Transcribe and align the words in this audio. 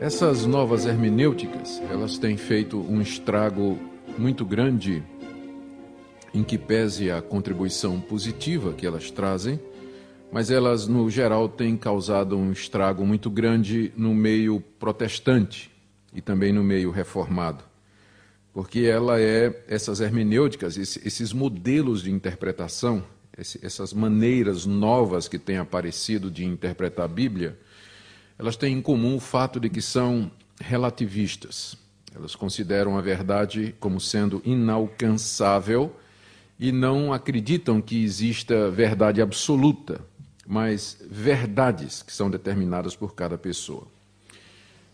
Essas 0.00 0.46
novas 0.46 0.86
hermenêuticas, 0.86 1.82
elas 1.90 2.18
têm 2.18 2.36
feito 2.36 2.78
um 2.78 3.02
estrago 3.02 3.76
muito 4.16 4.44
grande 4.44 5.02
em 6.32 6.44
que 6.44 6.56
pese 6.56 7.10
a 7.10 7.20
contribuição 7.20 8.00
positiva 8.00 8.72
que 8.72 8.86
elas 8.86 9.10
trazem, 9.10 9.58
mas 10.30 10.52
elas 10.52 10.86
no 10.86 11.10
geral 11.10 11.48
têm 11.48 11.76
causado 11.76 12.38
um 12.38 12.52
estrago 12.52 13.04
muito 13.04 13.28
grande 13.28 13.92
no 13.96 14.14
meio 14.14 14.60
protestante 14.78 15.68
e 16.14 16.20
também 16.20 16.52
no 16.52 16.62
meio 16.62 16.92
reformado. 16.92 17.64
Porque 18.52 18.82
ela 18.82 19.20
é 19.20 19.64
essas 19.66 20.00
hermenêuticas, 20.00 20.76
esses 20.76 21.32
modelos 21.32 22.02
de 22.02 22.12
interpretação, 22.12 23.02
essas 23.36 23.92
maneiras 23.92 24.64
novas 24.64 25.26
que 25.26 25.40
têm 25.40 25.56
aparecido 25.56 26.30
de 26.30 26.44
interpretar 26.44 27.06
a 27.06 27.08
Bíblia, 27.08 27.58
elas 28.38 28.56
têm 28.56 28.74
em 28.74 28.82
comum 28.82 29.16
o 29.16 29.20
fato 29.20 29.58
de 29.58 29.68
que 29.68 29.82
são 29.82 30.30
relativistas. 30.60 31.76
Elas 32.14 32.34
consideram 32.34 32.96
a 32.96 33.00
verdade 33.00 33.74
como 33.80 34.00
sendo 34.00 34.40
inalcançável 34.44 35.94
e 36.58 36.72
não 36.72 37.12
acreditam 37.12 37.80
que 37.80 38.02
exista 38.02 38.70
verdade 38.70 39.20
absoluta, 39.20 40.00
mas 40.46 40.96
verdades 41.08 42.02
que 42.02 42.12
são 42.12 42.30
determinadas 42.30 42.96
por 42.96 43.14
cada 43.14 43.36
pessoa. 43.36 43.86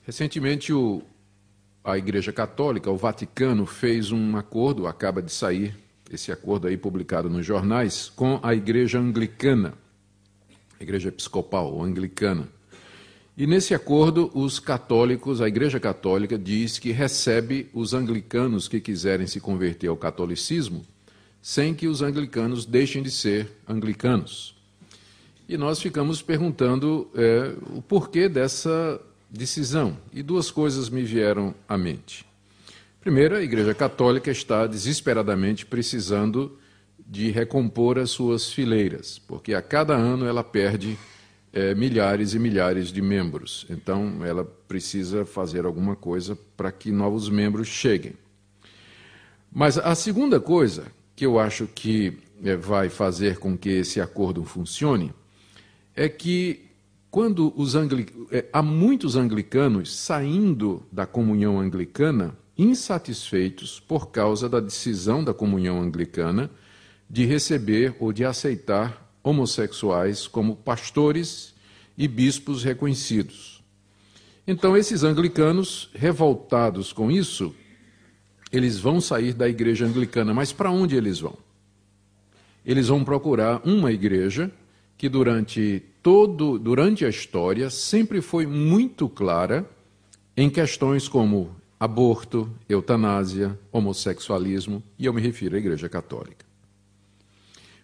Recentemente, 0.04 0.72
o, 0.72 1.02
a 1.82 1.96
Igreja 1.96 2.32
Católica, 2.32 2.90
o 2.90 2.96
Vaticano, 2.96 3.64
fez 3.64 4.10
um 4.10 4.36
acordo, 4.36 4.86
acaba 4.86 5.22
de 5.22 5.32
sair 5.32 5.74
esse 6.10 6.30
acordo 6.30 6.66
aí 6.66 6.76
publicado 6.76 7.30
nos 7.30 7.46
jornais, 7.46 8.12
com 8.14 8.38
a 8.42 8.54
Igreja 8.54 8.98
Anglicana, 8.98 9.74
a 10.78 10.82
Igreja 10.82 11.08
Episcopal 11.08 11.72
ou 11.72 11.82
Anglicana. 11.82 12.48
E 13.36 13.48
nesse 13.48 13.74
acordo, 13.74 14.30
os 14.32 14.60
católicos, 14.60 15.40
a 15.40 15.48
Igreja 15.48 15.80
Católica 15.80 16.38
diz 16.38 16.78
que 16.78 16.92
recebe 16.92 17.68
os 17.74 17.92
anglicanos 17.92 18.68
que 18.68 18.80
quiserem 18.80 19.26
se 19.26 19.40
converter 19.40 19.88
ao 19.88 19.96
catolicismo, 19.96 20.84
sem 21.42 21.74
que 21.74 21.88
os 21.88 22.00
anglicanos 22.00 22.64
deixem 22.64 23.02
de 23.02 23.10
ser 23.10 23.50
anglicanos. 23.68 24.54
E 25.48 25.56
nós 25.56 25.80
ficamos 25.80 26.22
perguntando 26.22 27.10
é, 27.12 27.52
o 27.76 27.82
porquê 27.82 28.28
dessa 28.28 29.00
decisão. 29.28 29.96
E 30.12 30.22
duas 30.22 30.52
coisas 30.52 30.88
me 30.88 31.02
vieram 31.02 31.52
à 31.68 31.76
mente. 31.76 32.24
Primeiro, 33.00 33.34
a 33.34 33.42
Igreja 33.42 33.74
Católica 33.74 34.30
está 34.30 34.64
desesperadamente 34.66 35.66
precisando 35.66 36.56
de 37.04 37.32
recompor 37.32 37.98
as 37.98 38.10
suas 38.10 38.50
fileiras, 38.52 39.18
porque 39.18 39.54
a 39.54 39.60
cada 39.60 39.94
ano 39.94 40.24
ela 40.24 40.44
perde 40.44 40.96
é, 41.54 41.72
milhares 41.72 42.34
e 42.34 42.38
milhares 42.38 42.88
de 42.88 43.00
membros. 43.00 43.64
Então, 43.70 44.24
ela 44.24 44.44
precisa 44.44 45.24
fazer 45.24 45.64
alguma 45.64 45.94
coisa 45.94 46.36
para 46.56 46.72
que 46.72 46.90
novos 46.90 47.30
membros 47.30 47.68
cheguem. 47.68 48.14
Mas 49.52 49.78
a 49.78 49.94
segunda 49.94 50.40
coisa 50.40 50.86
que 51.14 51.24
eu 51.24 51.38
acho 51.38 51.68
que 51.68 52.18
é, 52.42 52.56
vai 52.56 52.88
fazer 52.88 53.38
com 53.38 53.56
que 53.56 53.68
esse 53.68 54.00
acordo 54.00 54.44
funcione 54.44 55.12
é 55.94 56.08
que 56.08 56.60
quando 57.08 57.52
os 57.56 57.76
angli... 57.76 58.08
É, 58.32 58.46
há 58.52 58.60
muitos 58.60 59.14
anglicanos 59.14 59.94
saindo 59.94 60.82
da 60.90 61.06
comunhão 61.06 61.60
anglicana 61.60 62.36
insatisfeitos 62.58 63.78
por 63.78 64.10
causa 64.10 64.48
da 64.48 64.58
decisão 64.58 65.22
da 65.22 65.32
comunhão 65.32 65.80
anglicana 65.80 66.50
de 67.08 67.24
receber 67.24 67.94
ou 68.00 68.12
de 68.12 68.24
aceitar 68.24 69.03
homossexuais 69.24 70.28
como 70.28 70.54
pastores 70.54 71.54
e 71.98 72.06
bispos 72.06 72.62
reconhecidos. 72.62 73.62
Então, 74.46 74.76
esses 74.76 75.02
anglicanos, 75.02 75.88
revoltados 75.94 76.92
com 76.92 77.10
isso, 77.10 77.54
eles 78.52 78.78
vão 78.78 79.00
sair 79.00 79.32
da 79.32 79.48
igreja 79.48 79.86
anglicana, 79.86 80.34
mas 80.34 80.52
para 80.52 80.70
onde 80.70 80.94
eles 80.94 81.18
vão? 81.18 81.36
Eles 82.64 82.88
vão 82.88 83.02
procurar 83.02 83.62
uma 83.64 83.90
igreja 83.90 84.52
que 84.96 85.08
durante 85.08 85.82
todo 86.02 86.58
durante 86.58 87.04
a 87.04 87.08
história 87.08 87.70
sempre 87.70 88.20
foi 88.20 88.46
muito 88.46 89.08
clara 89.08 89.68
em 90.36 90.50
questões 90.50 91.08
como 91.08 91.56
aborto, 91.80 92.50
eutanásia, 92.68 93.58
homossexualismo, 93.72 94.82
e 94.98 95.06
eu 95.06 95.12
me 95.12 95.20
refiro 95.20 95.56
à 95.56 95.58
Igreja 95.58 95.88
Católica. 95.88 96.44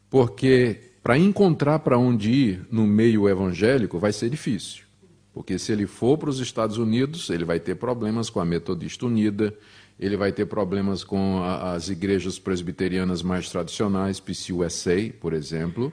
Porque 0.08 0.89
para 1.02 1.18
encontrar 1.18 1.78
para 1.78 1.98
onde 1.98 2.30
ir 2.30 2.66
no 2.70 2.86
meio 2.86 3.28
evangélico 3.28 3.98
vai 3.98 4.12
ser 4.12 4.28
difícil. 4.28 4.84
Porque 5.32 5.58
se 5.58 5.72
ele 5.72 5.86
for 5.86 6.18
para 6.18 6.28
os 6.28 6.40
Estados 6.40 6.76
Unidos, 6.76 7.30
ele 7.30 7.44
vai 7.44 7.58
ter 7.60 7.76
problemas 7.76 8.28
com 8.28 8.40
a 8.40 8.44
Metodista 8.44 9.06
Unida, 9.06 9.54
ele 9.98 10.16
vai 10.16 10.32
ter 10.32 10.46
problemas 10.46 11.04
com 11.04 11.42
a, 11.42 11.72
as 11.72 11.88
igrejas 11.88 12.38
presbiterianas 12.38 13.22
mais 13.22 13.48
tradicionais, 13.48 14.18
PCUSA, 14.18 15.12
por 15.20 15.32
exemplo. 15.32 15.92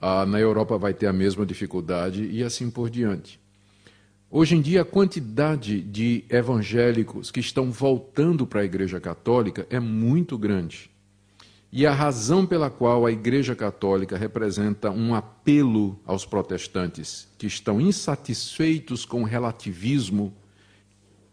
Ah, 0.00 0.26
na 0.26 0.38
Europa 0.38 0.76
vai 0.78 0.94
ter 0.94 1.06
a 1.06 1.12
mesma 1.12 1.44
dificuldade 1.44 2.24
e 2.24 2.42
assim 2.42 2.70
por 2.70 2.90
diante. 2.90 3.40
Hoje 4.30 4.56
em 4.56 4.60
dia, 4.60 4.82
a 4.82 4.84
quantidade 4.84 5.80
de 5.80 6.24
evangélicos 6.28 7.30
que 7.30 7.40
estão 7.40 7.70
voltando 7.70 8.46
para 8.46 8.60
a 8.60 8.64
Igreja 8.64 9.00
Católica 9.00 9.66
é 9.70 9.80
muito 9.80 10.36
grande. 10.36 10.90
E 11.70 11.86
a 11.86 11.92
razão 11.92 12.46
pela 12.46 12.70
qual 12.70 13.04
a 13.04 13.12
Igreja 13.12 13.54
Católica 13.54 14.16
representa 14.16 14.90
um 14.90 15.14
apelo 15.14 16.00
aos 16.06 16.24
protestantes 16.24 17.28
que 17.36 17.46
estão 17.46 17.78
insatisfeitos 17.78 19.04
com 19.04 19.20
o 19.22 19.26
relativismo 19.26 20.32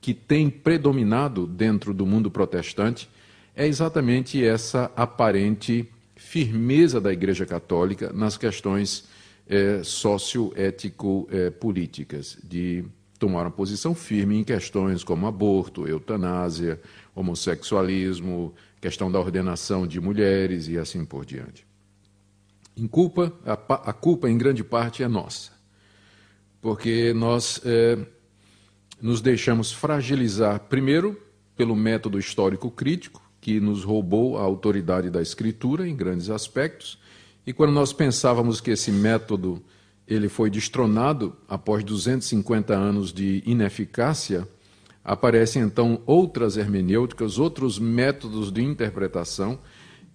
que 0.02 0.14
tem 0.14 0.50
predominado 0.50 1.48
dentro 1.48 1.94
do 1.94 2.06
mundo 2.06 2.30
protestante 2.30 3.10
é 3.56 3.66
exatamente 3.66 4.44
essa 4.44 4.92
aparente 4.96 5.90
firmeza 6.16 7.00
da 7.00 7.14
Igreja 7.14 7.46
Católica 7.46 8.12
nas 8.14 8.38
questões 8.38 9.06
é, 9.48 9.82
socioético-políticas, 9.84 12.38
é, 12.38 12.42
de 12.48 12.84
tomar 13.18 13.44
uma 13.44 13.52
posição 13.52 13.96
firme 13.96 14.38
em 14.38 14.44
questões 14.44 15.02
como 15.04 15.28
aborto, 15.28 15.88
eutanásia, 15.88 16.82
homossexualismo, 17.16 18.54
questão 18.86 19.12
da 19.12 19.20
ordenação 19.20 19.88
de 19.88 20.00
mulheres 20.00 20.68
e 20.68 20.78
assim 20.78 21.04
por 21.04 21.26
diante. 21.26 21.66
Em 22.78 22.86
culpa, 22.86 23.34
a, 23.44 23.54
a 23.90 23.94
culpa 23.94 24.30
em 24.30 24.38
grande 24.38 24.64
parte 24.64 25.02
é 25.02 25.08
nossa, 25.08 25.54
porque 26.62 27.12
nós 27.12 27.60
é, 27.66 27.98
nos 29.02 29.22
deixamos 29.22 29.72
fragilizar, 29.72 30.60
primeiro, 30.70 31.20
pelo 31.56 31.76
método 31.76 32.20
histórico 32.20 32.70
crítico, 32.70 33.28
que 33.42 33.60
nos 33.60 33.84
roubou 33.84 34.38
a 34.38 34.42
autoridade 34.42 35.10
da 35.10 35.20
escritura 35.20 35.88
em 35.88 35.96
grandes 35.96 36.30
aspectos, 36.30 37.00
e 37.44 37.52
quando 37.52 37.74
nós 37.74 37.92
pensávamos 37.92 38.62
que 38.62 38.70
esse 38.70 38.92
método 38.92 39.64
ele 40.08 40.30
foi 40.30 40.52
destronado 40.52 41.36
após 41.48 41.84
250 41.84 42.76
anos 42.76 43.12
de 43.12 43.42
ineficácia, 43.48 44.48
aparecem 45.06 45.62
então 45.62 46.02
outras 46.08 46.58
hermenêuticas, 46.58 47.38
outros 47.38 47.78
métodos 47.78 48.52
de 48.52 48.64
interpretação 48.64 49.60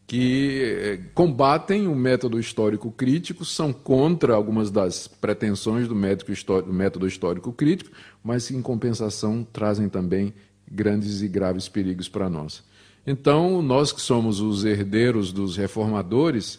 que 0.05 0.61
eh, 0.65 1.01
combatem 1.15 1.87
o 1.87 1.95
método 1.95 2.41
histórico 2.41 2.91
crítico, 2.91 3.45
são 3.45 3.73
contra 3.73 4.35
algumas 4.35 4.69
das 4.69 5.07
pretensões 5.07 5.87
do 5.87 5.95
método 5.95 7.07
histórico 7.07 7.53
crítico, 7.53 7.93
mas 8.25 8.51
em 8.51 8.61
compensação 8.61 9.47
trazem 9.53 9.89
também 9.89 10.35
grandes 10.69 11.23
e 11.23 11.29
graves 11.29 11.69
perigos 11.69 12.09
para 12.09 12.29
nós. 12.29 12.65
Então, 13.07 13.63
nós 13.63 13.93
que 13.93 14.01
somos 14.01 14.41
os 14.41 14.65
herdeiros 14.65 15.33
dos 15.33 15.57
reformadores, 15.57 16.59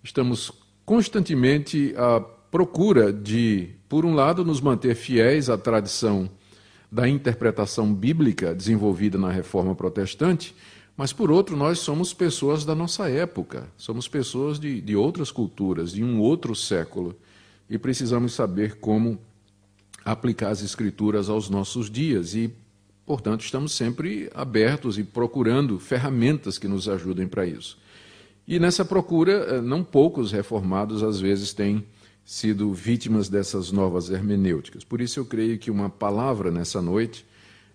estamos 0.00 0.52
constantemente 0.86 1.92
à 1.96 2.20
procura 2.20 3.12
de, 3.12 3.70
por 3.88 4.04
um 4.04 4.14
lado, 4.14 4.44
nos 4.44 4.60
manter 4.60 4.94
fiéis 4.94 5.50
à 5.50 5.58
tradição 5.58 6.30
da 6.94 7.08
interpretação 7.08 7.92
bíblica 7.92 8.54
desenvolvida 8.54 9.18
na 9.18 9.28
reforma 9.28 9.74
protestante, 9.74 10.54
mas 10.96 11.12
por 11.12 11.28
outro, 11.28 11.56
nós 11.56 11.80
somos 11.80 12.14
pessoas 12.14 12.64
da 12.64 12.72
nossa 12.72 13.10
época, 13.10 13.68
somos 13.76 14.06
pessoas 14.06 14.60
de, 14.60 14.80
de 14.80 14.94
outras 14.94 15.32
culturas, 15.32 15.90
de 15.90 16.04
um 16.04 16.20
outro 16.20 16.54
século, 16.54 17.16
e 17.68 17.76
precisamos 17.76 18.32
saber 18.32 18.76
como 18.76 19.18
aplicar 20.04 20.50
as 20.50 20.62
Escrituras 20.62 21.28
aos 21.28 21.50
nossos 21.50 21.90
dias. 21.90 22.36
E, 22.36 22.48
portanto, 23.04 23.40
estamos 23.40 23.72
sempre 23.72 24.30
abertos 24.32 24.96
e 24.96 25.02
procurando 25.02 25.80
ferramentas 25.80 26.58
que 26.58 26.68
nos 26.68 26.88
ajudem 26.88 27.26
para 27.26 27.44
isso. 27.44 27.76
E 28.46 28.60
nessa 28.60 28.84
procura, 28.84 29.32
eh, 29.32 29.60
não 29.60 29.82
poucos 29.82 30.30
reformados 30.30 31.02
às 31.02 31.18
vezes 31.18 31.52
têm 31.52 31.84
sido 32.24 32.72
vítimas 32.72 33.28
dessas 33.28 33.70
novas 33.70 34.08
hermenêuticas. 34.10 34.82
Por 34.82 35.00
isso 35.00 35.20
eu 35.20 35.24
creio 35.24 35.58
que 35.58 35.70
uma 35.70 35.90
palavra 35.90 36.50
nessa 36.50 36.80
noite 36.80 37.26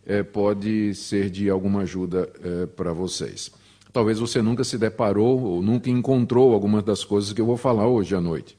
é, 0.06 0.24
pode 0.24 0.96
ser 0.96 1.30
de 1.30 1.50
alguma 1.50 1.82
ajuda 1.82 2.30
é, 2.44 2.66
para 2.66 2.92
vocês. 2.92 3.52
Talvez 3.94 4.20
você 4.20 4.42
nunca 4.42 4.64
se 4.64 4.78
deparou 4.78 5.42
ou 5.42 5.62
nunca 5.62 5.90
encontrou 5.90 6.54
algumas 6.54 6.84
das 6.84 7.04
coisas 7.04 7.34
que 7.34 7.42
eu 7.42 7.46
vou 7.46 7.58
falar 7.58 7.88
hoje 7.88 8.16
à 8.16 8.22
noite. 8.22 8.58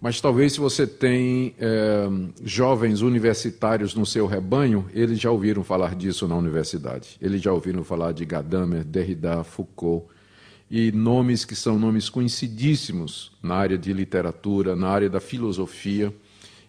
Mas 0.00 0.20
talvez 0.20 0.52
se 0.52 0.60
você 0.60 0.86
tem 0.86 1.54
é, 1.58 2.06
jovens 2.44 3.00
universitários 3.00 3.94
no 3.94 4.04
seu 4.04 4.26
rebanho, 4.26 4.86
eles 4.92 5.18
já 5.18 5.30
ouviram 5.30 5.64
falar 5.64 5.94
disso 5.94 6.28
na 6.28 6.36
universidade. 6.36 7.16
Eles 7.20 7.40
já 7.40 7.52
ouviram 7.52 7.82
falar 7.82 8.12
de 8.12 8.24
Gadamer, 8.24 8.84
Derrida, 8.84 9.42
Foucault 9.42 10.06
e 10.70 10.90
nomes 10.92 11.44
que 11.44 11.54
são 11.54 11.78
nomes 11.78 12.08
conhecidíssimos 12.08 13.32
na 13.42 13.54
área 13.54 13.78
de 13.78 13.92
literatura, 13.92 14.74
na 14.74 14.88
área 14.88 15.10
da 15.10 15.20
filosofia 15.20 16.14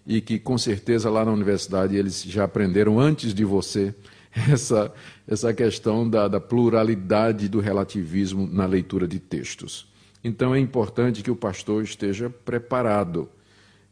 e 0.05 0.21
que 0.21 0.37
com 0.37 0.57
certeza 0.57 1.09
lá 1.09 1.25
na 1.25 1.31
universidade 1.31 1.95
eles 1.95 2.23
já 2.23 2.43
aprenderam 2.43 2.99
antes 2.99 3.33
de 3.33 3.43
você 3.43 3.95
essa, 4.51 4.93
essa 5.27 5.53
questão 5.53 6.07
da, 6.07 6.27
da 6.27 6.39
pluralidade 6.39 7.47
do 7.47 7.59
relativismo 7.59 8.47
na 8.47 8.65
leitura 8.65 9.07
de 9.07 9.19
textos. 9.19 9.87
Então 10.23 10.53
é 10.53 10.59
importante 10.59 11.23
que 11.23 11.31
o 11.31 11.35
pastor 11.35 11.83
esteja 11.83 12.29
preparado, 12.29 13.29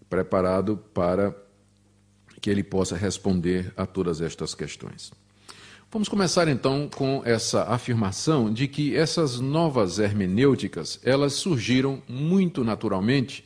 preparado 0.09 0.77
para 0.94 1.35
que 2.41 2.50
ele 2.50 2.63
possa 2.63 2.97
responder 2.97 3.71
a 3.77 3.85
todas 3.85 4.19
estas 4.19 4.53
questões. 4.53 5.11
Vamos 5.94 6.10
começar 6.10 6.48
então 6.48 6.90
com 6.90 7.22
essa 7.24 7.66
afirmação 7.66 8.51
de 8.51 8.68
que 8.68 8.95
essas 8.95 9.40
novas 9.40 10.00
hermenêuticas, 10.00 11.00
elas 11.04 11.34
surgiram 11.34 12.01
muito 12.10 12.63
naturalmente 12.63 13.45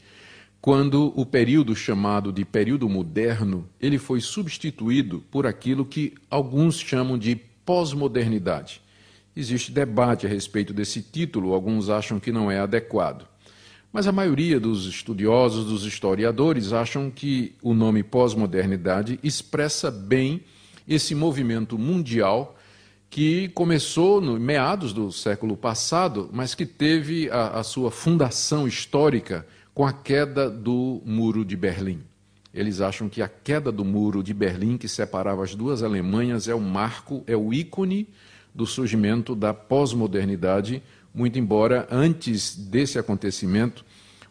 quando 0.61 1.11
o 1.13 1.25
período 1.25 1.75
chamado 1.75 2.31
de 2.31 2.45
período 2.45 2.87
moderno, 2.87 3.67
ele 3.81 3.97
foi 3.97 4.21
substituído 4.21 5.21
por 5.29 5.45
aquilo 5.45 5.83
que 5.85 6.13
alguns 6.31 6.79
chamam 6.79 7.17
de 7.17 7.35
pós-modernidade. 7.35 8.81
Existe 9.35 9.69
debate 9.69 10.25
a 10.25 10.29
respeito 10.29 10.73
desse 10.73 11.01
título, 11.01 11.53
alguns 11.53 11.89
acham 11.89 12.17
que 12.17 12.31
não 12.31 12.49
é 12.49 12.59
adequado. 12.59 13.27
Mas 13.91 14.07
a 14.07 14.13
maioria 14.13 14.57
dos 14.57 14.85
estudiosos, 14.85 15.65
dos 15.65 15.83
historiadores, 15.83 16.71
acham 16.71 17.11
que 17.11 17.55
o 17.61 17.73
nome 17.73 18.03
pós-modernidade 18.03 19.19
expressa 19.21 19.91
bem 19.91 20.45
esse 20.87 21.13
movimento 21.13 21.77
mundial 21.77 22.57
que 23.09 23.49
começou 23.49 24.21
no 24.21 24.39
meados 24.39 24.93
do 24.93 25.11
século 25.11 25.55
passado, 25.55 26.29
mas 26.31 26.53
que 26.53 26.65
teve 26.65 27.29
a, 27.29 27.59
a 27.59 27.63
sua 27.63 27.89
fundação 27.89 28.67
histórica 28.67 29.45
com 29.73 29.85
a 29.85 29.93
queda 29.93 30.49
do 30.49 31.01
Muro 31.05 31.45
de 31.45 31.55
Berlim. 31.55 32.01
Eles 32.53 32.81
acham 32.81 33.07
que 33.07 33.21
a 33.21 33.27
queda 33.27 33.71
do 33.71 33.85
Muro 33.85 34.23
de 34.23 34.33
Berlim, 34.33 34.77
que 34.77 34.87
separava 34.87 35.43
as 35.43 35.53
duas 35.53 35.83
Alemanhas, 35.83 36.47
é 36.47 36.55
o 36.55 36.59
marco, 36.59 37.23
é 37.27 37.35
o 37.35 37.53
ícone 37.53 38.07
do 38.53 38.65
surgimento 38.65 39.35
da 39.35 39.53
pós-modernidade, 39.53 40.81
muito 41.13 41.37
embora 41.37 41.87
antes 41.91 42.55
desse 42.55 42.97
acontecimento, 42.97 43.85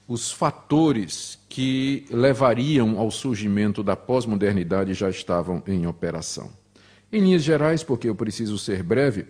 os 0.09 0.31
fatores 0.31 1.39
que 1.49 2.07
levariam 2.11 2.99
ao 2.99 3.11
surgimento 3.11 3.83
da 3.83 3.97
pós-modernidade 3.97 4.95
já 4.95 5.11
estavam 5.11 5.63
em 5.67 5.87
operação. 5.87 6.51
Em 7.13 7.21
linhas 7.21 7.43
gerais, 7.43 7.83
porque 7.83 8.09
eu 8.09 8.15
preciso 8.15 8.57
ser 8.59 8.83
breve, 8.83 9.27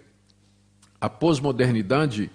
a 1.00 1.08
pós-modernidade, 1.08 2.30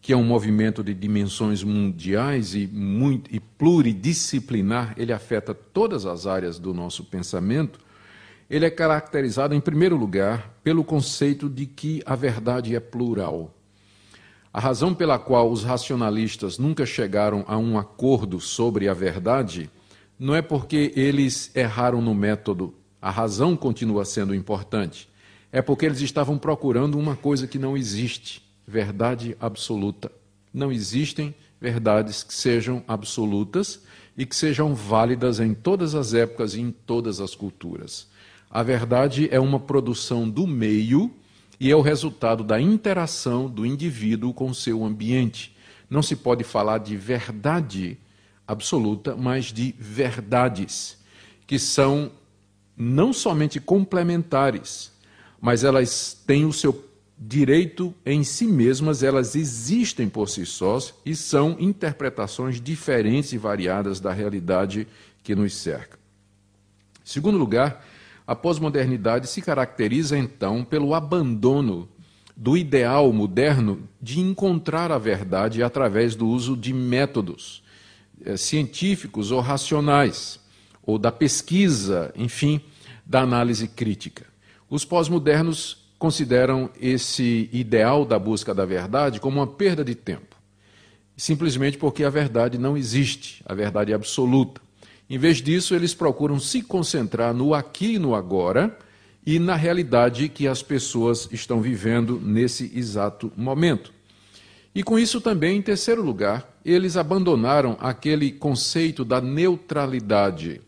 que 0.00 0.12
é 0.12 0.16
um 0.16 0.24
movimento 0.24 0.84
de 0.84 0.94
dimensões 0.94 1.62
mundiais 1.64 2.54
e, 2.54 2.66
muito, 2.66 3.34
e 3.34 3.40
pluridisciplinar, 3.40 4.94
ele 4.96 5.12
afeta 5.12 5.52
todas 5.52 6.06
as 6.06 6.26
áreas 6.26 6.58
do 6.58 6.72
nosso 6.72 7.04
pensamento, 7.04 7.80
ele 8.48 8.64
é 8.64 8.70
caracterizado, 8.70 9.54
em 9.54 9.60
primeiro 9.60 9.96
lugar, 9.96 10.58
pelo 10.62 10.82
conceito 10.82 11.48
de 11.48 11.66
que 11.66 12.02
a 12.04 12.16
verdade 12.16 12.74
é 12.74 12.80
plural. 12.80 13.54
A 14.52 14.58
razão 14.58 14.92
pela 14.92 15.18
qual 15.18 15.50
os 15.50 15.62
racionalistas 15.62 16.58
nunca 16.58 16.84
chegaram 16.84 17.44
a 17.46 17.56
um 17.56 17.78
acordo 17.78 18.40
sobre 18.40 18.88
a 18.88 18.94
verdade 18.94 19.70
não 20.18 20.34
é 20.34 20.42
porque 20.42 20.92
eles 20.96 21.54
erraram 21.54 22.02
no 22.02 22.14
método, 22.14 22.74
a 23.00 23.10
razão 23.10 23.56
continua 23.56 24.04
sendo 24.04 24.34
importante. 24.34 25.08
É 25.52 25.62
porque 25.62 25.86
eles 25.86 26.00
estavam 26.00 26.36
procurando 26.36 26.98
uma 26.98 27.16
coisa 27.16 27.46
que 27.46 27.58
não 27.58 27.76
existe: 27.76 28.42
verdade 28.66 29.36
absoluta. 29.40 30.12
Não 30.52 30.70
existem 30.70 31.34
verdades 31.60 32.22
que 32.22 32.34
sejam 32.34 32.84
absolutas 32.86 33.82
e 34.16 34.26
que 34.26 34.34
sejam 34.36 34.74
válidas 34.74 35.40
em 35.40 35.54
todas 35.54 35.94
as 35.94 36.12
épocas 36.12 36.54
e 36.54 36.60
em 36.60 36.70
todas 36.70 37.20
as 37.20 37.34
culturas. 37.34 38.08
A 38.50 38.62
verdade 38.62 39.28
é 39.30 39.38
uma 39.38 39.60
produção 39.60 40.28
do 40.28 40.46
meio 40.46 41.10
e 41.60 41.70
é 41.70 41.76
o 41.76 41.82
resultado 41.82 42.42
da 42.42 42.58
interação 42.58 43.46
do 43.46 43.66
indivíduo 43.66 44.32
com 44.32 44.48
o 44.48 44.54
seu 44.54 44.82
ambiente. 44.82 45.54
Não 45.90 46.02
se 46.02 46.16
pode 46.16 46.42
falar 46.42 46.78
de 46.78 46.96
verdade 46.96 47.98
absoluta, 48.48 49.14
mas 49.14 49.52
de 49.52 49.74
verdades, 49.78 50.96
que 51.46 51.58
são 51.58 52.10
não 52.74 53.12
somente 53.12 53.60
complementares, 53.60 54.90
mas 55.38 55.62
elas 55.62 56.18
têm 56.26 56.46
o 56.46 56.52
seu 56.52 56.88
direito 57.18 57.94
em 58.06 58.24
si 58.24 58.46
mesmas, 58.46 59.02
elas 59.02 59.36
existem 59.36 60.08
por 60.08 60.30
si 60.30 60.46
sós 60.46 60.94
e 61.04 61.14
são 61.14 61.54
interpretações 61.60 62.58
diferentes 62.58 63.34
e 63.34 63.38
variadas 63.38 64.00
da 64.00 64.10
realidade 64.10 64.88
que 65.22 65.34
nos 65.34 65.54
cerca. 65.54 65.98
Segundo 67.04 67.36
lugar, 67.36 67.84
a 68.30 68.36
pós-modernidade 68.36 69.26
se 69.26 69.42
caracteriza, 69.42 70.16
então, 70.16 70.62
pelo 70.62 70.94
abandono 70.94 71.88
do 72.36 72.56
ideal 72.56 73.12
moderno 73.12 73.88
de 74.00 74.20
encontrar 74.20 74.92
a 74.92 74.98
verdade 74.98 75.64
através 75.64 76.14
do 76.14 76.28
uso 76.28 76.56
de 76.56 76.72
métodos 76.72 77.60
é, 78.24 78.36
científicos 78.36 79.32
ou 79.32 79.40
racionais, 79.40 80.38
ou 80.80 80.96
da 80.96 81.10
pesquisa, 81.10 82.12
enfim, 82.14 82.60
da 83.04 83.22
análise 83.22 83.66
crítica. 83.66 84.24
Os 84.70 84.84
pós-modernos 84.84 85.90
consideram 85.98 86.70
esse 86.80 87.50
ideal 87.52 88.04
da 88.04 88.16
busca 88.16 88.54
da 88.54 88.64
verdade 88.64 89.18
como 89.18 89.40
uma 89.40 89.46
perda 89.48 89.84
de 89.84 89.96
tempo, 89.96 90.36
simplesmente 91.16 91.76
porque 91.76 92.04
a 92.04 92.10
verdade 92.10 92.58
não 92.58 92.76
existe, 92.76 93.42
a 93.44 93.54
verdade 93.54 93.90
é 93.90 93.94
absoluta. 93.96 94.60
Em 95.10 95.18
vez 95.18 95.38
disso, 95.38 95.74
eles 95.74 95.92
procuram 95.92 96.38
se 96.38 96.62
concentrar 96.62 97.34
no 97.34 97.52
aqui 97.52 97.94
e 97.94 97.98
no 97.98 98.14
agora 98.14 98.78
e 99.26 99.40
na 99.40 99.56
realidade 99.56 100.28
que 100.28 100.46
as 100.46 100.62
pessoas 100.62 101.28
estão 101.32 101.60
vivendo 101.60 102.20
nesse 102.22 102.70
exato 102.72 103.32
momento. 103.36 103.92
E 104.72 104.84
com 104.84 104.96
isso 104.96 105.20
também, 105.20 105.58
em 105.58 105.62
terceiro 105.62 106.00
lugar, 106.00 106.48
eles 106.64 106.96
abandonaram 106.96 107.76
aquele 107.80 108.30
conceito 108.30 109.04
da 109.04 109.20
neutralidade. 109.20 110.60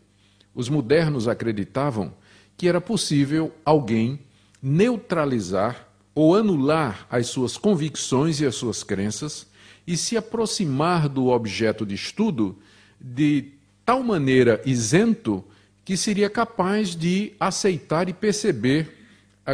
Os 0.53 0.67
modernos 0.67 1.29
acreditavam 1.29 2.13
que 2.57 2.67
era 2.67 2.81
possível 2.81 3.49
alguém 3.63 4.19
neutralizar 4.61 5.87
ou 6.13 6.35
anular 6.35 7.07
as 7.09 7.27
suas 7.27 7.55
convicções 7.55 8.41
e 8.41 8.45
as 8.45 8.55
suas 8.55 8.83
crenças 8.83 9.47
e 9.87 9.95
se 9.95 10.17
aproximar 10.17 11.07
do 11.07 11.27
objeto 11.27 11.85
de 11.85 11.95
estudo 11.95 12.57
de 12.99 13.53
tal 13.85 14.03
maneira 14.03 14.61
isento 14.65 15.43
que 15.85 15.97
seria 15.97 16.29
capaz 16.29 16.95
de 16.95 17.33
aceitar 17.39 18.07
e 18.07 18.13
perceber 18.13 18.97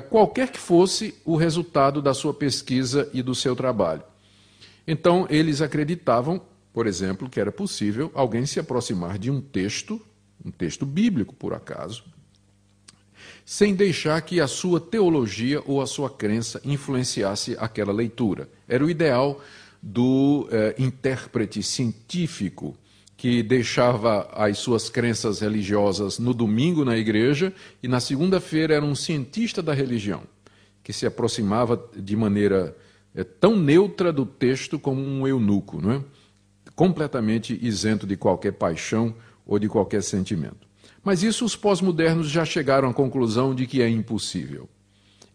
qualquer 0.10 0.52
que 0.52 0.60
fosse 0.60 1.16
o 1.26 1.36
resultado 1.36 2.02
da 2.02 2.14
sua 2.14 2.34
pesquisa 2.34 3.10
e 3.14 3.24
do 3.24 3.34
seu 3.34 3.56
trabalho. 3.56 4.04
Então, 4.88 5.26
eles 5.30 5.62
acreditavam, 5.62 6.42
por 6.72 6.86
exemplo, 6.86 7.30
que 7.30 7.40
era 7.40 7.52
possível 7.52 8.12
alguém 8.14 8.46
se 8.46 8.60
aproximar 8.60 9.18
de 9.18 9.32
um 9.32 9.42
texto, 9.42 10.00
um 10.46 10.52
texto 10.52 10.86
bíblico, 10.86 11.34
por 11.34 11.54
acaso, 11.54 12.04
sem 13.44 13.74
deixar 13.74 14.22
que 14.22 14.40
a 14.40 14.48
sua 14.48 14.80
teologia 14.80 15.62
ou 15.66 15.82
a 15.82 15.88
sua 15.88 16.10
crença 16.10 16.62
influenciasse 16.64 17.56
aquela 17.60 17.92
leitura. 17.92 18.48
Era 18.68 18.86
o 18.86 18.90
ideal 18.90 19.42
do 19.82 20.48
eh, 20.52 20.76
intérprete 20.78 21.64
científico 21.64 22.78
que 23.20 23.44
deixava 23.44 24.30
as 24.32 24.60
suas 24.60 24.90
crenças 24.90 25.42
religiosas 25.42 26.20
no 26.20 26.34
domingo 26.34 26.86
na 26.86 26.98
igreja 26.98 27.52
e 27.84 27.88
na 27.88 28.00
segunda-feira 28.00 28.76
era 28.76 28.86
um 28.86 28.96
cientista 28.96 29.62
da 29.62 29.74
religião, 29.74 30.24
que 30.82 30.94
se 30.94 31.06
aproximava 31.06 31.84
de 31.98 32.16
maneira 32.16 32.74
é, 33.14 33.26
tão 33.26 33.58
neutra 33.60 34.14
do 34.14 34.26
texto 34.26 34.80
como 34.80 35.02
um 35.02 35.28
eunuco, 35.28 35.82
não 35.82 35.92
é? 35.92 36.02
completamente 36.74 37.60
isento 37.62 38.08
de 38.08 38.16
qualquer 38.16 38.54
paixão 38.54 39.14
ou 39.46 39.60
de 39.60 39.68
qualquer 39.68 40.02
sentimento. 40.02 40.66
Mas 41.04 41.22
isso 41.22 41.44
os 41.44 41.58
pós-modernos 41.58 42.30
já 42.30 42.46
chegaram 42.46 42.88
à 42.88 42.94
conclusão 42.94 43.54
de 43.54 43.68
que 43.68 43.82
é 43.82 43.90
impossível. 43.90 44.70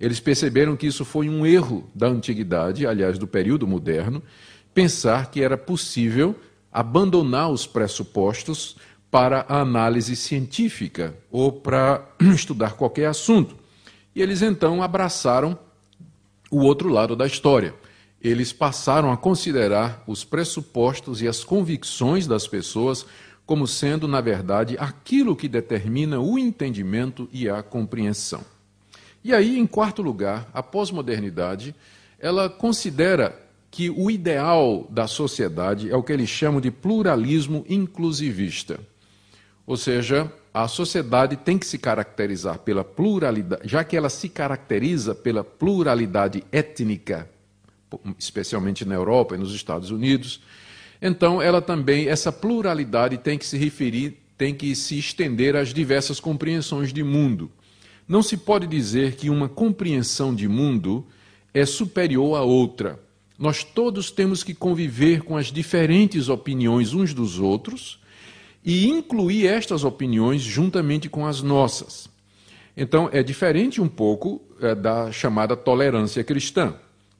Eles 0.00 0.20
perceberam 0.20 0.74
que 0.74 0.86
isso 0.86 1.04
foi 1.04 1.28
um 1.28 1.44
erro 1.44 1.86
da 1.94 2.06
antiguidade, 2.06 2.86
aliás, 2.86 3.18
do 3.18 3.26
período 3.26 3.66
moderno, 3.66 4.22
pensar 4.72 5.30
que 5.30 5.42
era 5.42 5.58
possível 5.58 6.34
abandonar 6.74 7.50
os 7.50 7.68
pressupostos 7.68 8.76
para 9.08 9.46
a 9.48 9.60
análise 9.60 10.16
científica 10.16 11.14
ou 11.30 11.52
para 11.52 12.04
estudar 12.34 12.72
qualquer 12.72 13.06
assunto. 13.06 13.56
E 14.12 14.20
eles 14.20 14.42
então 14.42 14.82
abraçaram 14.82 15.56
o 16.50 16.58
outro 16.58 16.88
lado 16.88 17.14
da 17.14 17.26
história. 17.26 17.72
Eles 18.20 18.52
passaram 18.52 19.12
a 19.12 19.16
considerar 19.16 20.02
os 20.04 20.24
pressupostos 20.24 21.22
e 21.22 21.28
as 21.28 21.44
convicções 21.44 22.26
das 22.26 22.48
pessoas 22.48 23.06
como 23.46 23.66
sendo, 23.66 24.08
na 24.08 24.20
verdade, 24.20 24.76
aquilo 24.78 25.36
que 25.36 25.48
determina 25.48 26.18
o 26.18 26.38
entendimento 26.38 27.28
e 27.32 27.48
a 27.48 27.62
compreensão. 27.62 28.40
E 29.22 29.32
aí, 29.32 29.58
em 29.58 29.66
quarto 29.66 30.02
lugar, 30.02 30.48
a 30.52 30.62
pós-modernidade, 30.62 31.74
ela 32.18 32.48
considera 32.48 33.43
que 33.74 33.90
o 33.90 34.08
ideal 34.08 34.86
da 34.88 35.08
sociedade 35.08 35.90
é 35.90 35.96
o 35.96 36.02
que 36.04 36.12
eles 36.12 36.28
chamam 36.28 36.60
de 36.60 36.70
pluralismo 36.70 37.66
inclusivista. 37.68 38.78
Ou 39.66 39.76
seja, 39.76 40.32
a 40.52 40.68
sociedade 40.68 41.34
tem 41.34 41.58
que 41.58 41.66
se 41.66 41.76
caracterizar 41.76 42.60
pela 42.60 42.84
pluralidade, 42.84 43.62
já 43.68 43.82
que 43.82 43.96
ela 43.96 44.08
se 44.08 44.28
caracteriza 44.28 45.12
pela 45.12 45.42
pluralidade 45.42 46.44
étnica, 46.52 47.28
especialmente 48.16 48.84
na 48.84 48.94
Europa 48.94 49.34
e 49.34 49.38
nos 49.38 49.52
Estados 49.52 49.90
Unidos, 49.90 50.40
então 51.02 51.42
ela 51.42 51.60
também, 51.60 52.06
essa 52.06 52.30
pluralidade 52.30 53.18
tem 53.18 53.36
que 53.36 53.44
se 53.44 53.58
referir, 53.58 54.20
tem 54.38 54.54
que 54.54 54.76
se 54.76 54.96
estender 55.00 55.56
às 55.56 55.74
diversas 55.74 56.20
compreensões 56.20 56.92
de 56.92 57.02
mundo. 57.02 57.50
Não 58.06 58.22
se 58.22 58.36
pode 58.36 58.68
dizer 58.68 59.16
que 59.16 59.28
uma 59.28 59.48
compreensão 59.48 60.32
de 60.32 60.46
mundo 60.46 61.04
é 61.52 61.66
superior 61.66 62.36
à 62.36 62.42
outra. 62.42 63.02
Nós 63.38 63.64
todos 63.64 64.10
temos 64.10 64.44
que 64.44 64.54
conviver 64.54 65.22
com 65.22 65.36
as 65.36 65.46
diferentes 65.50 66.28
opiniões 66.28 66.94
uns 66.94 67.12
dos 67.12 67.38
outros 67.38 67.98
e 68.64 68.88
incluir 68.88 69.46
estas 69.46 69.84
opiniões 69.84 70.40
juntamente 70.40 71.08
com 71.08 71.26
as 71.26 71.42
nossas. 71.42 72.08
Então, 72.76 73.08
é 73.12 73.22
diferente 73.22 73.80
um 73.80 73.88
pouco 73.88 74.40
é, 74.60 74.74
da 74.74 75.10
chamada 75.12 75.56
tolerância 75.56 76.22
cristã, 76.24 76.74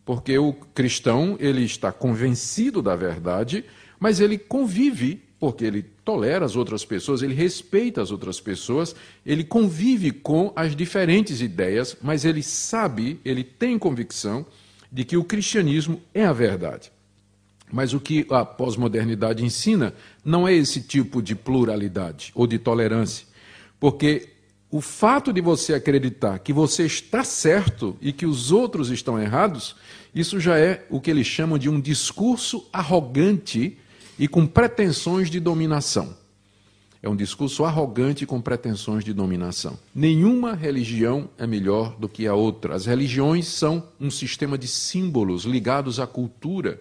porque 0.04 0.38
o 0.38 0.52
cristão 0.52 1.36
ele 1.40 1.64
está 1.64 1.92
convencido 1.92 2.80
da 2.80 2.96
verdade, 2.96 3.64
mas 3.98 4.20
ele 4.20 4.38
convive 4.38 5.22
porque 5.38 5.64
ele 5.64 5.82
tolera 6.04 6.44
as 6.46 6.56
outras 6.56 6.86
pessoas, 6.86 7.20
ele 7.20 7.34
respeita 7.34 8.00
as 8.00 8.10
outras 8.10 8.40
pessoas, 8.40 8.96
ele 9.26 9.44
convive 9.44 10.10
com 10.10 10.50
as 10.56 10.74
diferentes 10.74 11.42
ideias, 11.42 11.96
mas 12.00 12.24
ele 12.24 12.42
sabe, 12.42 13.20
ele 13.22 13.44
tem 13.44 13.78
convicção 13.78 14.46
de 14.94 15.04
que 15.04 15.16
o 15.16 15.24
cristianismo 15.24 16.00
é 16.14 16.24
a 16.24 16.32
verdade. 16.32 16.92
Mas 17.72 17.92
o 17.92 17.98
que 17.98 18.24
a 18.30 18.44
pós-modernidade 18.44 19.44
ensina 19.44 19.92
não 20.24 20.46
é 20.46 20.54
esse 20.54 20.80
tipo 20.80 21.20
de 21.20 21.34
pluralidade 21.34 22.30
ou 22.32 22.46
de 22.46 22.60
tolerância, 22.60 23.26
porque 23.80 24.28
o 24.70 24.80
fato 24.80 25.32
de 25.32 25.40
você 25.40 25.74
acreditar 25.74 26.38
que 26.38 26.52
você 26.52 26.86
está 26.86 27.24
certo 27.24 27.96
e 28.00 28.12
que 28.12 28.24
os 28.24 28.52
outros 28.52 28.88
estão 28.88 29.20
errados, 29.20 29.74
isso 30.14 30.38
já 30.38 30.56
é 30.60 30.86
o 30.88 31.00
que 31.00 31.10
eles 31.10 31.26
chamam 31.26 31.58
de 31.58 31.68
um 31.68 31.80
discurso 31.80 32.64
arrogante 32.72 33.76
e 34.16 34.28
com 34.28 34.46
pretensões 34.46 35.28
de 35.28 35.40
dominação. 35.40 36.16
É 37.04 37.08
um 37.08 37.14
discurso 37.14 37.66
arrogante 37.66 38.24
com 38.24 38.40
pretensões 38.40 39.04
de 39.04 39.12
dominação. 39.12 39.78
Nenhuma 39.94 40.54
religião 40.54 41.28
é 41.36 41.46
melhor 41.46 41.94
do 41.98 42.08
que 42.08 42.26
a 42.26 42.32
outra. 42.32 42.74
As 42.74 42.86
religiões 42.86 43.46
são 43.46 43.86
um 44.00 44.10
sistema 44.10 44.56
de 44.56 44.66
símbolos 44.66 45.44
ligados 45.44 46.00
à 46.00 46.06
cultura 46.06 46.80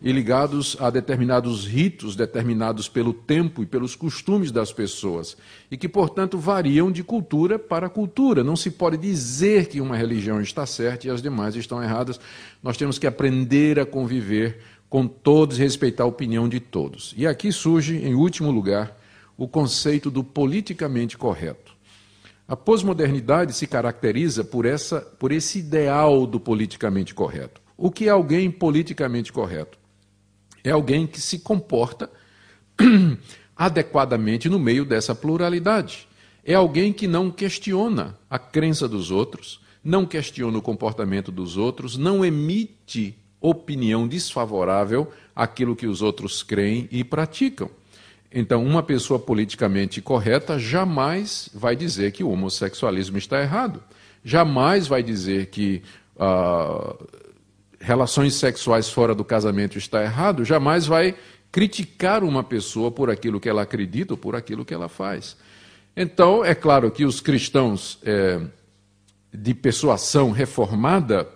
e 0.00 0.12
ligados 0.12 0.76
a 0.78 0.90
determinados 0.90 1.66
ritos 1.66 2.14
determinados 2.14 2.88
pelo 2.88 3.12
tempo 3.12 3.64
e 3.64 3.66
pelos 3.66 3.96
costumes 3.96 4.52
das 4.52 4.72
pessoas, 4.72 5.36
e 5.68 5.76
que, 5.76 5.88
portanto, 5.88 6.38
variam 6.38 6.92
de 6.92 7.02
cultura 7.02 7.58
para 7.58 7.88
cultura. 7.88 8.44
Não 8.44 8.54
se 8.54 8.70
pode 8.70 8.96
dizer 8.96 9.66
que 9.66 9.80
uma 9.80 9.96
religião 9.96 10.40
está 10.40 10.64
certa 10.66 11.08
e 11.08 11.10
as 11.10 11.20
demais 11.20 11.56
estão 11.56 11.82
erradas. 11.82 12.20
Nós 12.62 12.76
temos 12.76 12.96
que 12.96 13.08
aprender 13.08 13.80
a 13.80 13.84
conviver 13.84 14.60
com 14.88 15.08
todos 15.08 15.58
respeitar 15.58 16.04
a 16.04 16.06
opinião 16.06 16.48
de 16.48 16.60
todos. 16.60 17.12
E 17.16 17.26
aqui 17.26 17.50
surge, 17.50 17.96
em 17.96 18.14
último 18.14 18.52
lugar, 18.52 19.02
o 19.36 19.48
conceito 19.48 20.10
do 20.10 20.22
politicamente 20.22 21.16
correto. 21.18 21.74
A 22.46 22.54
pós-modernidade 22.54 23.54
se 23.54 23.66
caracteriza 23.66 24.44
por, 24.44 24.66
essa, 24.66 25.00
por 25.00 25.32
esse 25.32 25.58
ideal 25.58 26.26
do 26.26 26.38
politicamente 26.38 27.14
correto. 27.14 27.60
O 27.76 27.90
que 27.90 28.06
é 28.06 28.10
alguém 28.10 28.50
politicamente 28.50 29.32
correto? 29.32 29.78
É 30.62 30.70
alguém 30.70 31.06
que 31.06 31.20
se 31.20 31.38
comporta 31.38 32.10
adequadamente 33.56 34.48
no 34.48 34.58
meio 34.58 34.84
dessa 34.84 35.14
pluralidade. 35.14 36.06
É 36.44 36.54
alguém 36.54 36.92
que 36.92 37.06
não 37.06 37.30
questiona 37.30 38.18
a 38.28 38.38
crença 38.38 38.86
dos 38.86 39.10
outros, 39.10 39.60
não 39.82 40.04
questiona 40.04 40.58
o 40.58 40.62
comportamento 40.62 41.32
dos 41.32 41.56
outros, 41.56 41.96
não 41.96 42.24
emite 42.24 43.18
opinião 43.40 44.06
desfavorável 44.06 45.10
àquilo 45.34 45.76
que 45.76 45.86
os 45.86 46.02
outros 46.02 46.42
creem 46.42 46.88
e 46.90 47.02
praticam. 47.02 47.70
Então, 48.36 48.64
uma 48.64 48.82
pessoa 48.82 49.16
politicamente 49.16 50.02
correta 50.02 50.58
jamais 50.58 51.48
vai 51.54 51.76
dizer 51.76 52.10
que 52.10 52.24
o 52.24 52.30
homossexualismo 52.30 53.16
está 53.16 53.40
errado, 53.40 53.80
jamais 54.24 54.88
vai 54.88 55.04
dizer 55.04 55.46
que 55.46 55.84
ah, 56.18 56.96
relações 57.78 58.34
sexuais 58.34 58.90
fora 58.90 59.14
do 59.14 59.24
casamento 59.24 59.78
está 59.78 60.02
errado, 60.02 60.44
jamais 60.44 60.84
vai 60.84 61.14
criticar 61.52 62.24
uma 62.24 62.42
pessoa 62.42 62.90
por 62.90 63.08
aquilo 63.08 63.38
que 63.38 63.48
ela 63.48 63.62
acredita 63.62 64.14
ou 64.14 64.18
por 64.18 64.34
aquilo 64.34 64.64
que 64.64 64.74
ela 64.74 64.88
faz. 64.88 65.36
Então, 65.96 66.44
é 66.44 66.56
claro 66.56 66.90
que 66.90 67.04
os 67.04 67.20
cristãos 67.20 68.00
é, 68.02 68.40
de 69.32 69.54
persuasão 69.54 70.32
reformada 70.32 71.28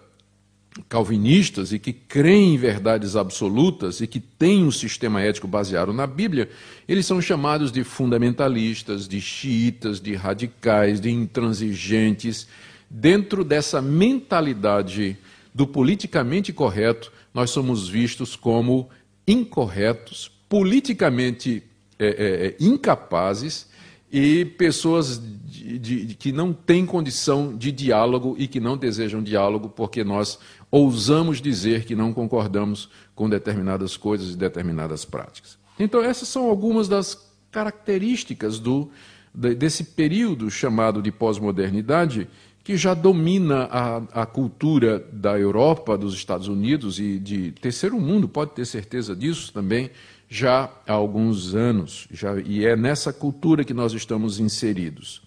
calvinistas 0.88 1.72
e 1.72 1.78
que 1.78 1.92
creem 1.92 2.54
em 2.54 2.58
verdades 2.58 3.16
absolutas 3.16 4.00
e 4.00 4.06
que 4.06 4.20
têm 4.20 4.64
um 4.64 4.70
sistema 4.70 5.20
ético 5.20 5.48
baseado 5.48 5.92
na 5.92 6.06
Bíblia, 6.06 6.48
eles 6.88 7.06
são 7.06 7.20
chamados 7.20 7.72
de 7.72 7.84
fundamentalistas, 7.84 9.08
de 9.08 9.20
xiitas, 9.20 10.00
de 10.00 10.14
radicais, 10.14 11.00
de 11.00 11.10
intransigentes. 11.10 12.46
Dentro 12.90 13.44
dessa 13.44 13.82
mentalidade 13.82 15.16
do 15.54 15.66
politicamente 15.66 16.52
correto, 16.52 17.12
nós 17.32 17.50
somos 17.50 17.88
vistos 17.88 18.36
como 18.36 18.88
incorretos, 19.26 20.30
politicamente 20.48 21.62
é, 21.98 22.06
é, 22.06 22.46
é 22.46 22.56
incapazes 22.60 23.68
e 24.10 24.44
pessoas 24.44 25.20
de, 25.44 25.78
de, 25.78 26.14
que 26.14 26.32
não 26.32 26.52
têm 26.52 26.86
condição 26.86 27.54
de 27.54 27.70
diálogo 27.70 28.34
e 28.38 28.46
que 28.46 28.58
não 28.58 28.76
desejam 28.76 29.22
diálogo 29.22 29.68
porque 29.68 30.02
nós 30.02 30.38
ousamos 30.70 31.40
dizer 31.40 31.84
que 31.84 31.96
não 31.96 32.12
concordamos 32.12 32.88
com 33.14 33.28
determinadas 33.28 33.96
coisas 33.96 34.32
e 34.32 34.36
determinadas 34.36 35.04
práticas. 35.04 35.58
Então, 35.78 36.02
essas 36.02 36.28
são 36.28 36.48
algumas 36.48 36.88
das 36.88 37.28
características 37.50 38.58
do, 38.58 38.90
desse 39.32 39.84
período 39.84 40.50
chamado 40.50 41.00
de 41.00 41.10
pós-modernidade, 41.10 42.28
que 42.62 42.76
já 42.76 42.92
domina 42.92 43.64
a, 43.70 44.22
a, 44.22 44.26
cultura 44.26 44.98
da 45.10 45.38
Europa, 45.38 45.96
dos 45.96 46.12
Estados 46.12 46.48
Unidos 46.48 47.00
e 47.00 47.18
de 47.18 47.52
terceiro 47.52 47.98
mundo, 47.98 48.28
pode 48.28 48.50
ter 48.50 48.66
certeza 48.66 49.16
disso 49.16 49.52
também, 49.52 49.90
já 50.28 50.70
há 50.86 50.92
alguns 50.92 51.54
anos. 51.54 52.06
Já, 52.10 52.38
e 52.38 52.66
é 52.66 52.76
nessa 52.76 53.10
cultura 53.10 53.64
que 53.64 53.72
nós 53.72 53.94
estamos 53.94 54.38
inseridos. 54.38 55.22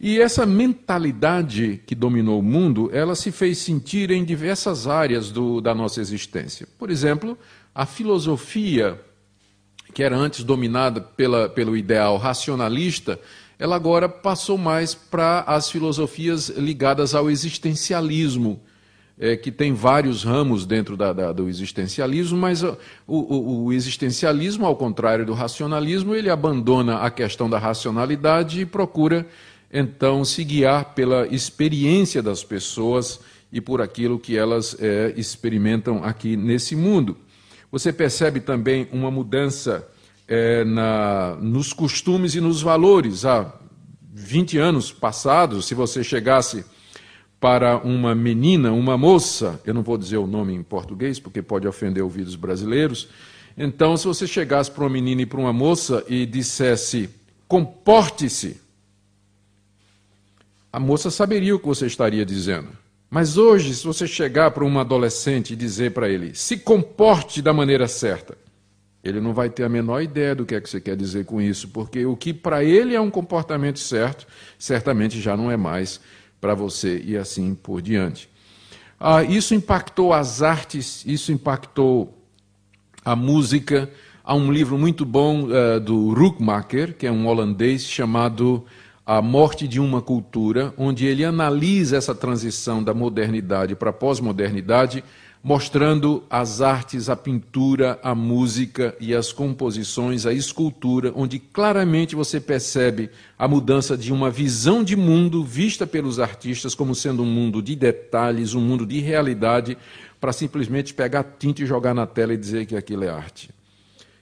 E 0.00 0.20
essa 0.20 0.46
mentalidade 0.46 1.82
que 1.84 1.94
dominou 1.94 2.38
o 2.38 2.42
mundo, 2.42 2.88
ela 2.92 3.16
se 3.16 3.32
fez 3.32 3.58
sentir 3.58 4.12
em 4.12 4.24
diversas 4.24 4.86
áreas 4.86 5.32
do, 5.32 5.60
da 5.60 5.74
nossa 5.74 6.00
existência. 6.00 6.68
Por 6.78 6.88
exemplo, 6.88 7.36
a 7.74 7.84
filosofia, 7.84 9.00
que 9.92 10.02
era 10.04 10.16
antes 10.16 10.44
dominada 10.44 11.00
pela, 11.00 11.48
pelo 11.48 11.76
ideal 11.76 12.16
racionalista, 12.16 13.18
ela 13.58 13.74
agora 13.74 14.08
passou 14.08 14.56
mais 14.56 14.94
para 14.94 15.40
as 15.40 15.68
filosofias 15.68 16.48
ligadas 16.48 17.12
ao 17.12 17.28
existencialismo, 17.28 18.60
é, 19.18 19.36
que 19.36 19.50
tem 19.50 19.74
vários 19.74 20.22
ramos 20.22 20.64
dentro 20.64 20.96
da, 20.96 21.12
da, 21.12 21.32
do 21.32 21.48
existencialismo, 21.48 22.38
mas 22.38 22.62
o, 22.62 22.76
o, 23.04 23.64
o, 23.64 23.72
existencialismo, 23.72 24.64
ao 24.64 24.76
contrário 24.76 25.26
do 25.26 25.34
racionalismo, 25.34 26.14
ele 26.14 26.30
abandona 26.30 26.98
a 26.98 27.10
questão 27.10 27.50
da 27.50 27.58
racionalidade 27.58 28.60
e 28.60 28.66
procura 28.66 29.26
então 29.72 30.24
se 30.24 30.42
guiar 30.44 30.94
pela 30.94 31.26
experiência 31.28 32.22
das 32.22 32.42
pessoas 32.42 33.20
e 33.52 33.60
por 33.60 33.80
aquilo 33.80 34.18
que 34.18 34.36
elas 34.36 34.76
é, 34.78 35.12
experimentam 35.16 36.04
aqui 36.04 36.36
nesse 36.36 36.76
mundo. 36.76 37.16
Você 37.70 37.92
percebe 37.92 38.40
também 38.40 38.88
uma 38.92 39.10
mudança 39.10 39.86
é, 40.26 40.64
na, 40.64 41.36
nos 41.40 41.72
costumes 41.72 42.34
e 42.34 42.40
nos 42.40 42.62
valores. 42.62 43.24
Há 43.24 43.54
20 44.12 44.58
anos 44.58 44.92
passados, 44.92 45.66
se 45.66 45.74
você 45.74 46.02
chegasse 46.02 46.64
para 47.40 47.78
uma 47.78 48.14
menina, 48.14 48.72
uma 48.72 48.98
moça, 48.98 49.60
eu 49.64 49.72
não 49.72 49.82
vou 49.82 49.96
dizer 49.96 50.16
o 50.16 50.26
nome 50.26 50.54
em 50.54 50.62
português 50.62 51.20
porque 51.20 51.40
pode 51.40 51.68
ofender 51.68 52.02
ouvidos 52.02 52.34
brasileiros. 52.34 53.08
Então, 53.56 53.96
se 53.96 54.06
você 54.06 54.26
chegasse 54.26 54.70
para 54.70 54.84
uma 54.84 54.90
menina 54.90 55.22
e 55.22 55.26
para 55.26 55.40
uma 55.40 55.52
moça 55.52 56.04
e 56.08 56.26
dissesse: 56.26 57.08
comporte-se, 57.46 58.60
a 60.78 60.80
moça 60.80 61.10
saberia 61.10 61.56
o 61.56 61.58
que 61.58 61.66
você 61.66 61.86
estaria 61.86 62.24
dizendo. 62.24 62.68
Mas 63.10 63.36
hoje, 63.36 63.74
se 63.74 63.84
você 63.84 64.06
chegar 64.06 64.52
para 64.52 64.64
um 64.64 64.78
adolescente 64.78 65.52
e 65.52 65.56
dizer 65.56 65.90
para 65.90 66.08
ele, 66.08 66.36
se 66.36 66.56
comporte 66.56 67.42
da 67.42 67.52
maneira 67.52 67.88
certa, 67.88 68.38
Ele 69.02 69.20
não 69.20 69.34
vai 69.34 69.50
ter 69.50 69.64
a 69.64 69.68
menor 69.68 70.02
ideia 70.02 70.36
do 70.36 70.46
que 70.46 70.54
é 70.54 70.60
que 70.60 70.70
você 70.70 70.80
quer 70.80 70.94
dizer 70.94 71.24
com 71.24 71.40
isso, 71.40 71.66
porque 71.70 72.06
o 72.06 72.16
que 72.16 72.32
para 72.32 72.62
ele 72.62 72.94
é 72.94 73.00
um 73.00 73.10
comportamento 73.10 73.80
certo, 73.80 74.24
certamente 74.56 75.20
já 75.20 75.36
não 75.36 75.50
é 75.50 75.56
mais 75.56 76.00
para 76.40 76.54
você 76.54 77.02
e 77.04 77.16
assim 77.16 77.56
por 77.56 77.82
diante. 77.82 78.28
Ah, 79.00 79.24
isso 79.24 79.56
impactou 79.56 80.12
as 80.12 80.42
artes, 80.42 81.04
isso 81.04 81.32
impactou 81.32 82.16
a 83.04 83.16
música. 83.16 83.90
Há 84.22 84.32
um 84.32 84.52
livro 84.52 84.78
muito 84.78 85.04
bom 85.04 85.48
uh, 85.48 85.80
do 85.80 86.14
Rookmaker, 86.14 86.94
que 86.94 87.06
é 87.06 87.10
um 87.10 87.26
holandês, 87.26 87.82
chamado 87.82 88.64
A 89.10 89.22
Morte 89.22 89.66
de 89.66 89.80
uma 89.80 90.02
Cultura, 90.02 90.74
onde 90.76 91.06
ele 91.06 91.24
analisa 91.24 91.96
essa 91.96 92.14
transição 92.14 92.84
da 92.84 92.92
modernidade 92.92 93.74
para 93.74 93.88
a 93.88 93.92
pós-modernidade 93.92 95.02
mostrando 95.42 96.22
as 96.28 96.60
artes, 96.60 97.08
a 97.08 97.16
pintura, 97.16 97.98
a 98.02 98.14
música 98.14 98.94
e 99.00 99.14
as 99.14 99.32
composições, 99.32 100.26
a 100.26 100.32
escultura, 100.34 101.10
onde 101.16 101.38
claramente 101.38 102.14
você 102.14 102.38
percebe 102.38 103.08
a 103.38 103.48
mudança 103.48 103.96
de 103.96 104.12
uma 104.12 104.30
visão 104.30 104.84
de 104.84 104.94
mundo 104.94 105.42
vista 105.42 105.86
pelos 105.86 106.20
artistas 106.20 106.74
como 106.74 106.94
sendo 106.94 107.22
um 107.22 107.26
mundo 107.26 107.62
de 107.62 107.74
detalhes, 107.74 108.52
um 108.52 108.60
mundo 108.60 108.84
de 108.84 109.00
realidade, 109.00 109.78
para 110.20 110.34
simplesmente 110.34 110.92
pegar 110.92 111.24
tinta 111.38 111.62
e 111.62 111.66
jogar 111.66 111.94
na 111.94 112.06
tela 112.06 112.34
e 112.34 112.36
dizer 112.36 112.66
que 112.66 112.76
aquilo 112.76 113.04
é 113.04 113.08
arte. 113.08 113.48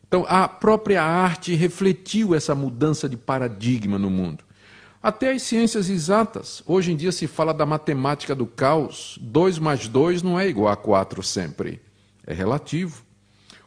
Então, 0.06 0.24
a 0.28 0.46
própria 0.46 1.02
arte 1.02 1.56
refletiu 1.56 2.36
essa 2.36 2.54
mudança 2.54 3.08
de 3.08 3.16
paradigma 3.16 3.98
no 3.98 4.08
mundo. 4.08 4.45
Até 5.06 5.30
as 5.30 5.42
ciências 5.42 5.88
exatas. 5.88 6.64
Hoje 6.66 6.90
em 6.90 6.96
dia 6.96 7.12
se 7.12 7.28
fala 7.28 7.54
da 7.54 7.64
matemática 7.64 8.34
do 8.34 8.44
caos. 8.44 9.16
2 9.22 9.60
mais 9.60 9.86
2 9.86 10.20
não 10.20 10.36
é 10.36 10.48
igual 10.48 10.66
a 10.66 10.74
4 10.74 11.22
sempre. 11.22 11.80
É 12.26 12.34
relativo. 12.34 13.04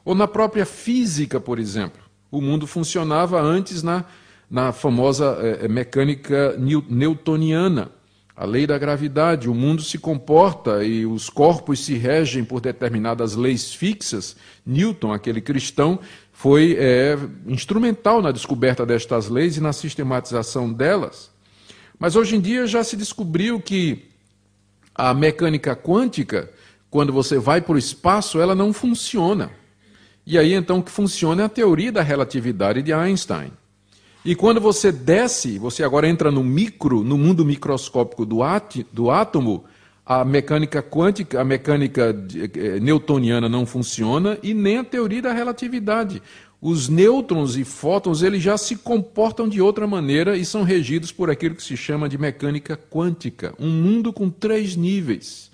Ou 0.03 0.13
na 0.13 0.27
própria 0.27 0.65
física, 0.65 1.39
por 1.39 1.58
exemplo. 1.58 2.01
O 2.29 2.41
mundo 2.41 2.67
funcionava 2.67 3.41
antes 3.41 3.81
na, 3.81 4.03
na 4.51 4.74
famosa 4.74 5.38
é, 5.39 5.65
mecânica 5.69 6.58
newtoniana. 6.89 7.89
A 8.36 8.43
lei 8.43 8.67
da 8.67 8.77
gravidade. 8.77 9.50
O 9.50 9.55
mundo 9.55 9.81
se 9.81 9.98
comporta 9.98 10.84
e 10.84 11.05
os 11.05 11.29
corpos 11.29 11.86
se 11.86 11.93
regem 11.93 12.43
por 12.43 12.60
determinadas 12.60 13.38
leis 13.38 13.74
fixas. 13.74 14.36
Newton, 14.65 15.13
aquele 15.13 15.39
cristão, 15.39 16.01
foi 16.39 16.77
é, 16.79 17.17
instrumental 17.48 18.22
na 18.22 18.31
descoberta 18.31 18.86
destas 18.86 19.27
leis 19.27 19.58
e 19.58 19.60
na 19.60 19.74
sistematização 19.74 20.72
delas. 20.72 21.29
Mas 22.00 22.15
hoje 22.15 22.38
em 22.38 22.39
dia 22.39 22.65
já 22.65 22.81
se 22.81 22.96
descobriu 22.96 23.60
que 23.60 24.05
a 24.96 25.13
mecânica 25.13 25.75
quântica, 25.75 26.50
quando 26.89 27.12
você 27.12 27.38
vai 27.38 27.60
para 27.60 27.74
o 27.74 27.77
espaço, 27.77 28.39
ela 28.39 28.55
não 28.55 28.72
funciona. 28.72 29.51
E 30.25 30.38
aí 30.38 30.53
então 30.53 30.79
o 30.79 30.84
que 30.84 30.89
funciona 30.89 31.41
é 31.41 31.46
a 31.46 31.50
teoria 31.50 31.91
da 31.91 32.01
relatividade 32.01 32.81
de 32.81 32.93
Einstein. 32.93 33.51
E 34.24 34.34
quando 34.34 34.62
você 34.62 34.93
desce, 34.93 35.60
você 35.60 35.84
agora 35.84 36.08
entra 36.08 36.31
no 36.31 36.41
micro, 36.41 37.03
no 37.03 37.17
mundo 37.17 37.43
microscópico 37.43 38.25
do, 38.25 38.39
do 38.93 39.12
átomo, 39.12 39.65
a 40.10 40.25
mecânica 40.25 40.82
quântica, 40.82 41.39
a 41.39 41.46
mecânica 41.46 42.16
eh, 42.56 42.80
newtoniana 42.80 43.48
não 43.48 43.63
funciona 43.63 44.39
e 44.42 44.56
nem 44.56 44.80
a 44.80 44.84
teoria 44.84 45.22
da 45.22 45.32
relatividade. 45.32 46.20
Os 46.60 46.89
nêutrons 46.89 47.56
e 47.56 47.63
fótons 47.63 48.24
eles 48.24 48.42
já 48.42 48.58
se 48.58 48.78
comportam 48.78 49.48
de 49.48 49.62
outra 49.62 49.86
maneira 49.86 50.36
e 50.36 50.44
são 50.44 50.63
regidos 50.63 51.12
por 51.12 51.30
aquilo 51.30 51.54
que 51.54 51.62
se 51.62 51.78
chama 51.78 52.10
de 52.10 52.18
mecânica 52.18 52.75
quântica, 52.75 53.54
um 53.60 53.70
mundo 53.70 54.12
com 54.12 54.32
três 54.32 54.75
níveis 54.75 55.51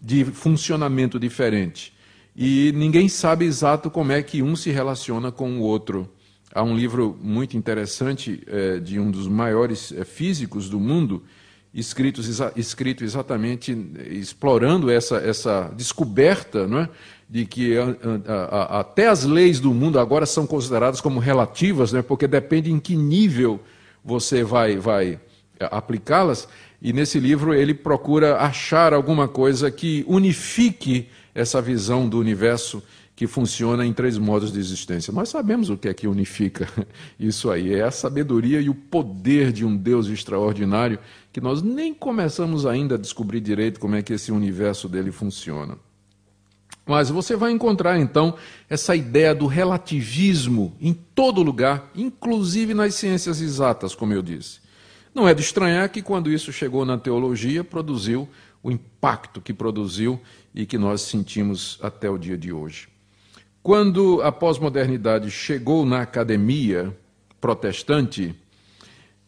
de 0.00 0.24
funcionamento 0.26 1.18
diferente. 1.18 1.92
E 2.36 2.70
ninguém 2.76 3.08
sabe 3.08 3.46
exato 3.46 3.90
como 3.90 4.12
é 4.12 4.22
que 4.22 4.44
um 4.44 4.54
se 4.54 4.70
relaciona 4.70 5.32
com 5.32 5.58
o 5.58 5.60
outro. 5.60 6.08
Há 6.54 6.62
um 6.62 6.76
livro 6.76 7.18
muito 7.20 7.56
interessante 7.56 8.44
é, 8.46 8.78
de 8.78 9.00
um 9.00 9.10
dos 9.10 9.26
maiores 9.26 9.92
físicos 10.04 10.68
do 10.68 10.78
mundo, 10.78 11.24
escritos, 11.74 12.40
escrito 12.54 13.02
exatamente 13.02 13.76
explorando 14.10 14.90
essa, 14.90 15.16
essa 15.16 15.70
descoberta 15.74 16.66
não 16.66 16.80
é? 16.80 16.88
de 17.28 17.46
que 17.46 17.78
a, 17.78 17.96
a, 18.26 18.56
a, 18.76 18.80
até 18.80 19.08
as 19.08 19.24
leis 19.24 19.58
do 19.58 19.72
mundo 19.72 19.98
agora 19.98 20.26
são 20.26 20.46
consideradas 20.46 21.00
como 21.00 21.18
relativas, 21.18 21.92
né? 21.92 22.02
porque 22.02 22.28
depende 22.28 22.70
em 22.70 22.78
que 22.78 22.94
nível 22.94 23.58
você 24.04 24.44
vai, 24.44 24.76
vai 24.76 25.18
aplicá-las. 25.58 26.46
E 26.82 26.92
nesse 26.92 27.20
livro 27.20 27.54
ele 27.54 27.72
procura 27.72 28.38
achar 28.38 28.92
alguma 28.92 29.28
coisa 29.28 29.70
que 29.70 30.04
unifique 30.08 31.08
essa 31.32 31.62
visão 31.62 32.08
do 32.08 32.18
universo 32.18 32.82
que 33.14 33.28
funciona 33.28 33.86
em 33.86 33.92
três 33.92 34.18
modos 34.18 34.52
de 34.52 34.58
existência. 34.58 35.12
Nós 35.12 35.28
sabemos 35.28 35.70
o 35.70 35.76
que 35.76 35.88
é 35.88 35.94
que 35.94 36.08
unifica 36.08 36.68
isso 37.20 37.52
aí. 37.52 37.72
É 37.72 37.82
a 37.82 37.90
sabedoria 37.92 38.60
e 38.60 38.68
o 38.68 38.74
poder 38.74 39.52
de 39.52 39.64
um 39.64 39.76
Deus 39.76 40.08
extraordinário 40.08 40.98
que 41.32 41.40
nós 41.40 41.62
nem 41.62 41.94
começamos 41.94 42.66
ainda 42.66 42.96
a 42.96 42.98
descobrir 42.98 43.40
direito 43.40 43.78
como 43.78 43.94
é 43.94 44.02
que 44.02 44.14
esse 44.14 44.32
universo 44.32 44.88
dele 44.88 45.12
funciona. 45.12 45.76
Mas 46.84 47.10
você 47.10 47.36
vai 47.36 47.52
encontrar 47.52 47.96
então 47.96 48.34
essa 48.68 48.96
ideia 48.96 49.32
do 49.32 49.46
relativismo 49.46 50.76
em 50.80 50.92
todo 50.92 51.44
lugar, 51.44 51.92
inclusive 51.94 52.74
nas 52.74 52.96
ciências 52.96 53.40
exatas, 53.40 53.94
como 53.94 54.12
eu 54.12 54.20
disse. 54.20 54.61
Não 55.14 55.28
é 55.28 55.34
de 55.34 55.42
estranhar 55.42 55.90
que 55.90 56.00
quando 56.00 56.30
isso 56.30 56.52
chegou 56.52 56.84
na 56.86 56.96
teologia, 56.96 57.62
produziu 57.62 58.28
o 58.62 58.70
impacto 58.70 59.40
que 59.40 59.52
produziu 59.52 60.20
e 60.54 60.64
que 60.64 60.78
nós 60.78 61.02
sentimos 61.02 61.78
até 61.82 62.08
o 62.08 62.16
dia 62.16 62.38
de 62.38 62.52
hoje. 62.52 62.88
Quando 63.62 64.22
a 64.22 64.32
pós-modernidade 64.32 65.30
chegou 65.30 65.84
na 65.84 66.00
academia 66.02 66.96
protestante, 67.40 68.34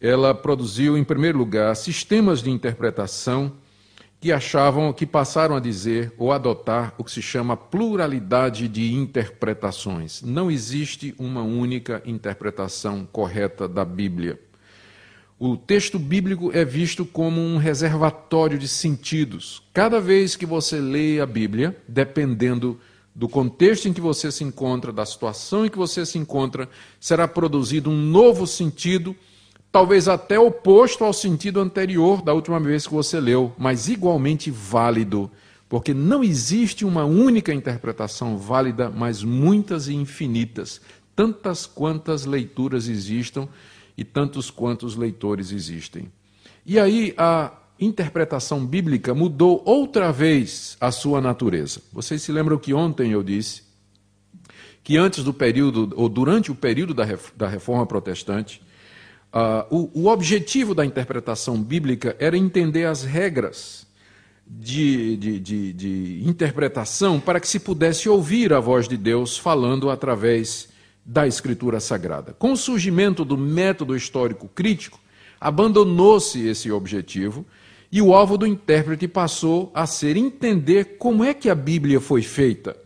ela 0.00 0.34
produziu, 0.34 0.96
em 0.96 1.04
primeiro 1.04 1.38
lugar, 1.38 1.74
sistemas 1.76 2.42
de 2.42 2.50
interpretação 2.50 3.52
que 4.20 4.32
achavam, 4.32 4.92
que 4.92 5.04
passaram 5.04 5.54
a 5.54 5.60
dizer 5.60 6.12
ou 6.16 6.32
adotar 6.32 6.94
o 6.96 7.04
que 7.04 7.10
se 7.10 7.20
chama 7.20 7.56
pluralidade 7.56 8.68
de 8.68 8.92
interpretações. 8.94 10.22
Não 10.22 10.50
existe 10.50 11.14
uma 11.18 11.42
única 11.42 12.02
interpretação 12.06 13.06
correta 13.12 13.68
da 13.68 13.84
Bíblia. 13.84 14.40
O 15.46 15.58
texto 15.58 15.98
bíblico 15.98 16.50
é 16.54 16.64
visto 16.64 17.04
como 17.04 17.38
um 17.38 17.58
reservatório 17.58 18.58
de 18.58 18.66
sentidos. 18.66 19.62
Cada 19.74 20.00
vez 20.00 20.36
que 20.36 20.46
você 20.46 20.80
lê 20.80 21.20
a 21.20 21.26
Bíblia, 21.26 21.76
dependendo 21.86 22.80
do 23.14 23.28
contexto 23.28 23.86
em 23.86 23.92
que 23.92 24.00
você 24.00 24.32
se 24.32 24.42
encontra, 24.42 24.90
da 24.90 25.04
situação 25.04 25.66
em 25.66 25.68
que 25.68 25.76
você 25.76 26.06
se 26.06 26.16
encontra, 26.16 26.66
será 26.98 27.28
produzido 27.28 27.90
um 27.90 27.94
novo 27.94 28.46
sentido, 28.46 29.14
talvez 29.70 30.08
até 30.08 30.38
oposto 30.38 31.04
ao 31.04 31.12
sentido 31.12 31.60
anterior 31.60 32.22
da 32.22 32.32
última 32.32 32.58
vez 32.58 32.86
que 32.86 32.94
você 32.94 33.20
leu, 33.20 33.52
mas 33.58 33.86
igualmente 33.86 34.50
válido, 34.50 35.30
porque 35.68 35.92
não 35.92 36.24
existe 36.24 36.86
uma 36.86 37.04
única 37.04 37.52
interpretação 37.52 38.38
válida, 38.38 38.88
mas 38.88 39.22
muitas 39.22 39.88
e 39.88 39.94
infinitas, 39.94 40.80
tantas 41.14 41.66
quantas 41.66 42.24
leituras 42.24 42.88
existam 42.88 43.46
e 43.96 44.04
tantos 44.04 44.50
quantos 44.50 44.96
leitores 44.96 45.52
existem. 45.52 46.10
E 46.66 46.78
aí 46.78 47.14
a 47.16 47.52
interpretação 47.78 48.64
bíblica 48.64 49.14
mudou 49.14 49.62
outra 49.64 50.12
vez 50.12 50.76
a 50.80 50.90
sua 50.90 51.20
natureza. 51.20 51.80
Vocês 51.92 52.22
se 52.22 52.32
lembram 52.32 52.58
que 52.58 52.72
ontem 52.72 53.12
eu 53.12 53.22
disse 53.22 53.62
que 54.82 54.96
antes 54.96 55.24
do 55.24 55.32
período, 55.32 55.92
ou 55.96 56.08
durante 56.08 56.52
o 56.52 56.54
período 56.54 56.92
da 56.92 57.48
reforma 57.48 57.86
protestante, 57.86 58.60
uh, 59.32 59.64
o, 59.74 60.02
o, 60.02 60.08
objetivo 60.08 60.74
da 60.74 60.84
interpretação 60.84 61.60
bíblica 61.60 62.14
era 62.18 62.36
entender 62.36 62.84
as 62.84 63.02
regras 63.02 63.86
de, 64.46 65.16
de, 65.16 65.40
de, 65.40 65.72
de 65.72 66.22
interpretação 66.26 67.18
para 67.18 67.40
que 67.40 67.48
se 67.48 67.58
pudesse 67.58 68.10
ouvir 68.10 68.52
a 68.52 68.60
voz 68.60 68.86
de 68.86 68.98
Deus 68.98 69.38
falando 69.38 69.88
através 69.88 70.68
da 71.04 71.26
Escritura 71.26 71.80
Sagrada. 71.80 72.32
Com 72.32 72.52
o 72.52 72.56
surgimento 72.56 73.24
do 73.24 73.36
método 73.36 73.94
histórico 73.94 74.48
crítico, 74.48 74.98
abandonou-se 75.40 76.46
esse 76.46 76.70
objetivo 76.70 77.44
e 77.92 78.00
o 78.00 78.14
alvo 78.14 78.38
do 78.38 78.46
intérprete 78.46 79.06
passou 79.06 79.70
a 79.74 79.86
ser 79.86 80.16
entender 80.16 80.96
como 80.98 81.22
é 81.22 81.34
que 81.34 81.50
a 81.50 81.54
Bíblia 81.54 82.00
foi 82.00 82.22
feita. 82.22 82.76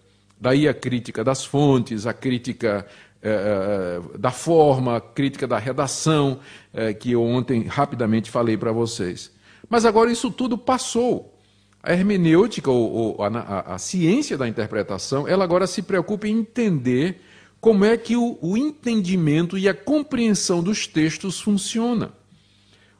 Daí 0.40 0.68
a 0.68 0.74
crítica 0.74 1.24
das 1.24 1.44
fontes, 1.44 2.06
a 2.06 2.12
crítica 2.12 2.86
é, 3.22 4.00
da 4.18 4.30
forma, 4.30 4.96
a 4.96 5.00
crítica 5.00 5.46
da 5.46 5.58
redação, 5.58 6.40
é, 6.72 6.92
que 6.92 7.12
eu 7.12 7.22
ontem 7.22 7.64
rapidamente 7.64 8.30
falei 8.30 8.56
para 8.56 8.72
vocês. 8.72 9.32
Mas 9.68 9.84
agora 9.84 10.10
isso 10.10 10.30
tudo 10.30 10.56
passou. 10.56 11.34
A 11.82 11.92
hermenêutica, 11.92 12.70
ou, 12.70 13.16
ou 13.16 13.22
a, 13.22 13.28
a, 13.28 13.74
a, 13.74 13.78
ciência 13.78 14.36
da 14.36 14.48
interpretação, 14.48 15.26
ela 15.26 15.44
agora 15.44 15.66
se 15.66 15.82
preocupa 15.82 16.26
em 16.26 16.38
entender 16.38 17.20
como 17.60 17.84
é 17.84 17.96
que 17.96 18.16
o, 18.16 18.38
o 18.40 18.56
entendimento 18.56 19.58
e 19.58 19.68
a 19.68 19.74
compreensão 19.74 20.62
dos 20.62 20.86
textos 20.86 21.40
funciona. 21.40 22.12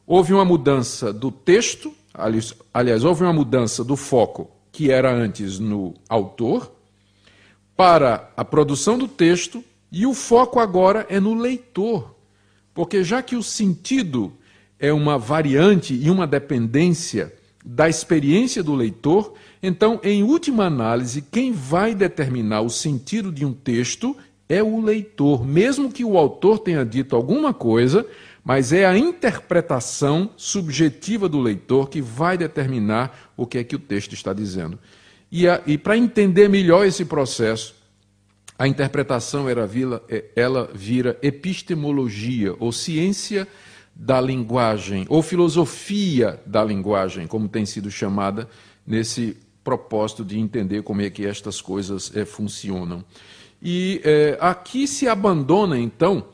Houve 0.07 0.33
uma 0.33 0.44
mudança 0.44 1.12
do 1.12 1.31
texto 1.31 1.94
aliás, 2.75 3.05
houve 3.05 3.23
uma 3.23 3.33
mudança 3.33 3.85
do 3.85 3.97
foco 3.97 4.51
que 4.73 4.90
era 4.90 5.12
antes 5.12 5.59
no 5.59 5.94
autor 6.09 6.73
para 7.77 8.31
a 8.37 8.44
produção 8.44 8.99
do 8.99 9.07
texto 9.07 9.64
E 9.90 10.05
o 10.05 10.12
foco 10.12 10.59
agora 10.59 11.07
é 11.09 11.18
no 11.18 11.33
leitor, 11.33 12.14
porque 12.75 13.03
já 13.03 13.23
que 13.23 13.37
o 13.37 13.42
sentido 13.42 14.33
é 14.79 14.92
uma 14.92 15.16
variante 15.16 15.94
e 15.94 16.11
uma 16.11 16.27
dependência 16.27 17.33
da 17.64 17.88
experiência 17.88 18.62
do 18.62 18.75
leitor, 18.75 19.33
então, 19.62 19.99
em 20.05 20.23
última 20.23 20.66
análise, 20.66 21.23
quem 21.23 21.53
vai 21.53 21.94
determinar 21.94 22.61
o 22.61 22.68
sentido 22.68 23.33
de 23.33 23.47
um 23.47 23.53
texto 23.53 24.14
é 24.49 24.63
o 24.63 24.81
leitor, 24.81 25.47
mesmo 25.47 25.93
que 25.93 26.05
o 26.05 26.17
autor 26.17 26.59
tenha 26.59 26.85
dito 26.85 27.15
alguma 27.15 27.53
coisa, 27.53 28.07
mas 28.43 28.73
é 28.73 28.87
a 28.87 28.97
interpretação 28.97 30.31
subjetiva 30.37 31.29
do 31.29 31.39
leitor 31.39 31.91
que 31.91 32.01
vai 32.01 32.39
determinar 32.39 33.33
o 33.37 33.47
que 33.47 33.59
é 33.59 33.65
que 33.65 33.77
o 33.77 33.79
texto 33.79 34.15
está 34.15 34.33
dizendo. 34.33 34.79
E, 35.31 35.45
e 35.67 35.77
para 35.77 35.99
entender 35.99 36.49
melhor 36.49 36.87
esse 36.87 37.05
processo, 37.05 37.75
a 38.59 38.67
interpretação 38.67 39.49
era, 39.49 39.69
ela 40.35 40.71
vira 40.75 41.19
epistemologia, 41.23 42.55
ou 42.59 42.73
ciência 42.73 43.47
da 43.95 44.21
linguagem, 44.21 45.05
ou 45.09 45.23
filosofia 45.23 46.41
da 46.47 46.65
linguagem, 46.65 47.27
como 47.27 47.49
tem 47.49 47.67
sido 47.67 47.91
chamada 47.91 48.49
nesse 48.87 49.37
propósito 49.63 50.25
de 50.25 50.39
entender 50.39 50.83
como 50.83 51.03
é 51.03 51.11
que 51.11 51.27
estas 51.27 51.61
coisas 51.61 52.11
é, 52.17 52.25
funcionam. 52.25 53.05
E 53.62 54.01
é, 54.05 54.38
aqui 54.40 54.87
se 54.87 55.09
abandona, 55.09 55.79
então, 55.79 56.25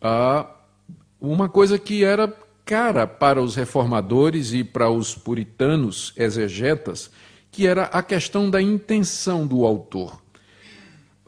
a, 0.00 0.46
uma 1.20 1.48
coisa 1.48 1.78
que 1.78 2.04
era 2.04 2.34
cara 2.64 3.06
para 3.06 3.42
os 3.42 3.54
reformadores 3.54 4.52
e 4.52 4.64
para 4.64 4.88
os 4.90 5.14
puritanos 5.14 6.12
exegetas, 6.16 7.10
que 7.50 7.66
era 7.66 7.84
a 7.84 8.02
questão 8.02 8.48
da 8.48 8.62
intenção 8.62 9.46
do 9.46 9.66
autor. 9.66 10.20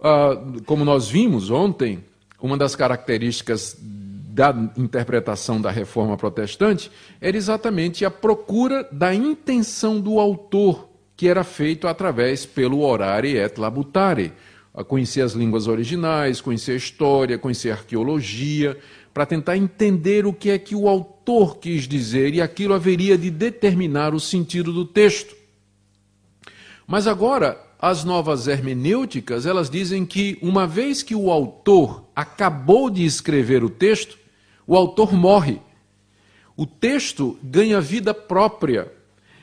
Ah, 0.02 0.36
como 0.66 0.84
nós 0.84 1.08
vimos 1.08 1.50
ontem, 1.50 2.02
uma 2.40 2.56
das 2.56 2.74
características 2.74 3.76
da 3.80 4.54
interpretação 4.76 5.60
da 5.60 5.70
reforma 5.70 6.16
protestante 6.16 6.90
era 7.20 7.36
exatamente 7.36 8.04
a 8.04 8.10
procura 8.10 8.86
da 8.90 9.14
intenção 9.14 10.00
do 10.00 10.18
autor, 10.18 10.88
que 11.16 11.28
era 11.28 11.44
feito 11.44 11.86
através 11.86 12.44
pelo 12.44 12.80
orare 12.80 13.36
et 13.36 13.58
labutare, 13.58 14.32
a 14.74 14.82
conhecer 14.82 15.20
as 15.20 15.32
línguas 15.32 15.68
originais, 15.68 16.40
conhecer 16.40 16.72
a 16.72 16.76
história, 16.76 17.38
conhecer 17.38 17.70
a 17.70 17.74
arqueologia, 17.74 18.76
para 19.14 19.24
tentar 19.24 19.56
entender 19.56 20.26
o 20.26 20.32
que 20.32 20.50
é 20.50 20.58
que 20.58 20.74
o 20.74 20.88
autor 20.88 21.58
quis 21.58 21.86
dizer 21.86 22.34
e 22.34 22.42
aquilo 22.42 22.74
haveria 22.74 23.16
de 23.16 23.30
determinar 23.30 24.12
o 24.12 24.18
sentido 24.18 24.72
do 24.72 24.84
texto. 24.84 25.36
Mas 26.84 27.06
agora 27.06 27.64
as 27.78 28.02
novas 28.02 28.48
hermenêuticas, 28.48 29.46
elas 29.46 29.70
dizem 29.70 30.04
que 30.04 30.36
uma 30.42 30.66
vez 30.66 31.02
que 31.02 31.14
o 31.14 31.30
autor 31.30 32.04
acabou 32.16 32.90
de 32.90 33.04
escrever 33.04 33.62
o 33.62 33.70
texto, 33.70 34.18
o 34.66 34.74
autor 34.74 35.12
morre. 35.12 35.60
O 36.56 36.66
texto 36.66 37.38
ganha 37.42 37.80
vida 37.80 38.12
própria 38.12 38.92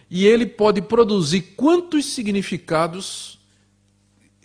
e 0.10 0.26
ele 0.26 0.46
pode 0.46 0.82
produzir 0.82 1.54
quantos 1.56 2.06
significados 2.06 3.40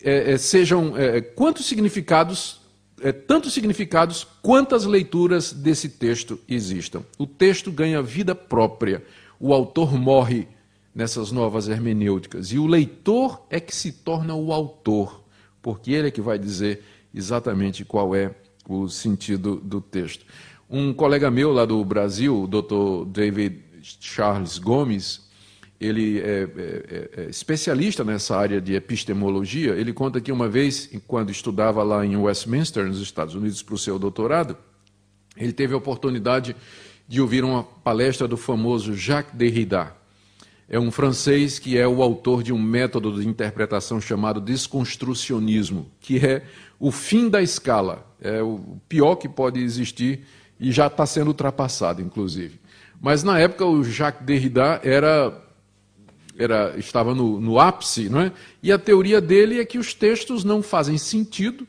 é, 0.03 0.33
é, 0.33 0.39
sejam 0.39 0.97
é, 0.97 1.21
quantos 1.21 1.67
significados 1.67 2.61
é, 3.03 3.13
tantos 3.13 3.53
significados 3.53 4.27
quantas 4.43 4.85
leituras 4.85 5.53
desse 5.53 5.89
texto 5.89 6.39
existam. 6.49 7.03
O 7.19 7.27
texto 7.27 7.71
ganha 7.71 8.01
vida 8.01 8.35
própria. 8.35 9.05
O 9.39 9.53
autor 9.53 9.93
morre 9.95 10.49
nessas 10.95 11.31
novas 11.31 11.69
hermenêuticas 11.69 12.53
e 12.53 12.59
o 12.59 12.67
leitor 12.67 13.45
é 13.51 13.61
que 13.61 13.75
se 13.75 13.93
torna 13.93 14.35
o 14.35 14.51
autor, 14.51 15.23
porque 15.61 15.93
ele 15.93 16.09
é 16.09 16.11
que 16.11 16.23
vai 16.23 16.39
dizer 16.39 16.83
exatamente 17.15 17.85
qual 17.85 18.15
é 18.15 18.35
o 18.67 18.89
sentido 18.89 19.57
do 19.57 19.81
texto. 19.81 20.25
Um 20.69 20.95
colega 20.95 21.31
meu 21.31 21.53
lá 21.53 21.67
do 21.67 21.85
Brasil, 21.85 22.43
o 22.43 22.47
Dr. 22.47 23.09
David 23.11 23.63
Charles 23.83 24.59
Gomes, 24.59 25.26
ele 25.81 26.21
é, 26.21 26.23
é, 26.25 27.11
é, 27.17 27.31
especialista 27.31 28.03
nessa 28.03 28.37
área 28.37 28.61
de 28.61 28.75
epistemologia. 28.75 29.73
Ele 29.75 29.93
conta 29.93 30.21
que 30.21 30.33
uma 30.33 30.49
vez, 30.49 30.91
quando 31.07 31.31
estudava 31.31 31.83
lá 31.83 32.05
em 32.05 32.17
Westminster, 32.17 32.87
nos 32.87 33.01
Estados 33.01 33.35
Unidos, 33.35 33.63
para 33.63 33.75
o 33.75 33.79
seu 33.79 33.99
doutorado, 33.99 34.57
ele 35.37 35.53
teve 35.53 35.75
a 35.75 35.77
oportunidade 35.77 36.57
de 37.07 37.21
ouvir 37.21 37.45
uma 37.45 37.63
palestra 37.63 38.27
do 38.27 38.37
famoso 38.37 38.95
Jacques 38.95 39.35
Derrida. 39.35 39.95
É 40.69 40.81
um 40.81 40.91
francês 40.91 41.59
que 41.59 41.79
é 41.79 41.87
o 41.87 42.03
autor 42.03 42.43
de 42.43 42.53
um 42.53 42.61
método 42.61 43.21
de 43.21 43.29
interpretação 43.29 44.01
chamado 44.01 44.41
desconstrucionismo, 44.41 45.87
que 46.01 46.19
é 46.19 46.43
o 46.81 46.91
fim 46.91 47.29
da 47.29 47.41
escala. 47.41 48.05
É 48.21 48.43
o 48.43 48.79
pior 48.89 49.17
que 49.17 49.29
pode 49.29 49.61
existir 49.61 50.25
e 50.59 50.73
já 50.73 50.89
está 50.89 51.07
sendo 51.07 51.29
ultrapassado, 51.29 52.03
inclusive. 52.03 52.59
Mas 53.01 53.23
na 53.23 53.39
época 53.39 53.65
o 53.65 53.85
Jacques 53.85 54.25
Derrida 54.25 54.81
era, 54.83 55.33
era 56.39 56.75
estava 56.79 57.15
no, 57.15 57.41
no 57.41 57.59
ápice, 57.59 58.09
não 58.09 58.21
é? 58.21 58.33
e 58.63 58.71
a 58.71 58.79
teoria 58.79 59.21
dele 59.21 59.61
é 59.61 59.65
que 59.65 59.79
os 59.79 59.95
textos 59.95 60.45
não 60.45 60.63
fazem 60.63 60.99
sentido, 60.99 61.67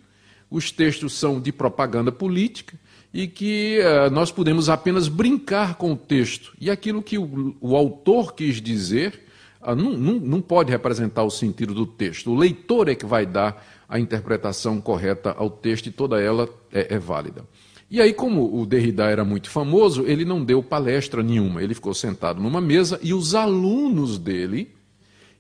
os 0.49 0.71
textos 0.71 1.13
são 1.13 1.39
de 1.39 1.51
propaganda 1.51 2.12
política 2.12 2.77
e 3.13 3.27
que 3.27 3.80
uh, 3.80 4.10
nós 4.12 4.32
podemos 4.32 4.69
apenas 4.69 5.08
brincar 5.08 5.75
com 5.75 5.93
o 5.93 5.97
texto. 5.97 6.53
E 6.60 6.69
aquilo 6.69 7.01
que 7.01 7.17
o, 7.17 7.56
o 7.60 7.75
autor 7.75 8.34
quis 8.34 8.62
dizer 8.62 9.23
uh, 9.62 9.75
não, 9.75 9.93
não, 9.93 10.13
não 10.13 10.41
pode 10.41 10.71
representar 10.71 11.23
o 11.23 11.32
sentido 11.32 11.73
do 11.73 11.86
texto. 11.86 12.32
O 12.32 12.36
leitor 12.36 12.89
é 12.89 12.95
que 12.95 13.06
vai 13.06 13.25
dar 13.25 13.65
a 13.89 13.99
interpretação 13.99 14.80
correta 14.82 15.34
ao 15.38 15.49
texto 15.49 15.88
e 15.88 15.91
toda 15.91 16.21
ela 16.21 16.49
é, 16.71 16.95
é 16.95 16.99
válida. 16.99 17.45
E 17.89 18.02
aí, 18.02 18.13
como 18.13 18.60
o 18.60 18.65
Derrida 18.65 19.06
era 19.06 19.23
muito 19.23 19.50
famoso, 19.50 20.04
ele 20.06 20.26
não 20.26 20.43
deu 20.43 20.62
palestra 20.62 21.23
nenhuma. 21.23 21.63
Ele 21.63 21.73
ficou 21.73 21.93
sentado 21.93 22.41
numa 22.41 22.60
mesa 22.60 23.00
e 23.02 23.13
os 23.13 23.34
alunos 23.34 24.17
dele 24.17 24.76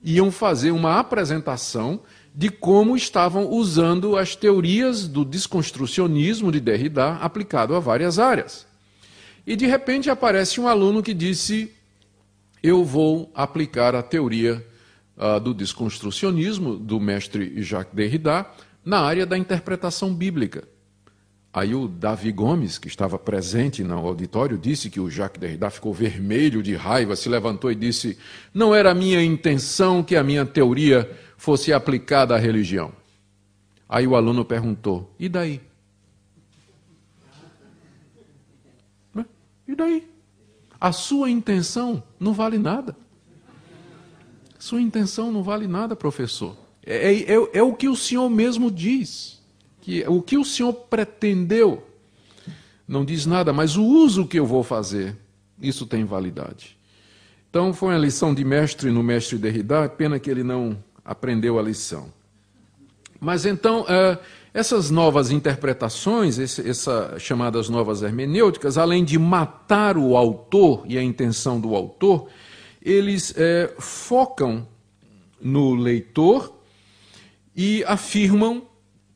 iam 0.01 0.31
fazer 0.31 0.71
uma 0.71 0.99
apresentação 0.99 1.99
de 2.33 2.49
como 2.49 2.95
estavam 2.95 3.49
usando 3.49 4.15
as 4.15 4.35
teorias 4.35 5.07
do 5.07 5.25
desconstrucionismo 5.25 6.51
de 6.51 6.59
Derrida 6.59 7.15
aplicado 7.15 7.75
a 7.75 7.79
várias 7.79 8.17
áreas. 8.17 8.65
E 9.45 9.55
de 9.55 9.65
repente 9.65 10.09
aparece 10.09 10.61
um 10.61 10.67
aluno 10.67 11.03
que 11.03 11.13
disse: 11.13 11.73
Eu 12.61 12.85
vou 12.85 13.29
aplicar 13.33 13.95
a 13.95 14.03
teoria 14.03 14.65
uh, 15.17 15.39
do 15.39 15.53
desconstrucionismo 15.53 16.77
do 16.77 16.99
mestre 16.99 17.61
Jacques 17.61 17.93
Derrida 17.93 18.45
na 18.85 18.99
área 18.99 19.25
da 19.25 19.37
interpretação 19.37 20.13
bíblica. 20.13 20.65
Aí 21.57 21.73
o 21.73 21.87
Davi 21.87 22.31
Gomes, 22.31 22.77
que 22.77 22.87
estava 22.87 23.17
presente 23.17 23.83
no 23.83 23.97
auditório, 24.07 24.59
disse 24.59 24.91
que 24.91 24.99
o 24.99 25.09
Jacques 25.09 25.41
Derrida 25.41 25.71
ficou 25.71 25.91
vermelho 25.91 26.61
de 26.61 26.75
raiva, 26.75 27.15
se 27.15 27.27
levantou 27.27 27.71
e 27.71 27.75
disse: 27.75 28.15
Não 28.53 28.75
era 28.75 28.93
minha 28.93 29.23
intenção 29.23 30.03
que 30.03 30.15
a 30.15 30.23
minha 30.23 30.45
teoria 30.45 31.11
fosse 31.35 31.73
aplicada 31.73 32.35
à 32.35 32.37
religião. 32.37 32.93
Aí 33.89 34.05
o 34.05 34.15
aluno 34.15 34.45
perguntou: 34.45 35.11
E 35.17 35.27
daí? 35.27 35.59
E 39.67 39.75
daí? 39.75 40.07
A 40.79 40.91
sua 40.91 41.27
intenção 41.27 42.03
não 42.19 42.33
vale 42.33 42.59
nada. 42.59 42.95
Sua 44.59 44.79
intenção 44.79 45.31
não 45.31 45.41
vale 45.41 45.65
nada, 45.65 45.95
professor. 45.95 46.55
É, 46.85 47.13
é, 47.13 47.33
é, 47.33 47.49
é 47.53 47.63
o 47.63 47.73
que 47.73 47.89
o 47.89 47.95
senhor 47.95 48.29
mesmo 48.29 48.69
diz 48.69 49.36
que 49.87 50.03
o 50.05 50.21
que 50.21 50.37
o 50.37 50.43
Senhor 50.43 50.73
pretendeu 50.73 51.81
não 52.85 53.05
diz 53.05 53.25
nada, 53.25 53.53
mas 53.53 53.77
o 53.77 53.83
uso 53.85 54.27
que 54.27 54.37
eu 54.37 54.45
vou 54.45 54.61
fazer, 54.61 55.15
isso 55.61 55.85
tem 55.85 56.03
validade. 56.03 56.77
Então 57.49 57.73
foi 57.73 57.93
uma 57.93 57.97
lição 57.97 58.33
de 58.33 58.43
mestre 58.43 58.91
no 58.91 59.01
mestre 59.01 59.37
Derrida, 59.37 59.87
pena 59.87 60.19
que 60.19 60.29
ele 60.29 60.43
não 60.43 60.77
aprendeu 61.05 61.57
a 61.57 61.61
lição. 61.61 62.11
Mas 63.17 63.45
então, 63.45 63.85
é, 63.87 64.19
essas 64.53 64.91
novas 64.91 65.31
interpretações, 65.31 66.37
essas 66.37 67.21
chamadas 67.21 67.69
novas 67.69 68.01
hermenêuticas, 68.01 68.77
além 68.77 69.05
de 69.05 69.17
matar 69.17 69.97
o 69.97 70.17
autor 70.17 70.83
e 70.85 70.97
a 70.97 71.03
intenção 71.03 71.61
do 71.61 71.73
autor, 71.73 72.27
eles 72.81 73.33
é, 73.37 73.73
focam 73.79 74.67
no 75.41 75.75
leitor 75.75 76.53
e 77.55 77.85
afirmam 77.85 78.63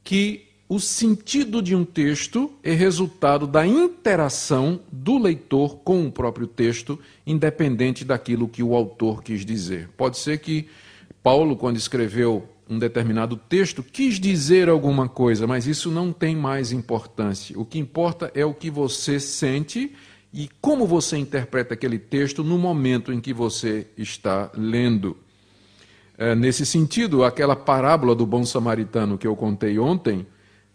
que 0.02 0.50
o 0.72 0.80
sentido 0.80 1.62
de 1.62 1.76
um 1.76 1.84
texto 1.84 2.50
é 2.64 2.72
resultado 2.72 3.46
da 3.46 3.68
interação 3.68 4.80
do 4.90 5.18
leitor 5.18 5.80
com 5.80 6.08
o 6.08 6.10
próprio 6.10 6.48
texto, 6.48 6.98
independente 7.28 8.06
daquilo 8.06 8.48
que 8.48 8.64
o 8.64 8.74
autor 8.74 9.22
quis 9.22 9.46
dizer. 9.46 9.90
Pode 9.98 10.18
ser 10.18 10.38
que 10.38 10.70
Paulo, 11.22 11.58
quando 11.58 11.76
escreveu 11.76 12.48
um 12.70 12.80
determinado 12.80 13.36
texto, 13.36 13.84
quis 13.84 14.18
dizer 14.18 14.70
alguma 14.70 15.10
coisa, 15.10 15.46
mas 15.46 15.68
isso 15.68 15.92
não 15.92 16.14
tem 16.14 16.38
mais 16.38 16.72
importância. 16.72 17.60
O 17.60 17.66
que 17.66 17.78
importa 17.78 18.32
é 18.34 18.46
o 18.46 18.54
que 18.54 18.72
você 18.72 19.20
sente 19.20 19.94
e 20.34 20.50
como 20.62 20.88
você 20.88 21.18
interpreta 21.18 21.74
aquele 21.74 22.00
texto 22.00 22.46
no 22.46 22.58
momento 22.58 23.12
em 23.12 23.20
que 23.20 23.34
você 23.34 23.88
está 23.98 24.50
lendo. 24.56 25.18
É, 26.18 26.34
nesse 26.34 26.66
sentido, 26.66 27.26
aquela 27.26 27.58
parábola 27.58 28.16
do 28.16 28.26
bom 28.26 28.46
samaritano 28.46 29.18
que 29.18 29.28
eu 29.28 29.36
contei 29.36 29.78
ontem 29.78 30.26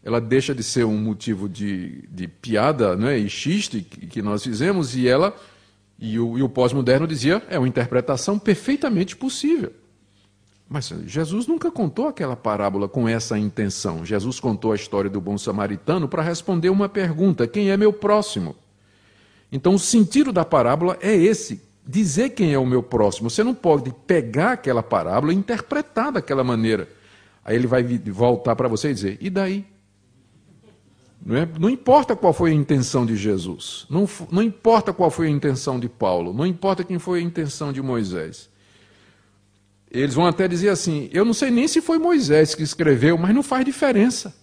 ela 0.07 0.21
deixa 0.21 0.55
de 0.55 0.62
ser 0.62 0.85
um 0.85 0.97
motivo 0.97 1.49
de, 1.49 2.03
de 2.09 2.29
piada 2.29 2.95
né, 2.95 3.19
e 3.19 3.29
xiste 3.29 3.81
que 3.81 4.23
nós 4.23 4.45
fizemos, 4.45 4.95
e 4.95 5.09
ela, 5.09 5.37
e 5.99 6.16
o, 6.16 6.38
e 6.38 6.42
o 6.45 6.49
pós-moderno 6.49 7.09
dizia, 7.09 7.42
é 7.51 7.59
uma 7.59 7.66
interpretação 7.66 8.38
perfeitamente 8.38 9.16
possível. 9.16 9.73
Mas 10.69 10.95
Jesus 11.07 11.49
nunca 11.49 11.73
contou 11.73 12.07
aquela 12.07 12.37
parábola 12.37 12.88
com 12.88 13.09
essa 13.09 13.37
intenção. 13.37 14.05
Jesus 14.05 14.38
contou 14.38 14.71
a 14.71 14.77
história 14.77 15.11
do 15.11 15.21
bom 15.21 15.37
samaritano 15.37 16.07
para 16.07 16.23
responder 16.23 16.71
uma 16.71 16.88
pergunta: 16.88 17.49
quem 17.49 17.71
é 17.71 17.77
meu 17.77 17.92
próximo? 17.92 18.55
Então, 19.51 19.75
o 19.75 19.79
sentido 19.79 20.33
da 20.33 20.45
parábola 20.45 20.97
é 21.01 21.16
esse: 21.16 21.61
dizer 21.85 22.31
quem 22.31 22.53
é 22.53 22.59
o 22.59 22.66
meu 22.66 22.83
próximo. 22.83 23.29
Você 23.29 23.42
não 23.42 23.55
pode 23.55 23.92
pegar 24.07 24.53
aquela 24.53 24.85
parábola 24.85 25.33
e 25.33 25.37
interpretar 25.37 26.12
daquela 26.12 26.45
maneira. 26.45 26.88
Aí 27.45 27.57
ele 27.57 27.66
vai 27.66 27.83
voltar 27.83 28.55
para 28.55 28.69
você 28.69 28.90
e 28.90 28.95
dizer: 28.95 29.19
e 29.21 29.29
daí? 29.29 29.64
Não, 31.24 31.37
é? 31.37 31.48
não, 31.59 31.70
importa 31.70 32.14
qual 32.14 32.33
foi 32.33 32.50
a 32.50 32.55
intenção 32.55 33.05
de 33.05 33.16
Jesus, 33.16 33.87
não, 33.88 34.09
não 34.31 34.42
importa 34.42 34.92
qual 34.92 35.11
foi 35.11 35.26
a 35.26 35.31
intenção 35.31 35.81
de 35.81 35.88
Paulo, 35.88 36.33
não 36.33 36.46
importa 36.46 36.85
quem 36.85 36.98
foi 36.98 37.20
a 37.20 37.22
intenção 37.22 37.72
de 37.72 37.83
Moisés. 37.83 38.48
Eles 39.90 40.14
vão 40.14 40.26
até 40.26 40.46
dizer 40.46 40.68
assim: 40.68 41.09
eu 41.12 41.24
não 41.24 41.33
sei 41.33 41.50
nem 41.50 41.66
se 41.66 41.81
foi 41.81 41.98
Moisés 41.98 42.55
que 42.55 42.62
escreveu, 42.62 43.16
mas 43.16 43.35
não 43.35 43.42
faz 43.42 43.64
diferença. 43.64 44.35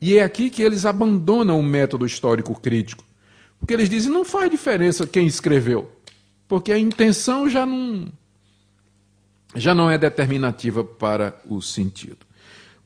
E 0.00 0.16
é 0.16 0.22
aqui 0.22 0.50
que 0.50 0.62
eles 0.62 0.86
abandonam 0.86 1.58
o 1.58 1.62
método 1.62 2.06
histórico 2.06 2.58
crítico. 2.58 3.04
Porque 3.58 3.74
eles 3.74 3.88
dizem: 3.88 4.10
não 4.10 4.24
faz 4.24 4.50
diferença 4.50 5.06
quem 5.06 5.26
escreveu, 5.26 5.90
porque 6.46 6.72
a 6.72 6.78
intenção 6.78 7.48
já 7.48 7.66
não, 7.66 8.08
já 9.54 9.74
não 9.74 9.90
é 9.90 9.98
determinativa 9.98 10.82
para 10.82 11.40
o 11.46 11.60
sentido. 11.60 12.26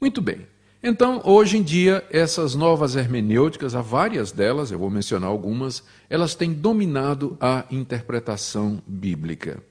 Muito 0.00 0.20
bem. 0.20 0.51
Então, 0.84 1.22
hoje 1.24 1.58
em 1.58 1.62
dia, 1.62 2.04
essas 2.10 2.56
novas 2.56 2.96
hermenêuticas, 2.96 3.76
há 3.76 3.80
várias 3.80 4.32
delas, 4.32 4.72
eu 4.72 4.80
vou 4.80 4.90
mencionar 4.90 5.30
algumas, 5.30 5.84
elas 6.10 6.34
têm 6.34 6.52
dominado 6.52 7.36
a 7.40 7.64
interpretação 7.70 8.82
bíblica. 8.84 9.62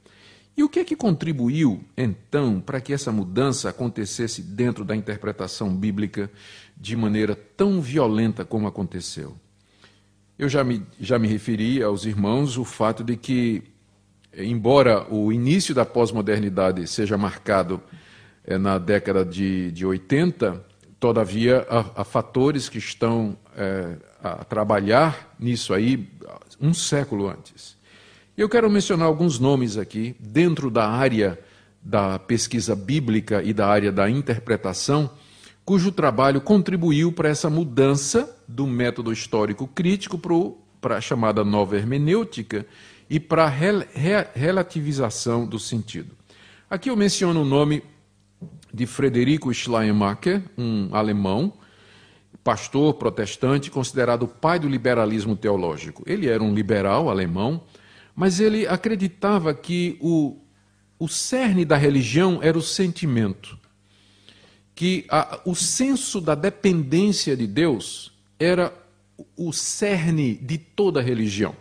E 0.56 0.63
o 0.63 0.69
que 0.69 0.80
é 0.80 0.86
que 0.86 0.95
contribuiu, 0.95 1.84
então, 1.97 2.62
para 2.62 2.80
que 2.80 2.93
essa 2.93 3.12
mudança 3.12 3.67
acontecesse 3.67 4.41
dentro 4.41 4.86
da 4.86 4.95
interpretação 4.95 5.76
bíblica 5.76 6.32
de 6.78 6.95
maneira 6.95 7.36
tão 7.36 7.82
violenta 7.82 8.45
como 8.45 8.65
aconteceu? 8.65 9.36
Eu 10.39 10.47
já 10.47 10.63
me, 10.63 10.82
já 10.97 11.19
me 11.19 11.28
referi 11.28 11.84
aos 11.84 12.06
irmãos 12.06 12.58
o 12.58 12.63
fato 12.63 13.04
de 13.04 13.17
que, 13.17 13.63
embora 14.38 15.06
o 15.13 15.30
início 15.34 15.76
da 15.76 15.86
pós-modernidade 15.86 16.88
seja 16.88 17.17
marcado 17.17 17.82
é, 18.45 18.58
na 18.58 18.78
década 18.78 19.26
de, 19.26 19.71
de 19.71 19.86
80, 19.86 20.71
todavia 21.02 21.66
há, 21.68 22.02
há 22.02 22.04
fatores 22.04 22.70
que 22.70 22.78
estão 22.78 23.36
é, 23.58 23.98
a 24.24 24.46
trabalhar 24.46 25.36
nisso 25.40 25.74
aí 25.74 26.08
um 26.62 26.76
século 26.76 27.28
antes. 27.28 27.76
Eu 28.38 28.48
quero 28.48 28.70
mencionar 28.70 29.08
alguns 29.08 29.40
nomes 29.40 29.78
aqui, 29.78 30.16
dentro 30.20 30.70
da 30.70 30.88
área 30.88 31.40
da 31.82 32.20
pesquisa 32.20 32.76
bíblica 32.76 33.42
e 33.42 33.52
da 33.52 33.68
área 33.68 33.92
da 33.92 34.08
interpretação, 34.08 35.10
cujo 35.66 35.92
trabalho 35.92 36.40
contribuiu 36.40 37.12
para 37.12 37.30
essa 37.30 37.50
mudança 37.50 38.38
do 38.48 38.68
método 38.68 39.12
histórico 39.12 39.66
crítico 39.68 40.20
para 40.80 40.98
a 40.98 41.02
chamada 41.02 41.44
nova 41.44 41.78
hermenêutica 41.78 42.64
e 43.10 43.20
para 43.20 43.46
a 43.46 43.50
re, 43.50 43.88
relativização 44.36 45.48
do 45.48 45.58
sentido. 45.58 46.16
Aqui 46.70 46.92
eu 46.92 46.96
menciono 46.96 47.42
o 47.42 47.46
nome 47.46 47.84
de 48.74 48.86
Frederico 48.86 49.54
Schleiermacher, 49.54 50.44
um 50.58 50.90
alemão, 50.94 51.54
pastor 52.44 52.94
protestante, 52.96 53.70
considerado 53.70 54.24
o 54.24 54.28
pai 54.28 54.60
do 54.60 54.68
liberalismo 54.68 55.36
teológico. 55.36 56.04
Ele 56.06 56.28
era 56.28 56.42
um 56.42 56.54
liberal 56.54 57.10
alemão 57.10 57.62
mas 58.16 58.40
ele 58.40 58.68
acreditava 58.68 59.54
que 59.54 59.98
o, 60.00 60.38
o 61.00 61.08
cerne 61.08 61.66
da 61.66 61.78
religião 61.78 62.40
era 62.42 62.58
o 62.58 62.62
sentimento, 62.62 63.58
que 64.76 65.06
a, 65.10 65.40
o 65.46 65.56
senso 65.56 66.20
da 66.20 66.36
dependência 66.36 67.36
de 67.36 67.48
Deus 67.48 68.12
era 68.40 68.74
o 69.36 69.52
cerne 69.52 70.36
de 70.36 70.58
toda 70.58 71.02
religião. 71.02 71.56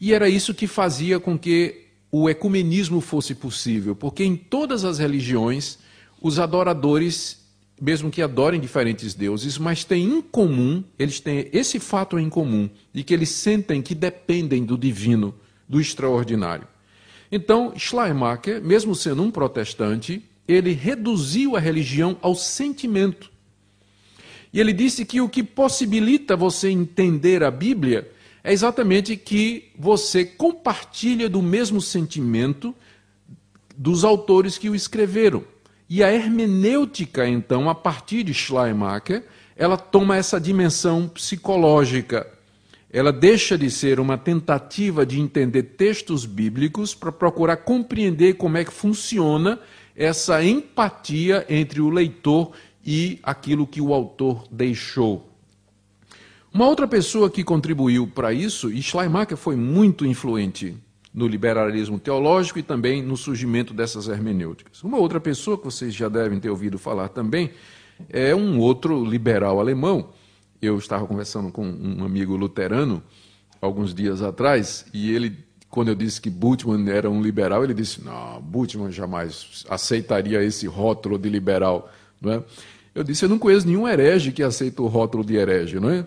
E 0.00 0.12
era 0.12 0.28
isso 0.28 0.54
que 0.54 0.66
fazia 0.66 1.20
com 1.20 1.38
que 1.38 1.86
o 2.10 2.28
ecumenismo 2.28 3.00
fosse 3.00 3.34
possível, 3.34 3.96
porque 3.96 4.24
em 4.24 4.36
todas 4.36 4.84
as 4.84 4.98
religiões, 4.98 5.78
os 6.22 6.38
adoradores, 6.38 7.40
mesmo 7.80 8.10
que 8.10 8.22
adorem 8.22 8.60
diferentes 8.60 9.12
deuses, 9.12 9.58
mas 9.58 9.84
têm 9.84 10.04
em 10.04 10.22
comum, 10.22 10.84
eles 10.96 11.18
têm 11.18 11.48
esse 11.52 11.80
fato 11.80 12.18
em 12.18 12.30
comum, 12.30 12.70
de 12.92 13.02
que 13.02 13.12
eles 13.12 13.30
sentem 13.30 13.82
que 13.82 13.94
dependem 13.94 14.64
do 14.64 14.78
divino 14.78 15.34
do 15.68 15.80
extraordinário. 15.80 16.66
Então, 17.30 17.72
Schleiermacher, 17.76 18.62
mesmo 18.62 18.94
sendo 18.94 19.22
um 19.22 19.30
protestante, 19.30 20.22
ele 20.46 20.72
reduziu 20.72 21.56
a 21.56 21.60
religião 21.60 22.16
ao 22.22 22.34
sentimento. 22.34 23.32
E 24.52 24.60
ele 24.60 24.72
disse 24.72 25.04
que 25.04 25.20
o 25.20 25.28
que 25.28 25.42
possibilita 25.42 26.36
você 26.36 26.68
entender 26.68 27.42
a 27.42 27.50
Bíblia 27.50 28.10
é 28.44 28.52
exatamente 28.52 29.16
que 29.16 29.70
você 29.78 30.24
compartilha 30.24 31.28
do 31.28 31.40
mesmo 31.40 31.80
sentimento 31.80 32.74
dos 33.76 34.04
autores 34.04 34.58
que 34.58 34.68
o 34.68 34.74
escreveram. 34.74 35.42
E 35.92 36.02
a 36.02 36.10
hermenêutica, 36.10 37.28
então, 37.28 37.68
a 37.68 37.74
partir 37.74 38.22
de 38.22 38.32
Schleiermacher, 38.32 39.24
ela 39.54 39.76
toma 39.76 40.16
essa 40.16 40.40
dimensão 40.40 41.06
psicológica 41.06 42.26
ela 42.92 43.10
deixa 43.10 43.56
de 43.56 43.70
ser 43.70 43.98
uma 43.98 44.18
tentativa 44.18 45.06
de 45.06 45.18
entender 45.18 45.62
textos 45.62 46.26
bíblicos 46.26 46.94
para 46.94 47.10
procurar 47.10 47.56
compreender 47.56 48.34
como 48.34 48.58
é 48.58 48.64
que 48.66 48.72
funciona 48.72 49.58
essa 49.96 50.44
empatia 50.44 51.46
entre 51.48 51.80
o 51.80 51.88
leitor 51.88 52.52
e 52.84 53.18
aquilo 53.22 53.66
que 53.66 53.80
o 53.80 53.94
autor 53.94 54.46
deixou. 54.50 55.30
Uma 56.52 56.66
outra 56.66 56.86
pessoa 56.86 57.30
que 57.30 57.42
contribuiu 57.42 58.06
para 58.06 58.30
isso, 58.30 58.70
e 58.70 58.82
Schleiermacher 58.82 59.38
foi 59.38 59.56
muito 59.56 60.04
influente 60.04 60.76
no 61.12 61.26
liberalismo 61.26 61.98
teológico 61.98 62.58
e 62.58 62.62
também 62.62 63.02
no 63.02 63.16
surgimento 63.16 63.74
dessas 63.74 64.08
hermenêuticas. 64.08 64.82
Uma 64.82 64.98
outra 64.98 65.20
pessoa 65.20 65.58
que 65.58 65.64
vocês 65.64 65.94
já 65.94 66.08
devem 66.08 66.40
ter 66.40 66.48
ouvido 66.48 66.78
falar 66.78 67.08
também 67.08 67.50
é 68.08 68.34
um 68.34 68.58
outro 68.58 69.04
liberal 69.04 69.60
alemão, 69.60 70.10
eu 70.62 70.78
estava 70.78 71.06
conversando 71.06 71.50
com 71.50 71.66
um 71.66 72.04
amigo 72.04 72.36
luterano 72.36 73.02
alguns 73.60 73.92
dias 73.92 74.22
atrás 74.22 74.86
e 74.94 75.12
ele, 75.12 75.36
quando 75.68 75.88
eu 75.88 75.94
disse 75.94 76.20
que 76.20 76.30
Bultmann 76.30 76.88
era 76.88 77.10
um 77.10 77.20
liberal, 77.20 77.64
ele 77.64 77.74
disse: 77.74 78.02
"Não, 78.02 78.40
Bultmann 78.40 78.92
jamais 78.92 79.64
aceitaria 79.68 80.42
esse 80.42 80.66
rótulo 80.66 81.18
de 81.18 81.28
liberal", 81.28 81.90
não 82.20 82.32
é? 82.32 82.42
Eu 82.94 83.02
disse: 83.02 83.24
"Eu 83.24 83.28
não 83.28 83.38
conheço 83.38 83.66
nenhum 83.66 83.88
herege 83.88 84.30
que 84.30 84.42
aceita 84.42 84.82
o 84.82 84.86
rótulo 84.86 85.24
de 85.24 85.34
herege, 85.34 85.80
não 85.80 85.90
é?" 85.90 86.06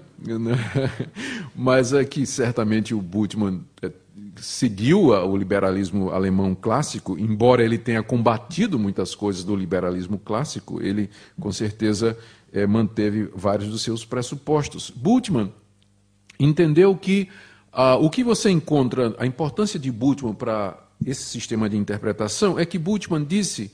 Mas 1.53 1.91
é 1.91 2.05
que 2.05 2.25
certamente 2.25 2.93
o 2.93 3.01
Bultmann 3.01 3.61
é, 3.81 3.91
seguiu 4.37 5.07
o 5.07 5.37
liberalismo 5.37 6.09
alemão 6.09 6.55
clássico, 6.55 7.17
embora 7.17 7.63
ele 7.63 7.77
tenha 7.77 8.03
combatido 8.03 8.77
muitas 8.77 9.15
coisas 9.15 9.43
do 9.43 9.55
liberalismo 9.55 10.17
clássico, 10.17 10.81
ele 10.81 11.09
com 11.39 11.51
certeza 11.51 12.17
é, 12.51 12.65
manteve 12.65 13.29
vários 13.35 13.69
dos 13.69 13.81
seus 13.81 14.05
pressupostos. 14.05 14.89
Bultmann 14.89 15.51
entendeu 16.39 16.95
que 16.95 17.29
ah, 17.71 17.95
o 17.95 18.09
que 18.09 18.23
você 18.23 18.49
encontra, 18.49 19.13
a 19.17 19.25
importância 19.25 19.77
de 19.79 19.91
Bultmann 19.91 20.33
para 20.33 20.81
esse 21.05 21.23
sistema 21.23 21.69
de 21.69 21.75
interpretação 21.75 22.57
é 22.57 22.65
que 22.65 22.79
Bultmann 22.79 23.25
disse 23.25 23.71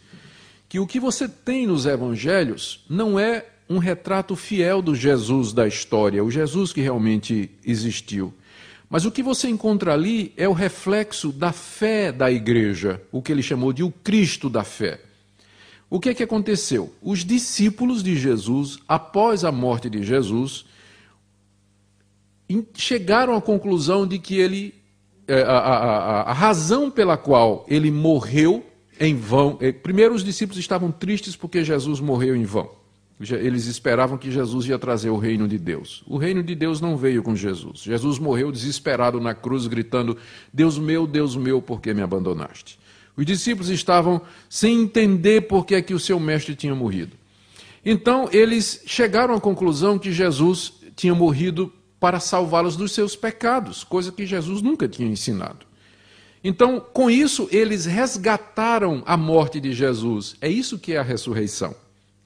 que 0.68 0.80
o 0.80 0.88
que 0.88 1.00
você 1.00 1.28
tem 1.28 1.68
nos 1.68 1.86
evangelhos 1.86 2.84
não 2.90 3.20
é 3.20 3.46
um 3.70 3.78
retrato 3.78 4.36
fiel 4.36 4.82
do 4.82 4.96
Jesus 4.96 5.54
da 5.54 5.68
história, 5.68 6.24
o 6.24 6.32
Jesus 6.32 6.74
que 6.74 6.82
realmente 6.82 7.52
existiu. 7.66 8.34
Mas 8.92 9.06
o 9.06 9.12
que 9.12 9.24
você 9.24 9.48
encontra 9.48 9.94
ali 9.94 10.34
é 10.36 10.50
o 10.50 10.52
reflexo 10.52 11.32
da 11.32 11.54
fé 11.54 12.12
da 12.12 12.30
igreja, 12.30 13.02
o 13.10 13.22
que 13.22 13.32
ele 13.32 13.42
chamou 13.42 13.72
de 13.72 13.84
o 13.84 13.90
Cristo 13.90 14.50
da 14.50 14.66
fé. 14.66 15.00
O 15.90 15.98
que 15.98 16.10
é 16.10 16.14
que 16.14 16.22
aconteceu? 16.22 16.94
Os 17.02 17.24
discípulos 17.24 18.04
de 18.04 18.18
Jesus, 18.18 18.80
após 18.86 19.46
a 19.46 19.52
morte 19.52 19.90
de 19.90 20.04
Jesus, 20.04 20.66
chegaram 22.74 23.34
à 23.34 23.42
conclusão 23.42 24.06
de 24.06 24.20
que 24.20 24.38
ele, 24.38 24.76
é, 25.26 25.42
a, 25.42 25.58
a, 25.58 25.78
a, 25.78 26.22
a 26.24 26.34
razão 26.34 26.92
pela 26.92 27.16
qual 27.16 27.66
ele 27.70 27.90
morreu 27.90 28.62
em 29.00 29.16
vão. 29.16 29.58
É, 29.62 29.72
primeiro, 29.72 30.14
os 30.14 30.24
discípulos 30.24 30.60
estavam 30.60 30.92
tristes 30.92 31.34
porque 31.34 31.64
Jesus 31.64 32.02
morreu 32.02 32.36
em 32.36 32.44
vão. 32.44 32.81
Eles 33.30 33.66
esperavam 33.66 34.18
que 34.18 34.32
Jesus 34.32 34.68
ia 34.68 34.80
trazer 34.80 35.10
o 35.10 35.18
reino 35.18 35.48
de 35.48 35.58
Deus. 35.58 36.04
O 36.08 36.18
reino 36.18 36.42
de 36.42 36.56
Deus 36.56 36.82
não 36.82 36.98
veio 36.98 37.22
com 37.22 37.36
Jesus. 37.36 37.82
Jesus 37.82 38.18
morreu 38.18 38.52
desesperado 38.52 39.20
na 39.20 39.34
cruz, 39.34 39.68
gritando: 39.68 40.18
Deus 40.52 40.80
meu, 40.80 41.06
Deus 41.06 41.36
meu, 41.36 41.62
por 41.62 41.82
que 41.82 41.94
me 41.94 42.02
abandonaste? 42.02 42.80
Os 43.16 43.26
discípulos 43.26 43.70
estavam 43.70 44.22
sem 44.50 44.82
entender 44.82 45.42
por 45.42 45.66
que, 45.66 45.76
é 45.76 45.82
que 45.82 45.94
o 45.94 46.00
seu 46.00 46.20
mestre 46.20 46.56
tinha 46.56 46.74
morrido. 46.74 47.16
Então, 47.86 48.30
eles 48.32 48.84
chegaram 48.86 49.34
à 49.36 49.42
conclusão 49.42 50.00
que 50.00 50.12
Jesus 50.12 50.74
tinha 50.96 51.14
morrido 51.14 51.72
para 52.00 52.20
salvá-los 52.20 52.76
dos 52.76 52.92
seus 52.94 53.16
pecados, 53.16 53.84
coisa 53.84 54.12
que 54.12 54.26
Jesus 54.26 54.62
nunca 54.62 54.88
tinha 54.88 55.08
ensinado. 55.08 55.66
Então, 56.44 56.80
com 56.80 57.10
isso, 57.10 57.48
eles 57.52 57.86
resgataram 57.86 59.04
a 59.06 59.16
morte 59.16 59.60
de 59.60 59.74
Jesus. 59.74 60.36
É 60.42 60.50
isso 60.50 60.80
que 60.80 60.94
é 60.94 60.98
a 60.98 61.04
ressurreição. 61.04 61.76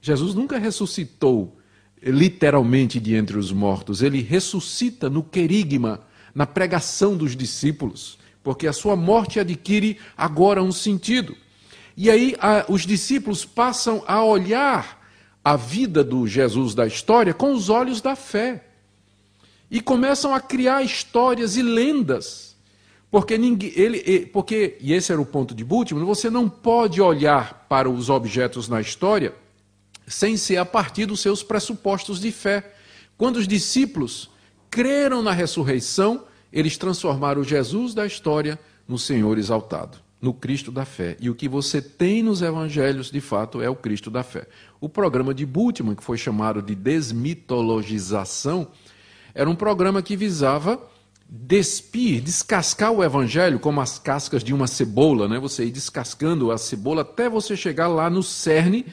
Jesus 0.06 0.36
nunca 0.36 0.60
ressuscitou 0.60 1.58
literalmente 2.00 3.00
de 3.00 3.16
entre 3.16 3.40
os 3.40 3.52
mortos, 3.52 4.04
ele 4.04 4.22
ressuscita 4.22 5.10
no 5.10 5.24
querigma, 5.24 6.02
na 6.36 6.46
pregação 6.46 7.18
dos 7.18 7.36
discípulos, 7.36 8.20
porque 8.44 8.68
a 8.68 8.74
sua 8.74 8.96
morte 8.96 9.40
adquire 9.40 9.98
agora 10.16 10.62
um 10.62 10.72
sentido. 10.72 11.36
E 11.98 12.12
aí 12.12 12.36
a, 12.40 12.68
os 12.70 12.86
discípulos 12.86 13.46
passam 13.46 14.04
a 14.06 14.24
olhar 14.24 15.04
a 15.44 15.56
vida 15.56 16.04
do 16.04 16.28
Jesus 16.28 16.76
da 16.76 16.86
história 16.86 17.34
com 17.34 17.52
os 17.52 17.70
olhos 17.70 18.00
da 18.00 18.16
fé. 18.16 18.64
E 19.72 19.82
começam 19.82 20.36
a 20.36 20.40
criar 20.40 20.84
histórias 20.84 21.58
e 21.58 21.64
lendas. 21.64 22.56
Porque 23.10 23.40
ninguém, 23.40 23.74
ele, 23.76 24.28
porque, 24.28 24.78
e 24.80 24.94
esse 24.94 25.12
era 25.12 25.20
o 25.20 25.26
ponto 25.26 25.56
de 25.56 25.64
Bultmann, 25.64 26.06
você 26.06 26.30
não 26.30 26.48
pode 26.48 27.02
olhar 27.02 27.66
para 27.68 27.90
os 27.90 28.08
objetos 28.12 28.70
na 28.70 28.80
história 28.80 29.34
sem 30.08 30.38
ser 30.38 30.58
a 30.58 30.66
partir 30.66 31.06
dos 31.06 31.20
seus 31.20 31.42
pressupostos 31.44 32.20
de 32.20 32.32
fé. 32.32 32.74
Quando 33.18 33.38
os 33.38 33.48
discípulos 33.48 34.30
creram 34.70 35.22
na 35.22 35.32
ressurreição, 35.32 36.26
eles 36.52 36.78
transformaram 36.78 37.44
Jesus 37.44 37.94
da 37.94 38.06
história 38.06 38.60
no 38.88 38.98
Senhor 38.98 39.38
exaltado, 39.38 39.98
no 40.22 40.34
Cristo 40.34 40.72
da 40.72 40.86
fé. 40.86 41.18
E 41.20 41.30
o 41.30 41.36
que 41.36 41.48
você 41.50 41.82
tem 41.82 42.22
nos 42.22 42.42
evangelhos, 42.42 43.12
de 43.12 43.22
fato, 43.22 43.62
é 43.62 43.70
o 43.70 43.76
Cristo 43.76 44.12
da 44.12 44.24
fé. 44.24 44.48
O 44.80 44.88
programa 44.88 45.34
de 45.34 45.46
Bultmann, 45.46 45.96
que 45.96 46.04
foi 46.04 46.18
chamado 46.18 46.62
de 46.62 46.76
desmitologização, 46.76 48.68
era 49.34 49.50
um 49.50 49.56
programa 49.56 50.02
que 50.02 50.16
visava 50.16 50.80
despir, 51.28 52.22
descascar 52.22 52.92
o 52.92 53.04
evangelho 53.04 53.60
como 53.60 53.82
as 53.82 53.98
cascas 53.98 54.44
de 54.44 54.54
uma 54.54 54.68
cebola, 54.68 55.28
né? 55.28 55.40
Você 55.40 55.66
ir 55.66 55.72
descascando 55.72 56.52
a 56.52 56.58
cebola 56.58 57.02
até 57.02 57.28
você 57.28 57.58
chegar 57.58 57.88
lá 57.88 58.10
no 58.10 58.22
cerne 58.22 58.86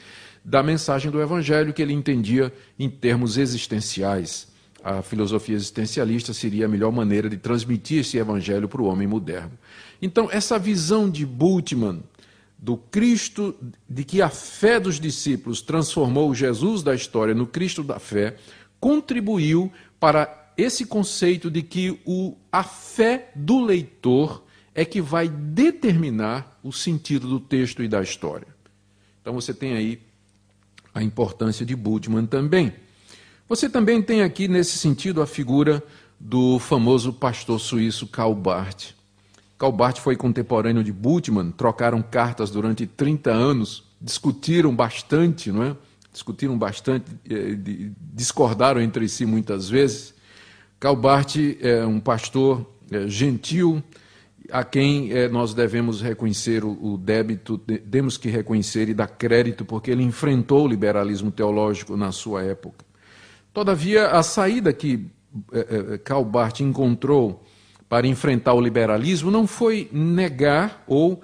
da 0.43 0.61
mensagem 0.61 1.09
do 1.09 1.21
Evangelho 1.21 1.73
que 1.73 1.81
ele 1.81 1.93
entendia 1.93 2.53
em 2.77 2.89
termos 2.89 3.37
existenciais. 3.37 4.47
A 4.83 5.01
filosofia 5.01 5.55
existencialista 5.55 6.33
seria 6.33 6.65
a 6.65 6.69
melhor 6.69 6.91
maneira 6.91 7.29
de 7.29 7.37
transmitir 7.37 8.01
esse 8.01 8.17
Evangelho 8.17 8.67
para 8.67 8.81
o 8.81 8.85
homem 8.85 9.07
moderno. 9.07 9.51
Então, 10.01 10.27
essa 10.29 10.59
visão 10.59 11.09
de 11.09 11.25
Bultmann 11.25 12.03
do 12.57 12.77
Cristo, 12.77 13.55
de 13.89 14.03
que 14.03 14.21
a 14.21 14.29
fé 14.29 14.79
dos 14.79 14.99
discípulos 14.99 15.61
transformou 15.61 16.33
Jesus 16.33 16.83
da 16.83 16.93
história 16.93 17.33
no 17.33 17.47
Cristo 17.47 17.83
da 17.83 17.99
fé, 17.99 18.35
contribuiu 18.79 19.71
para 19.99 20.53
esse 20.57 20.85
conceito 20.85 21.49
de 21.49 21.61
que 21.61 21.99
o, 22.05 22.35
a 22.51 22.63
fé 22.63 23.31
do 23.35 23.63
leitor 23.63 24.43
é 24.75 24.83
que 24.85 25.01
vai 25.01 25.27
determinar 25.27 26.59
o 26.63 26.71
sentido 26.71 27.27
do 27.27 27.39
texto 27.39 27.83
e 27.83 27.87
da 27.87 28.01
história. 28.01 28.47
Então 29.21 29.33
você 29.33 29.53
tem 29.53 29.73
aí 29.73 30.01
a 30.93 31.01
importância 31.01 31.65
de 31.65 31.75
Bultmann 31.75 32.25
também. 32.25 32.73
Você 33.47 33.69
também 33.69 34.01
tem 34.01 34.21
aqui, 34.21 34.47
nesse 34.47 34.77
sentido, 34.77 35.21
a 35.21 35.27
figura 35.27 35.83
do 36.19 36.59
famoso 36.59 37.11
pastor 37.11 37.59
suíço. 37.59 38.07
Karl 38.07 38.33
Barth 38.33 39.97
foi 39.99 40.15
contemporâneo 40.15 40.83
de 40.83 40.91
Bultmann, 40.91 41.51
trocaram 41.51 42.01
cartas 42.01 42.49
durante 42.49 42.85
30 42.85 43.31
anos, 43.31 43.83
discutiram 43.99 44.75
bastante, 44.75 45.51
não 45.51 45.63
é? 45.63 45.75
Discutiram 46.11 46.57
bastante, 46.57 47.05
eh, 47.29 47.57
discordaram 48.13 48.79
entre 48.81 49.09
si 49.09 49.25
muitas 49.25 49.67
vezes. 49.67 50.13
Karl 50.79 50.95
Barth 50.95 51.35
é 51.59 51.85
um 51.85 51.99
pastor 51.99 52.65
eh, 52.91 53.07
gentil, 53.07 53.83
a 54.51 54.63
quem 54.63 55.11
é, 55.11 55.27
nós 55.29 55.53
devemos 55.53 56.01
reconhecer 56.01 56.63
o, 56.63 56.93
o 56.93 56.97
débito, 56.97 57.57
de, 57.57 57.77
temos 57.77 58.17
que 58.17 58.29
reconhecer 58.29 58.89
e 58.89 58.93
dar 58.93 59.07
crédito, 59.07 59.63
porque 59.63 59.91
ele 59.91 60.03
enfrentou 60.03 60.65
o 60.65 60.67
liberalismo 60.67 61.31
teológico 61.31 61.95
na 61.95 62.11
sua 62.11 62.43
época. 62.43 62.85
Todavia, 63.53 64.07
a 64.07 64.23
saída 64.23 64.73
que 64.73 65.07
é, 65.51 65.97
Karl 65.97 66.23
Barth 66.23 66.59
encontrou 66.59 67.43
para 67.87 68.07
enfrentar 68.07 68.53
o 68.53 68.61
liberalismo 68.61 69.29
não 69.29 69.45
foi 69.45 69.87
negar 69.91 70.83
ou 70.87 71.21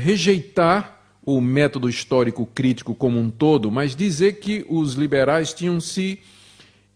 rejeitar 0.00 0.98
o 1.24 1.42
método 1.42 1.90
histórico 1.90 2.46
crítico 2.46 2.94
como 2.94 3.18
um 3.18 3.28
todo, 3.28 3.70
mas 3.70 3.94
dizer 3.94 4.40
que 4.40 4.64
os 4.66 4.94
liberais 4.94 5.52
tinham 5.52 5.78
se 5.78 6.20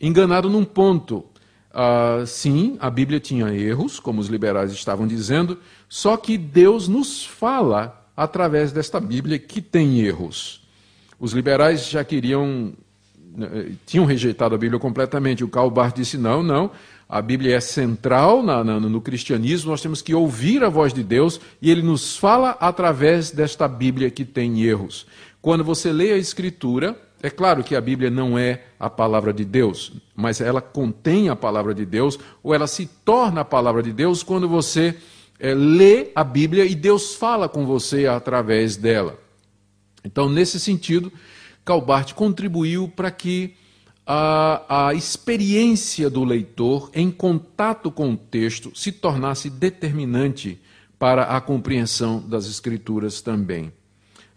enganado 0.01 0.49
num 0.49 0.65
ponto. 0.65 1.25
Uh, 1.73 2.27
sim, 2.27 2.77
a 2.79 2.91
Bíblia 2.91 3.19
tinha 3.19 3.53
erros, 3.53 3.99
como 3.99 4.21
os 4.21 4.29
liberais 4.29 4.73
estavam 4.73 5.07
dizendo, 5.07 5.59
só 5.89 6.19
que 6.19 6.37
Deus 6.37 6.87
nos 6.87 7.25
fala 7.25 8.07
através 8.15 8.73
desta 8.73 9.01
Bíblia 9.01 9.39
que 9.39 9.63
tem 9.63 10.01
erros. 10.01 10.61
Os 11.19 11.33
liberais 11.33 11.89
já 11.89 12.05
queriam, 12.05 12.75
né, 13.35 13.73
tinham 13.87 14.05
rejeitado 14.05 14.55
a 14.55 14.59
Bíblia 14.59 14.79
completamente. 14.79 15.43
O 15.43 15.49
Karl 15.49 15.71
Barth 15.71 15.97
disse: 15.97 16.19
não, 16.19 16.43
não, 16.43 16.71
a 17.09 17.23
Bíblia 17.23 17.57
é 17.57 17.61
central 17.61 18.43
na, 18.43 18.63
na, 18.63 18.81
no 18.81 19.01
cristianismo, 19.01 19.71
nós 19.71 19.81
temos 19.81 20.03
que 20.03 20.15
ouvir 20.15 20.65
a 20.65 20.69
voz 20.69 20.93
de 20.93 21.03
Deus 21.03 21.41
e 21.61 21.71
ele 21.71 21.83
nos 21.83 22.17
fala 22.17 22.51
através 22.61 23.31
desta 23.31 23.67
Bíblia 23.67 24.11
que 24.11 24.25
tem 24.25 24.63
erros. 24.63 25.07
Quando 25.41 25.65
você 25.65 25.93
lê 25.93 26.13
a 26.13 26.17
Escritura, 26.17 26.97
é 27.23 27.31
claro 27.31 27.63
que 27.63 27.77
a 27.77 27.81
Bíblia 27.81 28.11
não 28.11 28.37
é 28.37 28.65
a 28.81 28.91
palavra 28.91 29.33
de 29.33 29.45
Deus, 29.45 29.93
mas 30.15 30.41
ela 30.41 30.61
contém 30.61 31.29
a 31.29 31.37
palavra 31.37 31.73
de 31.73 31.87
Deus, 31.87 32.19
ou 32.43 32.53
ela 32.53 32.67
se 32.67 32.87
torna 33.05 33.43
a 33.43 33.45
palavra 33.45 33.81
de 33.81 33.93
Deus 33.93 34.25
quando 34.25 34.49
você 34.49 34.99
é, 35.39 35.55
lê 35.55 36.11
a 36.17 36.25
Bíblia 36.25 36.65
e 36.65 36.75
Deus 36.75 37.15
fala 37.15 37.49
com 37.49 37.65
você 37.65 38.09
através 38.09 38.77
dela. 38.77 39.19
Então, 40.05 40.29
nesse 40.29 40.59
sentido, 40.59 41.13
Calbart 41.65 42.13
contribuiu 42.13 42.89
para 42.89 43.11
que 43.13 43.55
a, 44.05 44.89
a 44.89 44.95
experiência 44.95 46.11
do 46.11 46.25
leitor 46.25 46.91
em 46.93 47.09
contato 47.09 47.89
com 47.89 48.13
o 48.13 48.17
texto 48.17 48.73
se 48.75 48.91
tornasse 48.91 49.49
determinante 49.49 50.61
para 50.99 51.37
a 51.37 51.41
compreensão 51.41 52.21
das 52.21 52.47
Escrituras 52.47 53.21
também. 53.21 53.73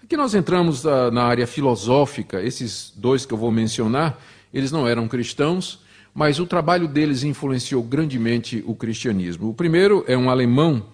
Aqui 0.05 0.15
nós 0.15 0.35
entramos 0.35 0.85
ah, 0.85 1.09
na 1.09 1.23
área 1.23 1.47
filosófica, 1.47 2.39
esses 2.39 2.93
dois 2.95 3.25
que 3.25 3.33
eu 3.33 3.37
vou 3.39 3.51
mencionar, 3.51 4.21
eles 4.53 4.71
não 4.71 4.87
eram 4.87 5.07
cristãos, 5.07 5.79
mas 6.13 6.39
o 6.39 6.45
trabalho 6.45 6.87
deles 6.87 7.23
influenciou 7.23 7.81
grandemente 7.81 8.63
o 8.67 8.75
cristianismo. 8.75 9.49
O 9.49 9.53
primeiro 9.55 10.05
é 10.07 10.15
um 10.15 10.29
alemão, 10.29 10.85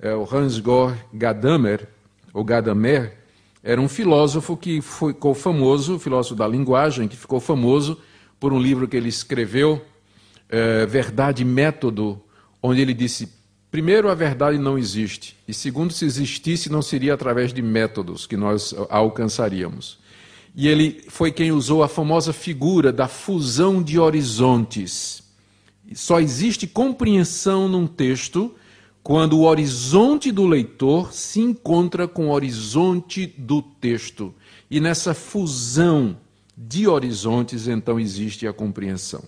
é 0.00 0.14
o 0.14 0.22
Hans-Georg 0.22 0.96
Gadamer, 1.12 1.88
ou 2.32 2.44
Gadamer, 2.44 3.16
era 3.60 3.80
um 3.80 3.88
filósofo 3.88 4.56
que 4.56 4.80
ficou 4.80 5.34
famoso, 5.34 5.98
filósofo 5.98 6.36
da 6.36 6.46
linguagem, 6.46 7.08
que 7.08 7.16
ficou 7.16 7.40
famoso 7.40 7.98
por 8.38 8.52
um 8.52 8.60
livro 8.60 8.86
que 8.86 8.96
ele 8.96 9.08
escreveu, 9.08 9.84
é, 10.48 10.86
Verdade 10.86 11.42
e 11.42 11.44
Método, 11.44 12.22
onde 12.62 12.80
ele 12.80 12.94
disse 12.94 13.28
Primeiro, 13.70 14.10
a 14.10 14.14
verdade 14.14 14.58
não 14.58 14.76
existe. 14.76 15.36
E 15.46 15.54
segundo, 15.54 15.92
se 15.92 16.04
existisse, 16.04 16.70
não 16.70 16.82
seria 16.82 17.14
através 17.14 17.52
de 17.52 17.62
métodos 17.62 18.26
que 18.26 18.36
nós 18.36 18.74
a 18.88 18.96
alcançaríamos. 18.96 19.98
E 20.54 20.66
ele 20.66 21.04
foi 21.08 21.30
quem 21.30 21.52
usou 21.52 21.82
a 21.82 21.88
famosa 21.88 22.32
figura 22.32 22.92
da 22.92 23.06
fusão 23.06 23.80
de 23.80 23.98
horizontes. 23.98 25.22
Só 25.94 26.20
existe 26.20 26.66
compreensão 26.66 27.68
num 27.68 27.86
texto 27.86 28.54
quando 29.02 29.38
o 29.38 29.44
horizonte 29.44 30.32
do 30.32 30.46
leitor 30.46 31.12
se 31.12 31.40
encontra 31.40 32.08
com 32.08 32.28
o 32.28 32.32
horizonte 32.32 33.26
do 33.38 33.62
texto. 33.62 34.34
E 34.70 34.80
nessa 34.80 35.14
fusão 35.14 36.16
de 36.56 36.86
horizontes, 36.86 37.66
então 37.68 37.98
existe 37.98 38.46
a 38.46 38.52
compreensão. 38.52 39.22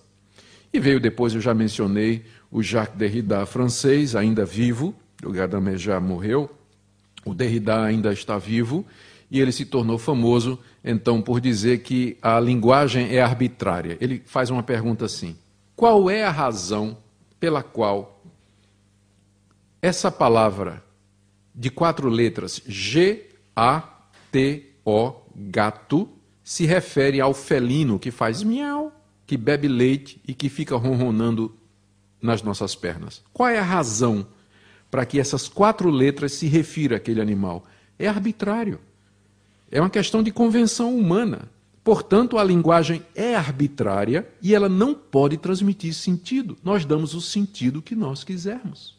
E 0.71 0.79
veio 0.79 0.99
depois, 0.99 1.33
eu 1.33 1.41
já 1.41 1.53
mencionei, 1.53 2.23
o 2.53 2.61
Jacques 2.61 2.95
Derrida, 2.95 3.43
francês, 3.47 4.15
ainda 4.15 4.45
vivo, 4.45 4.93
o 5.25 5.31
Gadamer 5.31 5.75
já 5.75 5.99
morreu, 5.99 6.47
o 7.25 7.33
Derrida 7.33 7.81
ainda 7.81 8.13
está 8.13 8.37
vivo, 8.37 8.85
e 9.31 9.41
ele 9.41 9.51
se 9.51 9.65
tornou 9.65 9.97
famoso, 9.97 10.59
então, 10.83 11.19
por 11.19 11.41
dizer 11.41 11.79
que 11.79 12.15
a 12.21 12.39
linguagem 12.39 13.15
é 13.15 13.23
arbitrária. 13.23 13.97
Ele 13.99 14.21
faz 14.27 14.51
uma 14.51 14.61
pergunta 14.61 15.05
assim: 15.05 15.35
qual 15.75 16.11
é 16.11 16.23
a 16.23 16.29
razão 16.29 16.95
pela 17.39 17.63
qual 17.63 18.21
essa 19.81 20.11
palavra 20.11 20.83
de 21.55 21.71
quatro 21.71 22.07
letras, 22.07 22.61
G-A-T-O, 22.67 23.23
gato, 25.35 26.07
se 26.43 26.67
refere 26.67 27.19
ao 27.19 27.33
felino 27.33 27.97
que 27.97 28.11
faz 28.11 28.43
miau, 28.43 28.93
que 29.25 29.37
bebe 29.37 29.67
leite 29.67 30.21
e 30.27 30.35
que 30.35 30.49
fica 30.49 30.75
ronronando 30.75 31.57
nas 32.23 32.41
nossas 32.41 32.73
pernas. 32.73 33.21
Qual 33.33 33.49
é 33.49 33.59
a 33.59 33.63
razão 33.63 34.25
para 34.89 35.05
que 35.05 35.19
essas 35.19 35.49
quatro 35.49 35.89
letras 35.89 36.31
se 36.31 36.47
refiram 36.47 36.95
àquele 36.95 37.21
animal? 37.21 37.65
É 37.99 38.07
arbitrário. 38.07 38.79
É 39.69 39.79
uma 39.79 39.89
questão 39.89 40.23
de 40.23 40.31
convenção 40.31 40.97
humana. 40.97 41.49
Portanto, 41.83 42.37
a 42.37 42.43
linguagem 42.43 43.03
é 43.13 43.35
arbitrária 43.35 44.27
e 44.41 44.55
ela 44.55 44.69
não 44.69 44.95
pode 44.95 45.35
transmitir 45.37 45.93
sentido. 45.93 46.57
Nós 46.63 46.85
damos 46.85 47.13
o 47.13 47.19
sentido 47.19 47.81
que 47.81 47.93
nós 47.93 48.23
quisermos. 48.23 48.95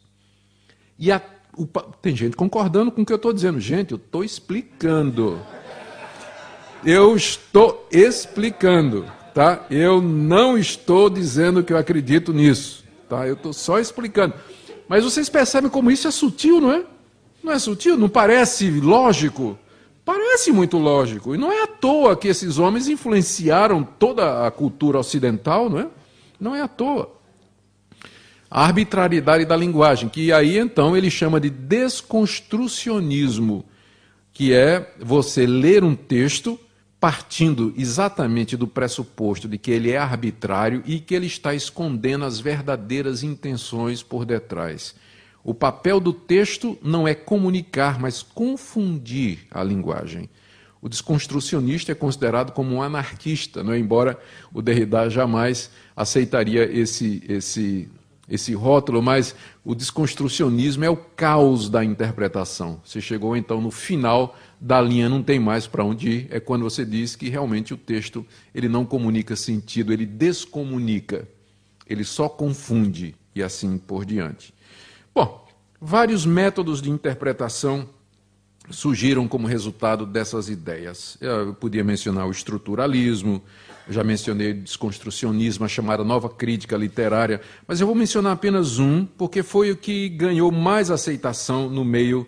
E 0.99 1.11
a, 1.11 1.19
o, 1.57 1.65
tem 1.65 2.15
gente 2.15 2.37
concordando 2.37 2.91
com 2.91 3.01
o 3.01 3.05
que 3.05 3.11
eu 3.11 3.17
estou 3.17 3.33
dizendo. 3.33 3.59
Gente, 3.59 3.91
eu 3.91 3.97
estou 3.97 4.23
explicando. 4.23 5.41
Eu 6.85 7.15
estou 7.15 7.87
explicando, 7.91 9.05
tá? 9.33 9.65
Eu 9.71 9.99
não 9.99 10.55
estou 10.55 11.09
dizendo 11.09 11.63
que 11.63 11.73
eu 11.73 11.77
acredito 11.77 12.31
nisso, 12.31 12.84
tá? 13.07 13.27
Eu 13.27 13.35
estou 13.35 13.53
só 13.53 13.79
explicando. 13.79 14.33
Mas 14.87 15.03
vocês 15.03 15.29
percebem 15.29 15.69
como 15.69 15.91
isso 15.91 16.07
é 16.07 16.11
sutil, 16.11 16.61
não 16.61 16.71
é? 16.71 16.83
Não 17.43 17.53
é 17.53 17.59
sutil? 17.59 17.97
Não 17.97 18.09
parece 18.09 18.69
lógico? 18.69 19.57
Parece 20.03 20.51
muito 20.51 20.77
lógico. 20.77 21.33
E 21.33 21.37
não 21.37 21.49
é 21.51 21.63
à 21.63 21.67
toa 21.67 22.15
que 22.15 22.27
esses 22.27 22.59
homens 22.59 22.87
influenciaram 22.87 23.83
toda 23.83 24.45
a 24.45 24.51
cultura 24.51 24.99
ocidental, 24.99 25.67
não 25.69 25.79
é? 25.79 25.87
Não 26.39 26.55
é 26.55 26.61
à 26.61 26.67
toa. 26.67 27.11
A 28.49 28.65
arbitrariedade 28.65 29.45
da 29.45 29.57
linguagem, 29.57 30.07
que 30.07 30.31
aí 30.31 30.57
então 30.57 30.95
ele 30.95 31.09
chama 31.09 31.39
de 31.39 31.49
desconstrucionismo, 31.49 33.65
que 34.31 34.53
é 34.53 34.93
você 34.99 35.47
ler 35.47 35.83
um 35.83 35.95
texto 35.95 36.59
partindo 37.05 37.71
exatamente 37.77 38.57
do 38.57 38.65
pressuposto 38.65 39.47
de 39.47 39.59
que 39.59 39.69
ele 39.69 39.91
é 39.91 39.97
arbitrário 39.99 40.81
e 40.87 40.99
que 40.99 41.13
ele 41.13 41.27
está 41.27 41.53
escondendo 41.53 42.25
as 42.25 42.39
verdadeiras 42.39 43.21
intenções 43.21 44.01
por 44.01 44.25
detrás. 44.25 44.95
O 45.43 45.53
papel 45.53 45.99
do 45.99 46.11
texto 46.11 46.75
não 46.81 47.07
é 47.07 47.13
comunicar, 47.13 47.99
mas 47.99 48.23
confundir 48.23 49.45
a 49.51 49.63
linguagem. 49.63 50.27
O 50.81 50.89
desconstrucionista 50.89 51.91
é 51.91 51.95
considerado 51.95 52.51
como 52.53 52.73
um 52.73 52.81
anarquista, 52.81 53.63
não 53.63 53.73
é? 53.73 53.77
embora 53.77 54.19
o 54.51 54.59
Derrida 54.59 55.07
jamais 55.07 55.69
aceitaria 55.95 56.63
esse, 56.63 57.21
esse 57.29 57.87
esse 58.27 58.53
rótulo, 58.53 59.01
mas 59.01 59.35
o 59.63 59.75
desconstrucionismo 59.75 60.83
é 60.83 60.89
o 60.89 60.97
caos 60.97 61.69
da 61.69 61.83
interpretação. 61.83 62.81
Você 62.83 62.99
chegou 62.99 63.37
então 63.37 63.61
no 63.61 63.69
final 63.69 64.35
da 64.65 64.81
linha, 64.81 65.07
não 65.07 65.21
tem 65.21 65.39
mais 65.39 65.67
para 65.67 65.83
onde 65.83 66.09
ir, 66.09 66.27
é 66.31 66.39
quando 66.39 66.63
você 66.63 66.83
diz 66.83 67.15
que 67.15 67.29
realmente 67.29 67.71
o 67.71 67.77
texto 67.77 68.25
ele 68.53 68.67
não 68.67 68.83
comunica 68.83 69.35
sentido, 69.35 69.93
ele 69.93 70.07
descomunica, 70.07 71.27
ele 71.87 72.03
só 72.03 72.27
confunde 72.27 73.13
e 73.35 73.43
assim 73.43 73.77
por 73.77 74.03
diante. 74.03 74.55
Bom, 75.13 75.47
vários 75.79 76.25
métodos 76.25 76.81
de 76.81 76.89
interpretação 76.89 77.87
surgiram 78.71 79.27
como 79.27 79.45
resultado 79.45 80.03
dessas 80.03 80.49
ideias. 80.49 81.15
Eu 81.21 81.53
podia 81.53 81.83
mencionar 81.83 82.25
o 82.25 82.31
estruturalismo, 82.31 83.43
já 83.87 84.03
mencionei 84.03 84.49
o 84.49 84.61
desconstrucionismo, 84.61 85.63
a 85.63 85.67
chamada 85.67 86.03
nova 86.03 86.27
crítica 86.27 86.75
literária, 86.75 87.39
mas 87.67 87.81
eu 87.81 87.85
vou 87.85 87.95
mencionar 87.95 88.33
apenas 88.33 88.79
um, 88.79 89.05
porque 89.05 89.43
foi 89.43 89.69
o 89.69 89.77
que 89.77 90.09
ganhou 90.09 90.51
mais 90.51 90.89
aceitação 90.89 91.69
no 91.69 91.85
meio 91.85 92.27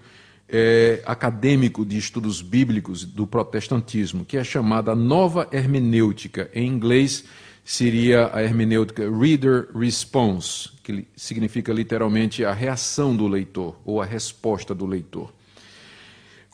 é, 0.49 1.01
acadêmico 1.05 1.85
de 1.85 1.97
estudos 1.97 2.41
bíblicos 2.41 3.03
do 3.03 3.27
protestantismo, 3.27 4.23
que 4.23 4.37
é 4.37 4.43
chamada 4.43 4.95
nova 4.95 5.47
hermenêutica. 5.51 6.49
Em 6.53 6.67
inglês 6.67 7.25
seria 7.63 8.29
a 8.33 8.41
hermenêutica 8.41 9.03
Reader 9.09 9.69
Response, 9.75 10.69
que 10.81 11.05
significa 11.15 11.73
literalmente 11.73 12.45
a 12.45 12.53
reação 12.53 13.15
do 13.15 13.27
leitor 13.27 13.75
ou 13.83 14.01
a 14.01 14.05
resposta 14.05 14.73
do 14.73 14.85
leitor. 14.85 15.33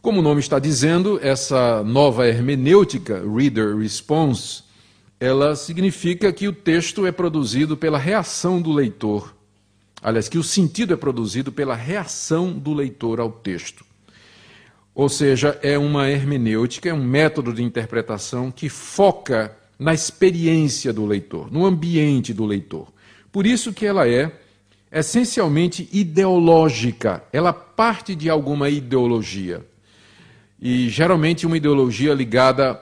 Como 0.01 0.19
o 0.19 0.23
nome 0.23 0.41
está 0.41 0.59
dizendo, 0.59 1.19
essa 1.21 1.83
nova 1.83 2.27
hermenêutica, 2.27 3.23
Reader 3.23 3.77
Response, 3.77 4.63
ela 5.19 5.55
significa 5.55 6.33
que 6.33 6.47
o 6.47 6.51
texto 6.51 7.05
é 7.05 7.11
produzido 7.11 7.77
pela 7.77 7.97
reação 7.97 8.61
do 8.61 8.73
leitor. 8.73 9.32
Aliás, 10.03 10.27
que 10.27 10.37
o 10.37 10.43
sentido 10.43 10.93
é 10.93 10.97
produzido 10.97 11.49
pela 11.49 11.75
reação 11.75 12.51
do 12.51 12.73
leitor 12.73 13.21
ao 13.21 13.31
texto. 13.31 13.85
Ou 14.93 15.07
seja, 15.07 15.57
é 15.63 15.77
uma 15.77 16.09
hermenêutica, 16.09 16.89
é 16.89 16.93
um 16.93 17.01
método 17.01 17.53
de 17.53 17.63
interpretação 17.63 18.51
que 18.51 18.67
foca 18.67 19.55
na 19.79 19.93
experiência 19.93 20.91
do 20.91 21.05
leitor, 21.05 21.49
no 21.49 21.65
ambiente 21.65 22.33
do 22.33 22.45
leitor. 22.45 22.89
Por 23.31 23.47
isso 23.47 23.71
que 23.71 23.85
ela 23.85 24.07
é 24.07 24.29
essencialmente 24.91 25.89
ideológica, 25.91 27.23
ela 27.31 27.53
parte 27.53 28.13
de 28.13 28.29
alguma 28.29 28.69
ideologia. 28.69 29.65
E 30.61 30.89
geralmente 30.89 31.47
uma 31.47 31.57
ideologia 31.57 32.13
ligada 32.13 32.79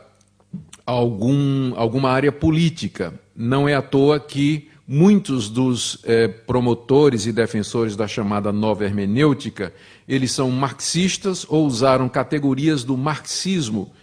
algum, 0.86 1.74
alguma 1.76 2.10
área 2.10 2.32
política. 2.32 3.14
Não 3.36 3.70
é 3.70 3.76
à 3.76 3.82
toa 3.82 4.20
que 4.20 4.71
muitos 4.94 5.50
dos 5.50 6.00
eh, 6.04 6.28
promotores 6.28 7.26
e 7.26 7.32
defensores 7.32 7.96
da 7.96 8.10
chamada 8.10 8.52
nova 8.52 8.84
hermenêutica, 8.84 9.74
eles 10.06 10.34
são 10.34 10.52
marxistas 10.52 11.46
ou 11.48 11.66
usaram 11.66 12.10
categorias 12.10 12.84
do 12.84 12.98
marxismo 12.98 13.94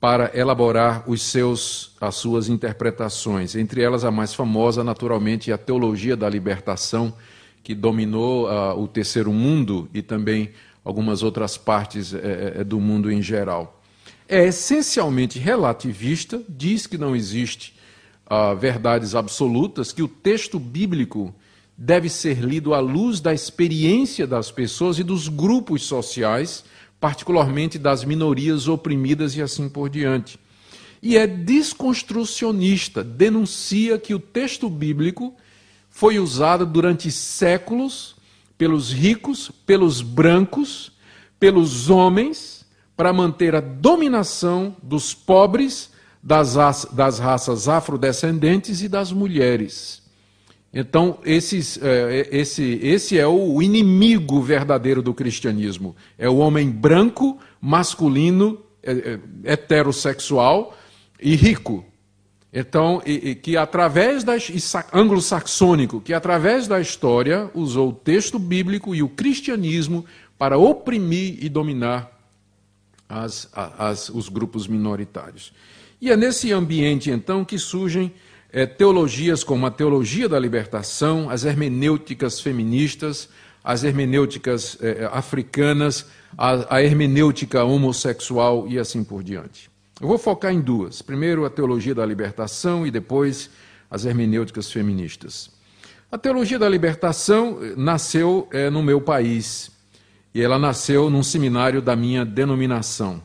para 0.00 0.36
elaborar 0.36 1.04
os 1.08 1.22
seus, 1.22 1.94
as 2.00 2.16
suas 2.16 2.48
interpretações. 2.48 3.54
Entre 3.54 3.82
elas, 3.82 4.04
a 4.04 4.10
mais 4.10 4.34
famosa, 4.34 4.82
naturalmente, 4.82 5.52
é 5.52 5.54
a 5.54 5.58
teologia 5.58 6.16
da 6.16 6.28
libertação, 6.28 7.14
que 7.62 7.72
dominou 7.72 8.48
uh, 8.48 8.76
o 8.76 8.88
terceiro 8.88 9.32
mundo 9.32 9.88
e 9.94 10.02
também 10.02 10.50
algumas 10.84 11.22
outras 11.22 11.56
partes 11.56 12.12
eh, 12.12 12.54
eh, 12.56 12.64
do 12.64 12.80
mundo 12.80 13.12
em 13.12 13.22
geral 13.22 13.80
é 14.28 14.46
essencialmente 14.46 15.38
relativista, 15.38 16.42
diz 16.48 16.86
que 16.86 16.96
não 16.96 17.14
existe 17.14 17.74
verdades 18.58 19.14
absolutas, 19.14 19.92
que 19.92 20.02
o 20.02 20.08
texto 20.08 20.58
bíblico 20.58 21.34
deve 21.76 22.08
ser 22.08 22.38
lido 22.38 22.74
à 22.74 22.80
luz 22.80 23.20
da 23.20 23.34
experiência 23.34 24.26
das 24.26 24.50
pessoas 24.50 24.98
e 24.98 25.02
dos 25.02 25.28
grupos 25.28 25.82
sociais, 25.82 26.64
particularmente 27.00 27.78
das 27.78 28.04
minorias 28.04 28.68
oprimidas 28.68 29.36
e 29.36 29.42
assim 29.42 29.68
por 29.68 29.90
diante. 29.90 30.38
E 31.02 31.16
é 31.16 31.26
desconstrucionista, 31.26 33.02
denuncia 33.02 33.98
que 33.98 34.14
o 34.14 34.20
texto 34.20 34.68
bíblico 34.68 35.34
foi 35.90 36.18
usado 36.18 36.64
durante 36.64 37.10
séculos 37.10 38.14
pelos 38.56 38.92
ricos, 38.92 39.50
pelos 39.66 40.00
brancos, 40.00 40.92
pelos 41.40 41.90
homens 41.90 42.62
para 42.96 43.12
manter 43.12 43.56
a 43.56 43.60
dominação 43.60 44.76
dos 44.80 45.12
pobres, 45.12 45.90
das, 46.22 46.84
das 46.92 47.18
raças 47.18 47.68
afrodescendentes 47.68 48.82
e 48.82 48.88
das 48.88 49.10
mulheres. 49.10 50.02
Então, 50.72 51.18
esses, 51.24 51.78
é, 51.82 52.28
esse, 52.30 52.78
esse 52.82 53.18
é 53.18 53.26
o 53.26 53.60
inimigo 53.60 54.40
verdadeiro 54.40 55.02
do 55.02 55.12
cristianismo. 55.12 55.94
É 56.16 56.28
o 56.30 56.36
homem 56.36 56.70
branco, 56.70 57.38
masculino, 57.60 58.58
é, 58.82 58.92
é, 58.92 59.18
heterossexual 59.52 60.74
e 61.20 61.34
rico. 61.36 61.84
Então, 62.50 63.02
e, 63.04 63.30
e 63.30 63.34
que 63.34 63.56
através 63.56 64.24
da 64.24 64.32
anglo-saxônico, 64.92 66.00
que 66.00 66.14
através 66.14 66.66
da 66.66 66.80
história 66.80 67.50
usou 67.54 67.90
o 67.90 67.94
texto 67.94 68.38
bíblico 68.38 68.94
e 68.94 69.02
o 69.02 69.08
cristianismo 69.08 70.06
para 70.38 70.56
oprimir 70.56 71.36
e 71.44 71.48
dominar 71.48 72.10
as, 73.08 73.48
as, 73.54 74.08
os 74.08 74.28
grupos 74.28 74.66
minoritários. 74.66 75.52
E 76.02 76.10
é 76.10 76.16
nesse 76.16 76.50
ambiente, 76.50 77.12
então, 77.12 77.44
que 77.44 77.56
surgem 77.56 78.12
é, 78.52 78.66
teologias 78.66 79.44
como 79.44 79.66
a 79.66 79.70
teologia 79.70 80.28
da 80.28 80.36
libertação, 80.36 81.30
as 81.30 81.44
hermenêuticas 81.44 82.40
feministas, 82.40 83.28
as 83.62 83.84
hermenêuticas 83.84 84.76
é, 84.80 85.08
africanas, 85.12 86.06
a, 86.36 86.74
a 86.74 86.82
hermenêutica 86.82 87.62
homossexual 87.62 88.66
e 88.66 88.80
assim 88.80 89.04
por 89.04 89.22
diante. 89.22 89.70
Eu 90.00 90.08
vou 90.08 90.18
focar 90.18 90.52
em 90.52 90.60
duas. 90.60 91.00
Primeiro, 91.02 91.44
a 91.44 91.50
teologia 91.50 91.94
da 91.94 92.04
libertação 92.04 92.84
e 92.84 92.90
depois 92.90 93.48
as 93.88 94.04
hermenêuticas 94.04 94.72
feministas. 94.72 95.52
A 96.10 96.18
teologia 96.18 96.58
da 96.58 96.68
libertação 96.68 97.60
nasceu 97.76 98.48
é, 98.50 98.68
no 98.68 98.82
meu 98.82 99.00
país, 99.00 99.70
e 100.34 100.42
ela 100.42 100.58
nasceu 100.58 101.08
num 101.08 101.22
seminário 101.22 101.80
da 101.80 101.94
minha 101.94 102.24
denominação. 102.24 103.22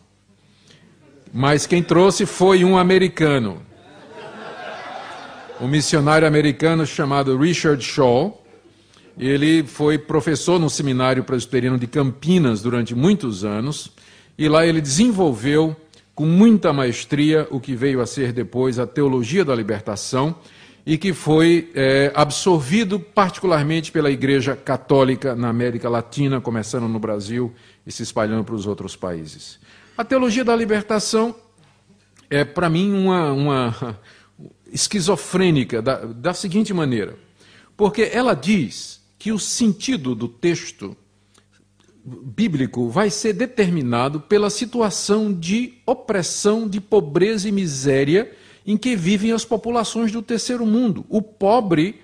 Mas 1.33 1.67
quem 1.67 1.83
trouxe 1.83 2.25
foi 2.25 2.63
um 2.63 2.77
americano, 2.77 3.61
um 5.59 5.67
missionário 5.67 6.27
americano 6.27 6.85
chamado 6.85 7.37
Richard 7.37 7.83
Shaw. 7.83 8.43
Ele 9.17 9.63
foi 9.63 9.97
professor 9.97 10.59
no 10.59 10.69
seminário 10.69 11.23
presbiteriano 11.23 11.77
de 11.77 11.87
Campinas 11.87 12.61
durante 12.61 12.93
muitos 12.93 13.43
anos, 13.43 13.91
e 14.37 14.47
lá 14.47 14.65
ele 14.65 14.79
desenvolveu 14.79 15.75
com 16.13 16.25
muita 16.25 16.71
maestria 16.71 17.47
o 17.51 17.59
que 17.59 17.75
veio 17.75 18.01
a 18.01 18.05
ser 18.05 18.31
depois 18.31 18.79
a 18.79 18.87
teologia 18.87 19.43
da 19.43 19.53
libertação 19.53 20.35
e 20.85 20.97
que 20.97 21.11
foi 21.11 21.69
é, 21.75 22.11
absorvido 22.15 22.99
particularmente 22.99 23.91
pela 23.91 24.09
Igreja 24.09 24.55
Católica 24.55 25.35
na 25.35 25.49
América 25.49 25.89
Latina, 25.89 26.39
começando 26.39 26.87
no 26.87 26.97
Brasil 26.97 27.53
e 27.85 27.91
se 27.91 28.03
espalhando 28.03 28.45
para 28.45 28.55
os 28.55 28.65
outros 28.65 28.95
países. 28.95 29.59
A 29.97 30.05
teologia 30.05 30.45
da 30.45 30.55
libertação 30.55 31.35
é 32.29 32.45
para 32.45 32.69
mim 32.69 32.93
uma, 32.93 33.33
uma 33.33 33.99
esquizofrênica 34.71 35.81
da, 35.81 36.05
da 36.05 36.35
seguinte 36.35 36.71
maneira. 36.71 37.17
Porque 37.75 38.03
ela 38.13 38.35
diz 38.35 39.01
que 39.17 39.31
o 39.31 39.39
sentido 39.39 40.13
do 40.13 40.27
texto 40.27 40.95
bíblico 42.05 42.89
vai 42.89 43.09
ser 43.09 43.33
determinado 43.33 44.21
pela 44.21 44.51
situação 44.51 45.33
de 45.33 45.79
opressão, 45.83 46.69
de 46.69 46.79
pobreza 46.79 47.49
e 47.49 47.51
miséria 47.51 48.31
em 48.67 48.77
que 48.77 48.95
vivem 48.95 49.31
as 49.31 49.43
populações 49.43 50.11
do 50.11 50.21
terceiro 50.21 50.63
mundo. 50.63 51.07
O 51.09 51.23
pobre 51.23 52.01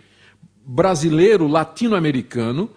brasileiro, 0.66 1.48
latino-americano 1.48 2.72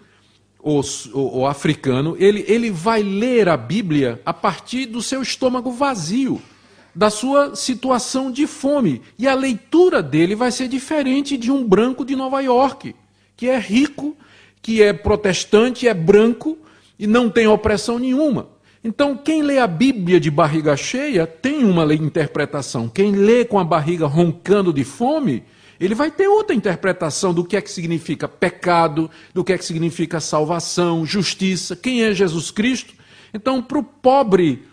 ou, 1.13 1.47
africano, 1.47 2.17
ele, 2.19 2.43
ele 2.47 2.69
vai 2.69 3.01
ler 3.01 3.47
a 3.47 3.55
Bíblia 3.55 4.21
a 4.25 4.33
partir 4.33 4.85
do 4.85 5.01
seu 5.01 5.21
estômago 5.21 5.71
vazio, 5.71 6.41
da 6.93 7.09
sua 7.09 7.55
situação 7.55 8.29
de 8.29 8.45
fome. 8.45 9.01
E 9.17 9.27
a 9.27 9.33
leitura 9.33 10.03
dele 10.03 10.35
vai 10.35 10.51
ser 10.51 10.67
diferente 10.67 11.37
de 11.37 11.51
um 11.51 11.65
branco 11.65 12.03
de 12.03 12.15
Nova 12.15 12.41
York, 12.41 12.93
que 13.37 13.47
é 13.47 13.57
rico, 13.57 14.17
que 14.61 14.81
é 14.81 14.91
protestante, 14.91 15.87
é 15.87 15.93
branco 15.93 16.57
e 16.99 17.07
não 17.07 17.29
tem 17.29 17.47
opressão 17.47 17.97
nenhuma. 17.97 18.49
Então, 18.83 19.15
quem 19.15 19.41
lê 19.41 19.59
a 19.59 19.67
Bíblia 19.67 20.19
de 20.19 20.29
barriga 20.29 20.75
cheia 20.75 21.25
tem 21.25 21.63
uma 21.63 21.93
interpretação. 21.93 22.89
Quem 22.89 23.11
lê 23.11 23.45
com 23.45 23.57
a 23.57 23.63
barriga 23.63 24.05
roncando 24.05 24.73
de 24.73 24.83
fome, 24.83 25.43
ele 25.79 25.95
vai 25.95 26.09
ter 26.11 26.27
outra 26.27 26.55
interpretação 26.55 27.33
do 27.33 27.43
que 27.43 27.55
é 27.55 27.61
que 27.61 27.71
significa 27.71 28.27
pecado, 28.27 29.09
do 29.33 29.43
que 29.43 29.53
é 29.53 29.57
que 29.57 29.65
significa 29.65 30.19
salvação, 30.19 31.05
justiça, 31.05 31.75
quem 31.75 32.03
é 32.03 32.13
Jesus 32.13 32.51
Cristo. 32.51 32.93
Então, 33.33 33.61
para 33.61 33.77
o 33.77 33.83
pobre 33.83 34.65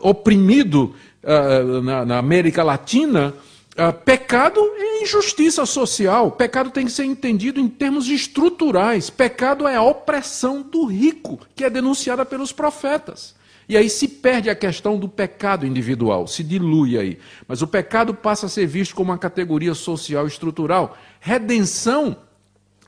oprimido 0.00 0.94
uh, 1.22 1.82
na, 1.82 2.18
América 2.18 2.62
Latina, 2.62 3.34
uh, 3.78 3.92
pecado 4.04 4.60
é 4.60 5.02
injustiça 5.02 5.66
social. 5.66 6.30
Pecado 6.32 6.70
tem 6.70 6.86
que 6.86 6.92
ser 6.92 7.04
entendido 7.04 7.60
em 7.60 7.68
termos 7.68 8.08
estruturais. 8.08 9.10
Pecado 9.10 9.68
é 9.68 9.76
a 9.76 9.82
opressão 9.82 10.62
do 10.62 10.86
rico, 10.86 11.38
que 11.54 11.64
é 11.64 11.70
denunciada 11.70 12.24
pelos 12.24 12.52
profetas. 12.52 13.35
E 13.68 13.76
aí 13.76 13.90
se 13.90 14.06
perde 14.06 14.48
a 14.48 14.54
questão 14.54 14.98
do 14.98 15.08
pecado 15.08 15.66
individual, 15.66 16.26
se 16.26 16.44
dilui 16.44 16.96
aí. 16.96 17.18
Mas 17.48 17.62
o 17.62 17.66
pecado 17.66 18.14
passa 18.14 18.46
a 18.46 18.48
ser 18.48 18.66
visto 18.66 18.94
como 18.94 19.10
uma 19.10 19.18
categoria 19.18 19.74
social 19.74 20.26
estrutural. 20.26 20.96
Redenção 21.20 22.16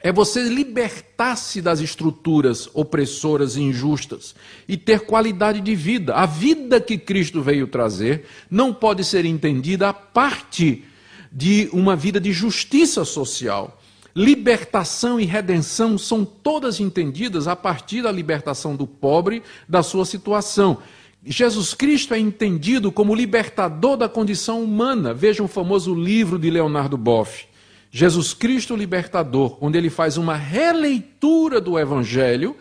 é 0.01 0.13
você 0.13 0.45
libertar-se 0.45 1.61
das 1.61 1.81
estruturas 1.81 2.69
opressoras 2.73 3.57
e 3.57 3.63
injustas 3.63 4.35
e 4.69 4.77
ter 4.77 5.01
qualidade 5.01 5.61
de 5.61 5.75
vida. 5.75 6.15
A 6.15 6.27
vida 6.27 6.81
que 6.81 6.97
Cristo 6.97 7.43
veio 7.43 7.67
trazer 7.67 8.27
não 8.49 8.73
pode 8.73 9.03
ser 9.03 9.25
entendida 9.25 9.89
a 9.89 9.93
parte 9.93 10.85
de 11.33 11.69
uma 11.73 11.97
vida 11.97 12.21
de 12.21 12.33
justiça 12.33 13.05
social. 13.05 13.78
Libertação 14.19 15.21
e 15.21 15.25
redenção 15.25 15.97
são 15.97 16.25
todas 16.25 16.81
entendidas 16.81 17.47
a 17.47 17.55
partir 17.55 18.03
da 18.03 18.11
libertação 18.11 18.75
do 18.75 18.85
pobre 18.85 19.45
da 19.69 19.81
sua 19.81 20.05
situação. 20.05 20.79
Jesus 21.25 21.73
Cristo 21.73 22.15
é 22.15 22.19
entendido 22.19 22.91
como 22.91 23.15
libertador 23.15 23.97
da 23.97 24.09
condição 24.09 24.61
humana. 24.61 25.15
Veja 25.15 25.41
o 25.41 25.47
famoso 25.47 25.95
livro 25.95 26.37
de 26.37 26.51
Leonardo 26.51 26.99
Boff. 26.99 27.47
Jesus 27.93 28.35
Cristo 28.35 28.75
Libertador, 28.75 29.57
onde 29.61 29.79
ele 29.79 29.89
faz 29.89 30.17
uma 30.17 30.35
releitura 30.35 31.61
do 31.61 31.79
Evangelho 31.79 32.57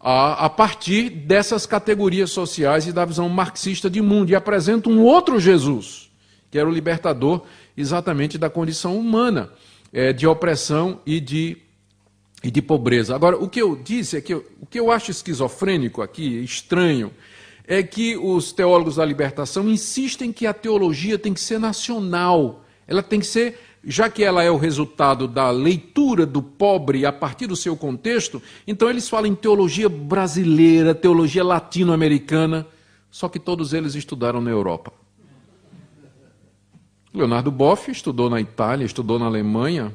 a, 0.00 0.46
a, 0.46 0.50
partir 0.50 1.08
dessas 1.08 1.66
categorias 1.66 2.32
sociais 2.32 2.84
e 2.84 2.92
da 2.92 3.04
visão 3.04 3.28
marxista 3.28 3.88
de 3.88 4.02
mundo, 4.02 4.30
e 4.30 4.34
apresenta 4.34 4.88
um 4.88 5.00
outro 5.04 5.38
Jesus, 5.38 6.10
que 6.50 6.58
era 6.58 6.68
o 6.68 6.72
libertador 6.72 7.42
exatamente 7.76 8.36
da 8.36 8.50
condição 8.50 8.98
humana, 8.98 9.52
é, 9.96 10.12
de 10.12 10.26
opressão 10.26 11.00
e 11.06 11.18
de, 11.18 11.56
e 12.44 12.50
de 12.50 12.60
pobreza. 12.60 13.14
Agora, 13.14 13.38
o 13.38 13.48
que 13.48 13.62
eu 13.62 13.74
disse 13.74 14.18
é 14.18 14.20
que 14.20 14.34
eu, 14.34 14.44
o 14.60 14.66
que 14.66 14.78
eu 14.78 14.92
acho 14.92 15.10
esquizofrênico 15.10 16.02
aqui, 16.02 16.44
estranho, 16.44 17.10
é 17.66 17.82
que 17.82 18.14
os 18.14 18.52
teólogos 18.52 18.96
da 18.96 19.04
libertação 19.06 19.66
insistem 19.70 20.34
que 20.34 20.46
a 20.46 20.52
teologia 20.52 21.18
tem 21.18 21.32
que 21.32 21.40
ser 21.40 21.58
nacional, 21.58 22.62
ela 22.86 23.02
tem 23.02 23.20
que 23.20 23.26
ser 23.26 23.58
já 23.82 24.10
que 24.10 24.22
ela 24.22 24.42
é 24.42 24.50
o 24.50 24.58
resultado 24.58 25.26
da 25.26 25.48
leitura 25.48 26.26
do 26.26 26.42
pobre 26.42 27.06
a 27.06 27.12
partir 27.12 27.46
do 27.46 27.56
seu 27.56 27.74
contexto, 27.74 28.42
então 28.66 28.90
eles 28.90 29.08
falam 29.08 29.30
em 29.30 29.34
teologia 29.34 29.88
brasileira, 29.88 30.94
teologia 30.94 31.42
latino-americana, 31.42 32.66
só 33.10 33.30
que 33.30 33.38
todos 33.38 33.72
eles 33.72 33.94
estudaram 33.94 34.42
na 34.42 34.50
Europa. 34.50 34.92
Leonardo 37.16 37.50
Boff 37.50 37.90
estudou 37.90 38.28
na 38.28 38.40
Itália, 38.40 38.84
estudou 38.84 39.18
na 39.18 39.24
Alemanha. 39.26 39.92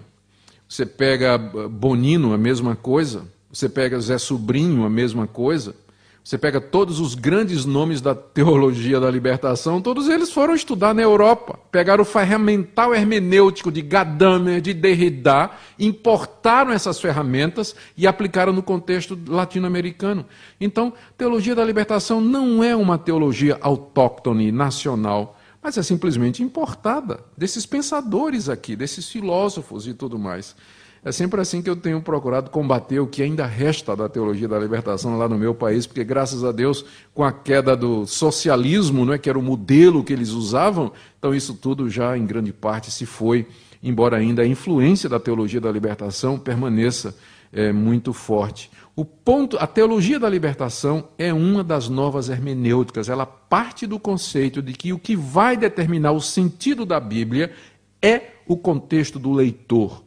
Você 0.68 0.86
pega 0.86 1.38
Bonino, 1.38 2.34
a 2.34 2.38
mesma 2.38 2.76
coisa. 2.76 3.26
Você 3.52 3.70
pega 3.70 4.00
Zé 4.00 4.18
Sobrinho, 4.18 4.86
a 4.86 4.90
mesma 4.90 5.28
coisa. 5.28 5.76
Você 6.24 6.38
pega 6.38 6.62
todos 6.62 7.00
os 7.00 7.16
grandes 7.16 7.66
nomes 7.66 8.00
da 8.00 8.14
teologia 8.14 9.00
da 9.00 9.10
libertação, 9.10 9.82
todos 9.82 10.08
eles 10.08 10.32
foram 10.32 10.54
estudar 10.54 10.94
na 10.94 11.02
Europa. 11.02 11.60
Pegaram 11.72 12.04
o 12.04 12.06
ferramental 12.06 12.94
hermenêutico 12.94 13.72
de 13.72 13.82
Gadamer, 13.82 14.62
de 14.62 14.72
Derrida, 14.72 15.50
importaram 15.80 16.72
essas 16.72 17.00
ferramentas 17.00 17.76
e 17.98 18.06
aplicaram 18.06 18.54
no 18.54 18.62
contexto 18.62 19.18
latino-americano. 19.28 20.24
Então, 20.60 20.94
teologia 21.18 21.56
da 21.56 21.66
libertação 21.66 22.22
não 22.22 22.64
é 22.64 22.76
uma 22.76 23.00
teologia 23.00 23.58
autóctone, 23.60 24.52
nacional, 24.52 25.40
mas 25.62 25.78
é 25.78 25.84
simplesmente 25.84 26.41
importada 26.41 27.20
desses 27.38 27.66
pensadores 27.66 28.49
aqui, 28.49 28.76
desses 28.76 29.09
filósofos 29.09 29.88
e 29.88 29.93
tudo 29.93 30.18
mais. 30.18 30.55
É 31.03 31.12
sempre 31.12 31.41
assim 31.41 31.64
que 31.64 31.70
eu 31.70 31.76
tenho 31.76 31.99
procurado 31.99 32.51
combater 32.51 32.99
o 32.99 33.07
que 33.07 33.24
ainda 33.24 33.45
resta 33.45 33.95
da 33.95 34.07
teologia 34.07 34.47
da 34.47 34.59
libertação 34.59 35.18
lá 35.18 35.28
no 35.28 35.38
meu 35.38 35.53
país, 35.55 35.88
porque 35.88 36.03
graças 36.03 36.43
a 36.43 36.51
Deus, 36.51 36.86
com 37.12 37.24
a 37.24 37.32
queda 37.32 37.76
do 37.76 38.05
socialismo, 38.05 39.03
não 39.03 39.14
é 39.14 39.18
que 39.18 39.28
era 39.28 39.39
o 39.39 39.41
modelo 39.41 40.03
que 40.03 40.14
eles 40.14 40.30
usavam, 40.30 40.91
então 41.18 41.34
isso 41.34 41.55
tudo 41.55 41.89
já 41.89 42.16
em 42.16 42.24
grande 42.24 42.53
parte 42.53 42.91
se 42.91 43.07
foi, 43.07 43.47
embora 43.82 44.18
ainda 44.18 44.43
a 44.43 44.47
influência 44.47 45.09
da 45.09 45.20
teologia 45.20 45.59
da 45.59 45.72
libertação 45.72 46.38
permaneça 46.38 47.16
é, 47.52 47.72
muito 47.72 48.14
forte. 48.14 48.70
O 48.95 49.06
ponto, 49.06 49.58
a 49.58 49.68
teologia 49.68 50.20
da 50.20 50.30
libertação 50.30 51.08
é 51.18 51.34
uma 51.34 51.64
das 51.64 51.89
novas 51.89 52.30
hermenêuticas. 52.30 53.10
Ela 53.10 53.26
parte 53.26 53.88
do 53.88 53.99
conceito 53.99 54.62
de 54.62 54.74
que 54.74 54.93
o 54.93 54.99
que 54.99 55.16
vai 55.16 55.56
determinar 55.56 56.12
o 56.12 56.22
sentido 56.22 56.86
da 56.86 56.99
Bíblia 56.99 57.52
é 58.02 58.32
o 58.47 58.58
contexto 58.58 59.18
do 59.18 59.32
leitor 59.32 60.04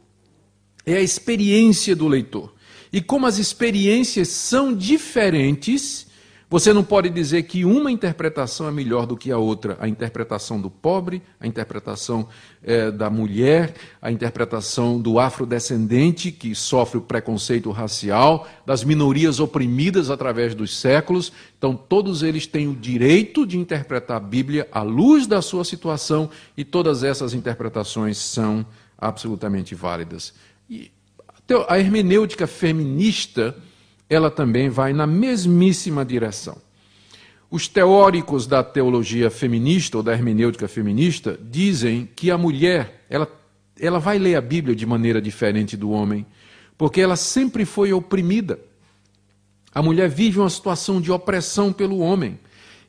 é 0.85 0.97
a 0.97 1.01
experiência 1.01 1.95
do 1.95 2.07
leitor. 2.07 2.53
E 2.93 3.01
como 3.01 3.25
as 3.25 3.39
experiências 3.39 4.29
são 4.29 4.73
diferentes, 4.73 6.07
você 6.47 6.71
não 6.71 6.83
pode 6.83 7.09
dizer 7.09 7.43
que 7.43 7.65
uma 7.65 7.91
interpretação 7.91 8.67
é 8.67 8.71
melhor 8.71 9.07
do 9.07 9.17
que 9.17 9.31
a 9.31 9.37
outra. 9.37 9.77
A 9.79 9.87
interpretação 9.87 10.61
do 10.61 10.69
pobre, 10.69 11.21
a 11.39 11.47
interpretação 11.47 12.27
é, 12.63 12.91
da 12.91 13.09
mulher, 13.09 13.73
a 13.99 14.11
interpretação 14.11 14.99
do 15.01 15.19
afrodescendente, 15.19 16.31
que 16.31 16.53
sofre 16.53 16.99
o 16.99 17.01
preconceito 17.01 17.71
racial, 17.71 18.47
das 18.65 18.83
minorias 18.83 19.39
oprimidas 19.39 20.11
através 20.11 20.53
dos 20.53 20.77
séculos. 20.77 21.33
Então, 21.57 21.75
todos 21.75 22.21
eles 22.21 22.45
têm 22.45 22.67
o 22.67 22.75
direito 22.75 23.45
de 23.45 23.57
interpretar 23.57 24.17
a 24.17 24.19
Bíblia 24.19 24.67
à 24.71 24.83
luz 24.83 25.25
da 25.25 25.41
sua 25.41 25.65
situação, 25.65 26.29
e 26.55 26.63
todas 26.63 27.03
essas 27.03 27.33
interpretações 27.33 28.17
são 28.19 28.65
absolutamente 28.97 29.73
válidas. 29.73 30.33
E 30.69 30.91
a 31.67 31.79
hermenêutica 31.79 32.47
feminista, 32.47 33.55
ela 34.09 34.29
também 34.29 34.69
vai 34.69 34.93
na 34.93 35.07
mesmíssima 35.07 36.05
direção. 36.05 36.57
Os 37.49 37.67
teóricos 37.67 38.47
da 38.47 38.63
teologia 38.63 39.29
feminista 39.29 39.97
ou 39.97 40.03
da 40.03 40.13
hermenêutica 40.13 40.67
feminista 40.67 41.39
dizem 41.41 42.09
que 42.15 42.31
a 42.31 42.37
mulher, 42.37 43.05
ela, 43.09 43.27
ela 43.79 43.99
vai 43.99 44.17
ler 44.17 44.35
a 44.35 44.41
Bíblia 44.41 44.75
de 44.75 44.85
maneira 44.85 45.21
diferente 45.21 45.77
do 45.77 45.91
homem, 45.91 46.25
porque 46.77 46.99
ela 46.99 47.15
sempre 47.15 47.63
foi 47.65 47.93
oprimida. 47.93 48.59
A 49.73 49.81
mulher 49.81 50.09
vive 50.09 50.39
uma 50.39 50.49
situação 50.49 50.99
de 50.99 51.11
opressão 51.11 51.71
pelo 51.71 51.99
homem. 51.99 52.39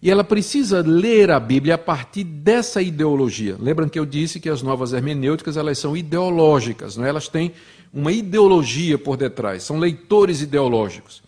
E 0.01 0.11
ela 0.11 0.23
precisa 0.23 0.83
ler 0.83 1.31
a 1.31 1.41
Bíblia 1.41 1.75
a 1.75 1.79
partir 1.79 2.23
dessa 2.23 2.83
ideologia. 2.83 3.57
Lembram 3.59 3.89
que 3.89 3.99
eu 3.99 4.07
disse 4.07 4.39
que 4.39 4.49
as 4.49 4.63
novas 4.63 4.93
hermenêuticas 4.93 5.57
elas 5.57 5.79
são 5.79 5.97
ideológicas, 5.97 6.97
não 6.97 7.05
é? 7.05 7.09
elas 7.09 7.29
têm 7.29 7.53
uma 7.97 8.13
ideologia 8.13 8.99
por 8.99 9.17
detrás, 9.17 9.63
são 9.63 9.79
leitores 9.79 10.43
ideológicos. 10.43 11.23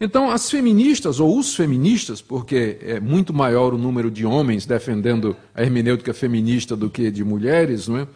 Então, 0.00 0.30
as 0.30 0.50
feministas, 0.50 1.20
ou 1.20 1.38
os 1.38 1.54
feministas, 1.54 2.22
porque 2.22 2.78
é 2.80 2.98
muito 2.98 3.34
maior 3.34 3.74
o 3.74 3.78
número 3.78 4.10
de 4.10 4.24
homens 4.24 4.64
defendendo 4.64 5.36
a 5.54 5.62
hermenêutica 5.62 6.14
feminista 6.14 6.74
do 6.74 6.88
que 6.88 7.10
de 7.10 7.22
mulheres, 7.22 7.88
não 7.88 7.98
é? 7.98 8.08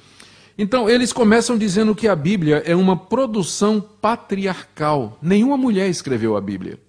Então, 0.57 0.89
eles 0.89 1.13
começam 1.13 1.59
dizendo 1.59 1.95
que 1.95 2.09
a 2.09 2.17
Bíblia 2.17 2.63
é 2.65 2.75
uma 2.75 2.97
produção 2.97 3.79
patriarcal. 3.79 5.19
Nenhuma 5.21 5.59
mulher 5.59 5.91
escreveu 5.91 6.35
a 6.35 6.41
Bíblia. 6.41 6.81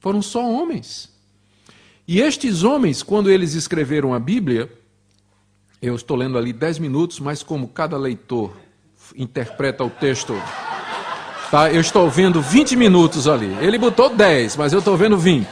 Foram 0.00 0.22
só 0.22 0.42
homens. 0.50 1.10
E 2.08 2.18
estes 2.18 2.62
homens, 2.62 3.02
quando 3.02 3.30
eles 3.30 3.52
escreveram 3.52 4.14
a 4.14 4.18
Bíblia, 4.18 4.70
Eu 5.80 5.94
estou 5.94 6.16
lendo 6.16 6.38
ali 6.38 6.52
10 6.52 6.78
minutos, 6.78 7.20
mas 7.20 7.42
como 7.42 7.68
cada 7.68 7.98
leitor 7.98 8.56
interpreta 9.14 9.84
o 9.84 9.90
texto, 9.90 10.34
tá? 11.50 11.70
Eu 11.70 11.80
estou 11.80 12.08
vendo 12.10 12.40
20 12.40 12.76
minutos 12.76 13.28
ali. 13.28 13.56
Ele 13.60 13.78
botou 13.78 14.08
10, 14.08 14.56
mas 14.56 14.72
eu 14.72 14.80
estou 14.80 14.96
vendo 14.96 15.16
20. 15.16 15.46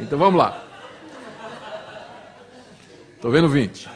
Então 0.00 0.18
vamos 0.18 0.38
lá. 0.38 0.62
Estou 3.14 3.30
vendo 3.30 3.48
20. 3.48 3.88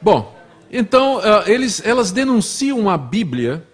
Bom, 0.00 0.36
então 0.70 1.18
uh, 1.18 1.48
eles, 1.48 1.80
elas 1.84 2.10
denunciam 2.10 2.90
a 2.90 2.98
Bíblia 2.98 3.64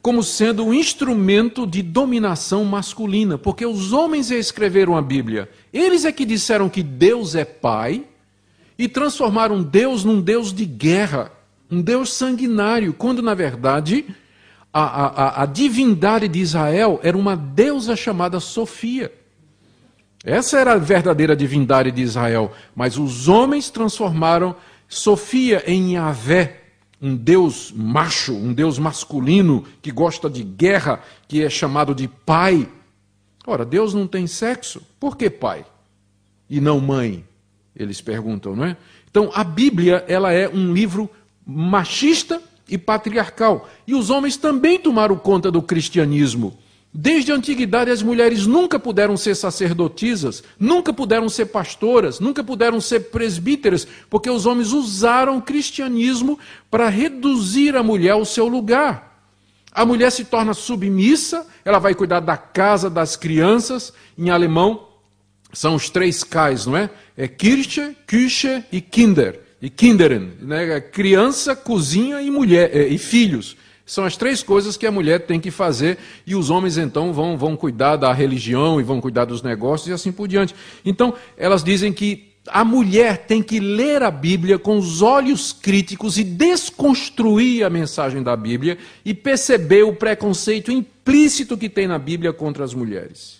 como 0.00 0.22
sendo 0.22 0.64
um 0.64 0.72
instrumento 0.72 1.66
de 1.66 1.82
dominação 1.82 2.64
masculina, 2.64 3.36
porque 3.36 3.66
os 3.66 3.92
homens 3.92 4.30
escreveram 4.30 4.96
a 4.96 5.02
Bíblia. 5.02 5.50
Eles 5.72 6.04
é 6.04 6.12
que 6.12 6.24
disseram 6.24 6.68
que 6.68 6.82
Deus 6.82 7.34
é 7.34 7.44
Pai 7.44 8.04
e 8.78 8.88
transformaram 8.88 9.62
Deus 9.62 10.04
num 10.04 10.20
Deus 10.20 10.52
de 10.52 10.64
guerra, 10.64 11.32
um 11.70 11.82
Deus 11.82 12.12
sanguinário, 12.12 12.92
quando 12.92 13.22
na 13.22 13.34
verdade 13.34 14.06
a, 14.72 14.82
a, 14.82 15.42
a 15.42 15.46
divindade 15.46 16.28
de 16.28 16.38
Israel 16.38 17.00
era 17.02 17.16
uma 17.16 17.36
deusa 17.36 17.96
chamada 17.96 18.40
Sofia. 18.40 19.12
Essa 20.24 20.58
era 20.58 20.72
a 20.72 20.78
verdadeira 20.78 21.36
divindade 21.36 21.90
de 21.90 22.02
Israel, 22.02 22.52
mas 22.74 22.98
os 22.98 23.28
homens 23.28 23.70
transformaram 23.70 24.56
Sofia 24.88 25.62
em 25.66 25.94
Yahvé, 25.94 26.62
um 27.00 27.14
deus 27.14 27.72
macho, 27.72 28.34
um 28.34 28.52
deus 28.52 28.78
masculino 28.78 29.64
que 29.80 29.92
gosta 29.92 30.28
de 30.28 30.42
guerra, 30.42 31.00
que 31.28 31.44
é 31.44 31.50
chamado 31.50 31.94
de 31.94 32.08
pai. 32.08 32.68
Ora, 33.46 33.64
Deus 33.64 33.94
não 33.94 34.06
tem 34.06 34.26
sexo, 34.26 34.82
por 34.98 35.16
que 35.16 35.30
pai? 35.30 35.64
E 36.50 36.60
não 36.60 36.80
mãe? 36.80 37.24
Eles 37.76 38.00
perguntam, 38.00 38.56
não 38.56 38.64
é? 38.64 38.76
Então, 39.10 39.30
a 39.34 39.44
Bíblia, 39.44 40.04
ela 40.08 40.32
é 40.32 40.48
um 40.48 40.72
livro 40.72 41.08
machista 41.48 42.42
e 42.68 42.76
patriarcal. 42.76 43.66
E 43.86 43.94
os 43.94 44.10
homens 44.10 44.36
também 44.36 44.78
tomaram 44.78 45.16
conta 45.16 45.50
do 45.50 45.62
cristianismo. 45.62 46.58
Desde 46.92 47.32
a 47.32 47.34
antiguidade, 47.34 47.90
as 47.90 48.02
mulheres 48.02 48.46
nunca 48.46 48.78
puderam 48.78 49.16
ser 49.16 49.34
sacerdotisas, 49.34 50.42
nunca 50.58 50.92
puderam 50.92 51.28
ser 51.28 51.46
pastoras, 51.46 52.18
nunca 52.18 52.42
puderam 52.42 52.80
ser 52.80 53.10
presbíteras, 53.10 53.86
porque 54.10 54.28
os 54.28 54.46
homens 54.46 54.72
usaram 54.72 55.38
o 55.38 55.42
cristianismo 55.42 56.38
para 56.70 56.88
reduzir 56.88 57.76
a 57.76 57.82
mulher 57.82 58.12
ao 58.12 58.24
seu 58.24 58.46
lugar. 58.46 59.22
A 59.72 59.84
mulher 59.84 60.10
se 60.10 60.24
torna 60.24 60.54
submissa, 60.54 61.46
ela 61.64 61.78
vai 61.78 61.94
cuidar 61.94 62.20
da 62.20 62.36
casa, 62.36 62.90
das 62.90 63.16
crianças. 63.16 63.92
Em 64.16 64.30
alemão, 64.30 64.88
são 65.52 65.74
os 65.74 65.88
três 65.90 66.24
K's, 66.24 66.66
não 66.66 66.76
é? 66.76 66.90
É 67.16 67.28
Kirche, 67.28 67.96
Küche 68.06 68.64
e 68.72 68.80
Kinder. 68.80 69.47
E 69.60 69.68
Kinderen, 69.68 70.30
né? 70.40 70.80
criança, 70.80 71.56
cozinha 71.56 72.22
e 72.22 72.30
mulher, 72.30 72.74
e 72.90 72.96
filhos. 72.96 73.56
São 73.84 74.04
as 74.04 74.16
três 74.16 74.42
coisas 74.42 74.76
que 74.76 74.86
a 74.86 74.92
mulher 74.92 75.20
tem 75.20 75.40
que 75.40 75.50
fazer 75.50 75.96
e 76.26 76.34
os 76.34 76.50
homens 76.50 76.76
então 76.76 77.12
vão, 77.12 77.38
vão 77.38 77.56
cuidar 77.56 77.96
da 77.96 78.12
religião 78.12 78.78
e 78.78 78.84
vão 78.84 79.00
cuidar 79.00 79.24
dos 79.24 79.42
negócios 79.42 79.88
e 79.88 79.92
assim 79.92 80.12
por 80.12 80.28
diante. 80.28 80.54
Então, 80.84 81.14
elas 81.38 81.64
dizem 81.64 81.90
que 81.90 82.28
a 82.46 82.64
mulher 82.64 83.26
tem 83.26 83.42
que 83.42 83.58
ler 83.58 84.02
a 84.02 84.10
Bíblia 84.10 84.58
com 84.58 84.76
os 84.76 85.00
olhos 85.00 85.52
críticos 85.52 86.18
e 86.18 86.24
desconstruir 86.24 87.64
a 87.64 87.70
mensagem 87.70 88.22
da 88.22 88.36
Bíblia 88.36 88.78
e 89.04 89.14
perceber 89.14 89.82
o 89.84 89.94
preconceito 89.94 90.70
implícito 90.70 91.56
que 91.56 91.68
tem 91.68 91.86
na 91.86 91.98
Bíblia 91.98 92.32
contra 92.32 92.64
as 92.64 92.74
mulheres. 92.74 93.38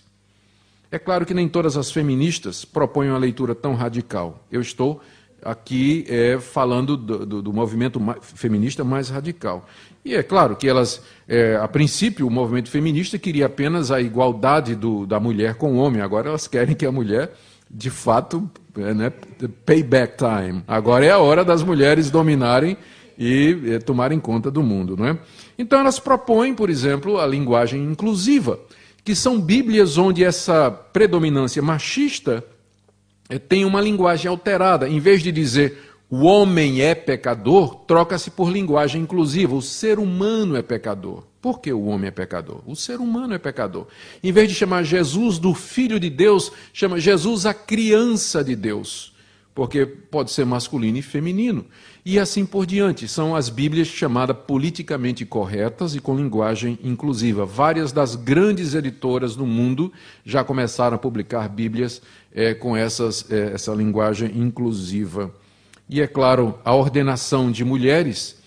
É 0.91 0.97
claro 0.97 1.25
que 1.25 1.33
nem 1.33 1.47
todas 1.47 1.77
as 1.77 1.91
feministas 1.91 2.65
propõem 2.65 3.09
uma 3.09 3.19
leitura 3.19 3.53
tão 3.53 3.75
radical. 3.75 4.43
Eu 4.51 4.61
estou 4.61 4.99
aqui 5.43 6.05
é, 6.07 6.39
falando 6.39 6.95
do, 6.97 7.25
do, 7.25 7.41
do 7.41 7.53
movimento 7.53 8.01
feminista 8.21 8.83
mais 8.83 9.09
radical. 9.09 9.65
E 10.03 10.15
é 10.15 10.23
claro 10.23 10.55
que 10.55 10.67
elas, 10.67 11.01
é, 11.27 11.55
a 11.57 11.67
princípio, 11.67 12.25
o 12.25 12.31
movimento 12.31 12.69
feminista 12.69 13.17
queria 13.17 13.45
apenas 13.45 13.91
a 13.91 13.99
igualdade 13.99 14.75
do, 14.75 15.05
da 15.05 15.19
mulher 15.19 15.55
com 15.55 15.73
o 15.73 15.77
homem, 15.77 16.01
agora 16.01 16.29
elas 16.29 16.47
querem 16.47 16.75
que 16.75 16.85
a 16.85 16.91
mulher, 16.91 17.33
de 17.69 17.89
fato, 17.89 18.49
é, 18.77 18.93
né, 18.93 19.11
payback 19.65 20.17
time. 20.17 20.63
Agora 20.67 21.05
é 21.05 21.11
a 21.11 21.17
hora 21.17 21.43
das 21.43 21.61
mulheres 21.63 22.09
dominarem 22.09 22.77
e 23.17 23.57
é, 23.67 23.79
tomarem 23.79 24.19
conta 24.19 24.49
do 24.49 24.63
mundo. 24.63 24.95
Não 24.97 25.05
é? 25.07 25.17
Então 25.57 25.79
elas 25.79 25.99
propõem, 25.99 26.53
por 26.53 26.69
exemplo, 26.69 27.19
a 27.19 27.27
linguagem 27.27 27.83
inclusiva, 27.83 28.59
que 29.03 29.13
são 29.13 29.39
Bíblias 29.39 29.97
onde 29.97 30.23
essa 30.23 30.71
predominância 30.71 31.61
machista 31.61 32.43
tem 33.37 33.65
uma 33.65 33.81
linguagem 33.81 34.29
alterada. 34.29 34.87
Em 34.87 34.99
vez 34.99 35.21
de 35.21 35.31
dizer 35.31 35.89
o 36.09 36.23
homem 36.23 36.81
é 36.81 36.95
pecador, 36.95 37.75
troca-se 37.85 38.31
por 38.31 38.49
linguagem 38.49 39.03
inclusiva. 39.03 39.53
O 39.53 39.61
ser 39.61 39.99
humano 39.99 40.55
é 40.57 40.63
pecador. 40.63 41.23
Por 41.39 41.59
que 41.61 41.71
o 41.71 41.85
homem 41.85 42.07
é 42.07 42.11
pecador? 42.11 42.63
O 42.65 42.75
ser 42.75 42.99
humano 42.99 43.35
é 43.35 43.37
pecador. 43.37 43.87
Em 44.23 44.31
vez 44.31 44.49
de 44.49 44.55
chamar 44.55 44.83
Jesus 44.83 45.37
do 45.37 45.53
Filho 45.53 45.99
de 45.99 46.09
Deus, 46.09 46.51
chama 46.73 46.99
Jesus 46.99 47.45
a 47.45 47.53
criança 47.53 48.43
de 48.43 48.55
Deus. 48.55 49.13
Porque 49.53 49.85
pode 49.85 50.31
ser 50.31 50.45
masculino 50.45 50.97
e 50.97 51.01
feminino. 51.03 51.65
E 52.05 52.17
assim 52.17 52.45
por 52.45 52.65
diante. 52.65 53.07
São 53.07 53.35
as 53.35 53.49
Bíblias 53.49 53.87
chamadas 53.87 54.37
politicamente 54.47 55.25
corretas 55.25 55.95
e 55.95 55.99
com 55.99 56.15
linguagem 56.15 56.79
inclusiva. 56.83 57.45
Várias 57.45 57.91
das 57.91 58.15
grandes 58.15 58.73
editoras 58.73 59.35
do 59.35 59.45
mundo 59.45 59.91
já 60.25 60.43
começaram 60.43 60.95
a 60.95 60.99
publicar 60.99 61.47
Bíblias 61.49 62.01
é, 62.33 62.53
com 62.53 62.75
essas, 62.75 63.29
é, 63.29 63.51
essa 63.53 63.73
linguagem 63.73 64.31
inclusiva. 64.37 65.33
E, 65.89 66.01
é 66.01 66.07
claro, 66.07 66.57
a 66.63 66.73
ordenação 66.73 67.51
de 67.51 67.65
mulheres, 67.65 68.37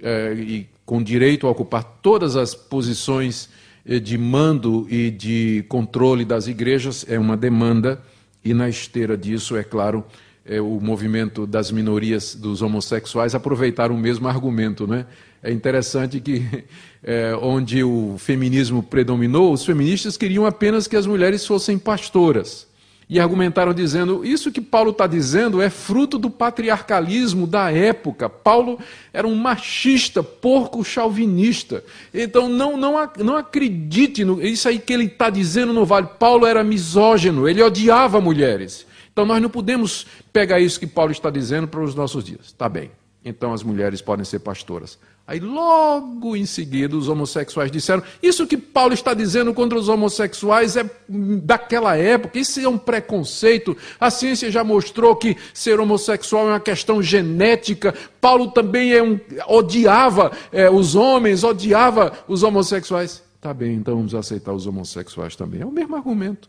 é, 0.00 0.34
e 0.34 0.68
com 0.86 1.02
direito 1.02 1.46
a 1.46 1.50
ocupar 1.50 1.84
todas 2.02 2.36
as 2.36 2.54
posições 2.54 3.48
de 3.84 4.16
mando 4.16 4.86
e 4.88 5.10
de 5.10 5.64
controle 5.68 6.24
das 6.24 6.46
igrejas, 6.46 7.04
é 7.08 7.18
uma 7.18 7.36
demanda, 7.36 8.00
e 8.44 8.54
na 8.54 8.68
esteira 8.68 9.16
disso, 9.16 9.56
é 9.56 9.64
claro, 9.64 10.04
é, 10.44 10.60
o 10.60 10.80
movimento 10.80 11.46
das 11.46 11.70
minorias 11.70 12.34
dos 12.34 12.62
homossexuais 12.62 13.34
aproveitaram 13.34 13.94
o 13.94 13.98
mesmo 13.98 14.28
argumento. 14.28 14.86
Né? 14.86 15.06
É 15.42 15.52
interessante 15.52 16.20
que, 16.20 16.64
é, 17.02 17.34
onde 17.40 17.82
o 17.82 18.16
feminismo 18.18 18.82
predominou, 18.82 19.52
os 19.52 19.64
feministas 19.64 20.16
queriam 20.16 20.46
apenas 20.46 20.86
que 20.86 20.96
as 20.96 21.06
mulheres 21.06 21.46
fossem 21.46 21.78
pastoras 21.78 22.66
e 23.12 23.20
argumentaram 23.20 23.74
dizendo: 23.74 24.24
isso 24.24 24.50
que 24.50 24.60
Paulo 24.60 24.90
está 24.90 25.06
dizendo 25.06 25.60
é 25.60 25.68
fruto 25.68 26.18
do 26.18 26.30
patriarcalismo 26.30 27.46
da 27.46 27.70
época. 27.70 28.26
Paulo 28.26 28.78
era 29.12 29.28
um 29.28 29.34
machista, 29.34 30.22
porco 30.22 30.82
chauvinista. 30.82 31.84
Então 32.14 32.48
não, 32.48 32.74
não, 32.76 32.94
não 33.18 33.36
acredite 33.36 34.24
no. 34.24 34.40
Isso 34.40 34.66
aí 34.66 34.78
que 34.78 34.94
ele 34.94 35.04
está 35.04 35.28
dizendo 35.28 35.74
não 35.74 35.84
vale. 35.84 36.08
Paulo 36.18 36.46
era 36.46 36.64
misógino, 36.64 37.46
ele 37.46 37.62
odiava 37.62 38.18
mulheres. 38.18 38.86
Então 39.12 39.26
nós 39.26 39.40
não 39.40 39.50
podemos 39.50 40.06
pegar 40.32 40.58
isso 40.58 40.80
que 40.80 40.86
Paulo 40.86 41.12
está 41.12 41.30
dizendo 41.30 41.68
para 41.68 41.82
os 41.82 41.94
nossos 41.94 42.24
dias. 42.24 42.52
Tá 42.52 42.68
bem. 42.68 42.90
Então 43.24 43.52
as 43.52 43.62
mulheres 43.62 44.00
podem 44.00 44.24
ser 44.24 44.40
pastoras. 44.40 44.98
Aí 45.24 45.38
logo 45.38 46.34
em 46.34 46.44
seguida 46.44 46.96
os 46.96 47.08
homossexuais 47.08 47.70
disseram: 47.70 48.02
Isso 48.20 48.46
que 48.46 48.56
Paulo 48.56 48.92
está 48.92 49.14
dizendo 49.14 49.54
contra 49.54 49.78
os 49.78 49.88
homossexuais 49.88 50.76
é 50.76 50.84
daquela 51.08 51.96
época, 51.96 52.38
isso 52.38 52.58
é 52.58 52.68
um 52.68 52.76
preconceito. 52.76 53.76
A 54.00 54.10
ciência 54.10 54.50
já 54.50 54.64
mostrou 54.64 55.14
que 55.14 55.36
ser 55.54 55.78
homossexual 55.78 56.48
é 56.48 56.52
uma 56.52 56.60
questão 56.60 57.00
genética. 57.00 57.94
Paulo 58.20 58.50
também 58.50 58.92
é 58.92 59.02
um, 59.02 59.18
odiava 59.46 60.32
é, 60.50 60.68
os 60.68 60.96
homens, 60.96 61.44
odiava 61.44 62.12
os 62.26 62.42
homossexuais. 62.42 63.22
Tá 63.40 63.54
bem, 63.54 63.74
então 63.74 63.96
vamos 63.96 64.14
aceitar 64.14 64.52
os 64.52 64.66
homossexuais 64.66 65.36
também. 65.36 65.60
É 65.60 65.66
o 65.66 65.70
mesmo 65.70 65.94
argumento. 65.94 66.48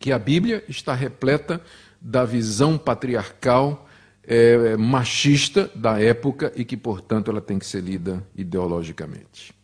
Que 0.00 0.10
a 0.10 0.18
Bíblia 0.18 0.64
está 0.66 0.94
repleta 0.94 1.60
da 2.00 2.24
visão 2.24 2.76
patriarcal 2.76 3.86
é, 4.24 4.76
machista 4.76 5.70
da 5.74 6.00
época 6.00 6.52
e 6.56 6.64
que, 6.64 6.76
portanto, 6.76 7.30
ela 7.30 7.40
tem 7.40 7.58
que 7.58 7.66
ser 7.66 7.82
lida 7.82 8.26
ideologicamente. 8.34 9.54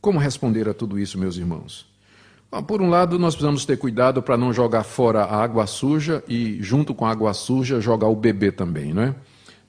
Como 0.00 0.18
responder 0.18 0.68
a 0.68 0.74
tudo 0.74 0.98
isso, 0.98 1.18
meus 1.18 1.36
irmãos? 1.36 1.90
Bom, 2.50 2.62
por 2.62 2.82
um 2.82 2.90
lado, 2.90 3.18
nós 3.18 3.34
precisamos 3.34 3.64
ter 3.64 3.78
cuidado 3.78 4.22
para 4.22 4.36
não 4.36 4.52
jogar 4.52 4.84
fora 4.84 5.24
a 5.24 5.42
água 5.42 5.66
suja 5.66 6.22
e, 6.28 6.62
junto 6.62 6.94
com 6.94 7.06
a 7.06 7.10
água 7.10 7.32
suja, 7.32 7.80
jogar 7.80 8.08
o 8.08 8.14
bebê 8.14 8.52
também, 8.52 8.92
não 8.92 9.02
é? 9.02 9.14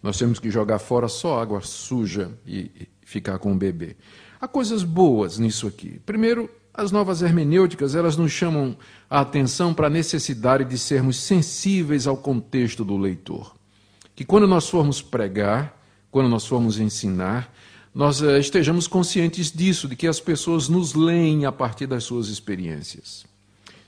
Nós 0.02 0.18
temos 0.18 0.38
que 0.38 0.52
jogar 0.52 0.80
fora 0.80 1.08
só 1.08 1.42
água 1.42 1.62
suja 1.62 2.30
e 2.46 2.90
ficar 3.06 3.40
com 3.40 3.54
o 3.54 3.56
bebê. 3.56 3.96
Há 4.42 4.50
coisas 4.50 4.84
boas 4.84 5.40
nisso 5.40 5.66
aqui. 5.66 6.02
Primeiro, 6.06 6.50
as 6.74 6.92
novas 6.92 7.22
hermenêuticas, 7.22 7.96
elas 7.96 8.18
nos 8.18 8.32
chamam 8.32 8.76
a 9.10 9.22
atenção 9.22 9.74
para 9.74 9.88
a 9.88 9.90
necessidade 9.90 10.66
de 10.66 10.78
sermos 10.78 11.18
sensíveis 11.18 12.08
ao 12.08 12.18
contexto 12.18 12.84
do 12.84 12.98
leitor 12.98 13.54
que 14.16 14.24
quando 14.24 14.48
nós 14.48 14.70
formos 14.70 15.02
pregar, 15.02 15.80
quando 16.12 16.30
nós 16.30 16.46
formos 16.46 16.80
ensinar, 16.80 17.52
nós 17.94 18.22
eh, 18.22 18.40
estejamos 18.40 18.88
conscientes 18.88 19.52
disso, 19.52 19.88
de 19.88 19.96
que 19.96 20.08
as 20.08 20.20
pessoas 20.20 20.70
nos 20.70 20.94
leem 20.94 21.46
a 21.46 21.52
partir 21.52 21.88
das 21.88 22.04
suas 22.04 22.28
experiências. 22.28 23.26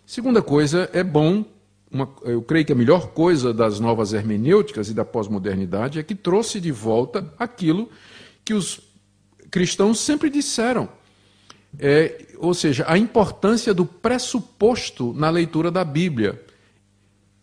Segunda 0.05 0.41
coisa, 0.41 0.89
é 0.93 1.03
bom 1.03 1.45
uma, 1.91 2.09
eu 2.23 2.41
creio 2.41 2.65
que 2.65 2.73
a 2.73 2.75
melhor 2.75 3.07
coisa 3.09 3.53
das 3.53 3.79
novas 3.79 4.13
hermenêuticas 4.13 4.89
e 4.89 4.93
da 4.93 5.05
pós-modernidade 5.05 5.99
é 5.99 6.03
que 6.03 6.15
trouxe 6.15 6.59
de 6.59 6.71
volta 6.71 7.31
aquilo 7.39 7.89
que 8.43 8.53
os 8.53 8.81
cristãos 9.49 9.99
sempre 9.99 10.29
disseram. 10.29 10.89
É, 11.79 12.25
ou 12.37 12.53
seja, 12.53 12.85
a 12.87 12.97
importância 12.97 13.73
do 13.73 13.85
pressuposto 13.85 15.13
na 15.13 15.29
leitura 15.29 15.71
da 15.71 15.83
Bíblia. 15.83 16.41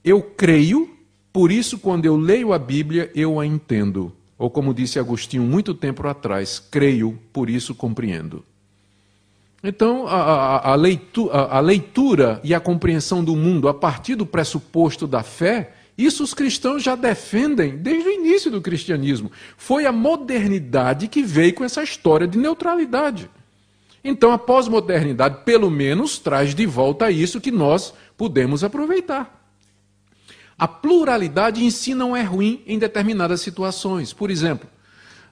Eu 0.04 0.22
creio, 0.22 0.90
por 1.32 1.52
isso, 1.52 1.78
quando 1.78 2.06
eu 2.06 2.16
leio 2.16 2.52
a 2.52 2.58
Bíblia, 2.58 3.10
eu 3.14 3.38
a 3.38 3.46
entendo. 3.46 4.12
Ou 4.38 4.50
como 4.50 4.74
disse 4.74 4.98
Agostinho 4.98 5.44
muito 5.44 5.74
tempo 5.74 6.06
atrás, 6.06 6.58
creio, 6.58 7.18
por 7.32 7.48
isso 7.48 7.74
compreendo. 7.74 8.44
Então, 9.62 10.08
a, 10.08 10.16
a, 10.16 10.72
a, 10.72 10.74
leitura, 10.74 11.32
a, 11.32 11.60
leitura, 11.60 12.40
e 12.42 12.52
a 12.52 12.58
compreensão 12.58 13.22
do 13.22 13.36
mundo 13.36 13.68
a 13.68 13.74
partir 13.74 14.16
do 14.16 14.26
pressuposto 14.26 15.06
da 15.06 15.22
fé, 15.22 15.74
isso 15.96 16.24
os 16.24 16.34
cristãos 16.34 16.82
já 16.82 16.96
defendem 16.96 17.76
desde 17.76 18.08
o 18.08 18.12
início 18.12 18.50
do 18.50 18.60
cristianismo. 18.60 19.30
Foi 19.56 19.86
a 19.86 19.92
modernidade 19.92 21.06
que 21.06 21.22
veio 21.22 21.54
com 21.54 21.62
essa 21.62 21.82
história 21.82 22.26
de 22.26 22.36
neutralidade. 22.36 23.30
Então, 24.04 24.32
a 24.32 24.38
pós-modernidade, 24.38 25.44
pelo 25.44 25.70
menos, 25.70 26.18
traz 26.18 26.54
de 26.54 26.66
volta 26.66 27.10
isso 27.10 27.40
que 27.40 27.50
nós 27.50 27.94
podemos 28.16 28.64
aproveitar. 28.64 29.40
A 30.58 30.68
pluralidade 30.68 31.64
em 31.64 31.70
si 31.70 31.94
não 31.94 32.16
é 32.16 32.22
ruim 32.22 32.62
em 32.66 32.78
determinadas 32.78 33.40
situações. 33.40 34.12
Por 34.12 34.30
exemplo, 34.30 34.68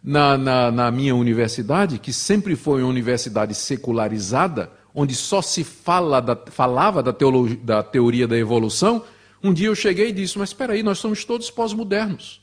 na, 0.03 0.39
na, 0.39 0.71
na 0.71 0.91
minha 0.91 1.15
universidade, 1.15 1.99
que 1.99 2.13
sempre 2.13 2.57
foi 2.57 2.83
uma 2.83 2.89
universidade 2.89 3.55
secularizada, 3.55 4.73
onde 4.95 5.15
só 5.15 5.43
se 5.43 5.63
fala 5.63 6.21
da, 6.21 6.37
falava 6.37 7.03
da, 7.03 7.13
teologia, 7.13 7.59
da 7.63 7.83
teoria 7.83 8.27
da 8.27 8.37
evolução, 8.37 9.05
um 9.43 9.53
dia 9.53 9.69
eu 9.69 9.75
cheguei 9.75 10.09
e 10.09 10.13
disse: 10.13 10.39
Mas 10.39 10.51
espera 10.51 10.73
aí, 10.73 10.83
nós 10.83 10.99
somos 10.99 11.25
todos 11.25 11.51
pós-modernos. 11.51 12.41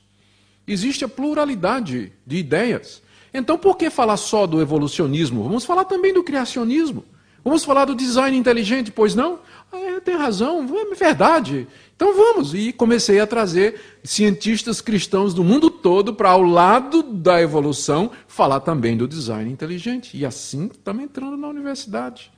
Existe 0.66 1.04
a 1.04 1.08
pluralidade 1.08 2.12
de 2.26 2.36
ideias. 2.36 3.02
Então, 3.38 3.56
por 3.58 3.76
que 3.76 3.90
falar 3.90 4.16
só 4.16 4.46
do 4.46 4.60
evolucionismo? 4.60 5.42
Vamos 5.42 5.64
falar 5.64 5.84
também 5.84 6.12
do 6.12 6.22
criacionismo. 6.22 7.04
Vamos 7.44 7.64
falar 7.64 7.84
do 7.84 7.94
design 7.94 8.36
inteligente, 8.36 8.90
pois 8.90 9.14
não? 9.14 9.38
É, 9.72 10.00
tem 10.00 10.16
razão, 10.16 10.66
é 10.76 10.94
verdade. 10.94 11.66
Então 11.94 12.14
vamos. 12.14 12.52
E 12.52 12.72
comecei 12.72 13.20
a 13.20 13.26
trazer 13.26 13.80
cientistas 14.04 14.80
cristãos 14.80 15.32
do 15.32 15.44
mundo 15.44 15.70
todo 15.70 16.14
para, 16.14 16.30
ao 16.30 16.42
lado 16.42 17.02
da 17.02 17.40
evolução, 17.40 18.10
falar 18.26 18.60
também 18.60 18.96
do 18.96 19.08
design 19.08 19.50
inteligente. 19.50 20.16
E 20.16 20.26
assim 20.26 20.66
estamos 20.66 21.02
entrando 21.02 21.36
na 21.36 21.48
universidade. 21.48 22.30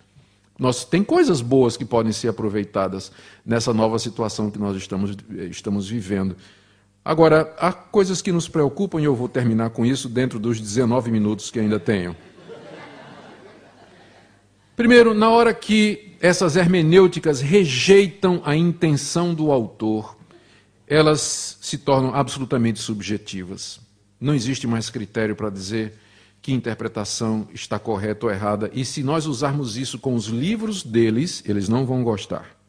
Nós, 0.58 0.84
tem 0.84 1.02
coisas 1.02 1.40
boas 1.40 1.76
que 1.76 1.84
podem 1.84 2.12
ser 2.12 2.28
aproveitadas 2.28 3.10
nessa 3.44 3.72
nova 3.72 3.98
situação 3.98 4.50
que 4.50 4.58
nós 4.58 4.76
estamos, 4.76 5.16
estamos 5.50 5.88
vivendo. 5.88 6.36
Agora, 7.04 7.54
há 7.58 7.72
coisas 7.72 8.20
que 8.20 8.30
nos 8.30 8.46
preocupam 8.46 9.00
e 9.00 9.04
eu 9.04 9.14
vou 9.14 9.28
terminar 9.28 9.70
com 9.70 9.86
isso 9.86 10.08
dentro 10.08 10.38
dos 10.38 10.60
19 10.60 11.10
minutos 11.10 11.50
que 11.50 11.58
ainda 11.58 11.80
tenho. 11.80 12.14
Primeiro, 14.76 15.14
na 15.14 15.30
hora 15.30 15.52
que 15.52 16.16
essas 16.20 16.56
hermenêuticas 16.56 17.40
rejeitam 17.40 18.42
a 18.44 18.54
intenção 18.54 19.34
do 19.34 19.50
autor, 19.50 20.16
elas 20.86 21.58
se 21.60 21.78
tornam 21.78 22.14
absolutamente 22.14 22.78
subjetivas. 22.78 23.80
Não 24.20 24.34
existe 24.34 24.66
mais 24.66 24.90
critério 24.90 25.34
para 25.34 25.48
dizer 25.48 25.94
que 26.42 26.52
interpretação 26.52 27.48
está 27.52 27.78
correta 27.78 28.26
ou 28.26 28.32
errada, 28.32 28.70
e 28.72 28.84
se 28.84 29.02
nós 29.02 29.26
usarmos 29.26 29.76
isso 29.76 29.98
com 29.98 30.14
os 30.14 30.26
livros 30.26 30.82
deles, 30.82 31.42
eles 31.46 31.68
não 31.68 31.86
vão 31.86 32.02
gostar. 32.02 32.59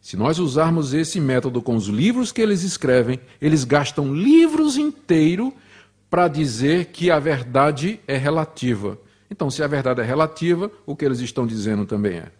Se 0.00 0.16
nós 0.16 0.38
usarmos 0.38 0.94
esse 0.94 1.20
método 1.20 1.60
com 1.60 1.76
os 1.76 1.86
livros 1.86 2.32
que 2.32 2.40
eles 2.40 2.62
escrevem, 2.62 3.20
eles 3.40 3.64
gastam 3.64 4.14
livros 4.14 4.76
inteiros 4.76 5.52
para 6.08 6.28
dizer 6.28 6.86
que 6.86 7.10
a 7.10 7.18
verdade 7.18 8.00
é 8.06 8.16
relativa. 8.16 8.98
Então, 9.30 9.50
se 9.50 9.62
a 9.62 9.66
verdade 9.66 10.00
é 10.00 10.04
relativa, 10.04 10.70
o 10.86 10.96
que 10.96 11.04
eles 11.04 11.20
estão 11.20 11.46
dizendo 11.46 11.84
também 11.84 12.18
é. 12.18 12.32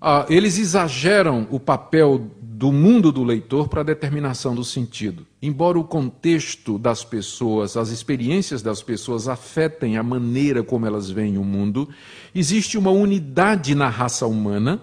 Ah, 0.00 0.26
eles 0.28 0.58
exageram 0.58 1.46
o 1.50 1.60
papel 1.60 2.30
do 2.40 2.72
mundo 2.72 3.12
do 3.12 3.22
leitor 3.22 3.68
para 3.68 3.82
a 3.82 3.84
determinação 3.84 4.54
do 4.54 4.64
sentido. 4.64 5.26
Embora 5.40 5.78
o 5.78 5.84
contexto 5.84 6.78
das 6.78 7.04
pessoas, 7.04 7.76
as 7.76 7.90
experiências 7.90 8.62
das 8.62 8.82
pessoas 8.82 9.28
afetem 9.28 9.96
a 9.96 10.02
maneira 10.02 10.62
como 10.62 10.86
elas 10.86 11.10
veem 11.10 11.38
o 11.38 11.44
mundo, 11.44 11.88
existe 12.34 12.78
uma 12.78 12.90
unidade 12.90 13.74
na 13.74 13.88
raça 13.88 14.26
humana 14.26 14.80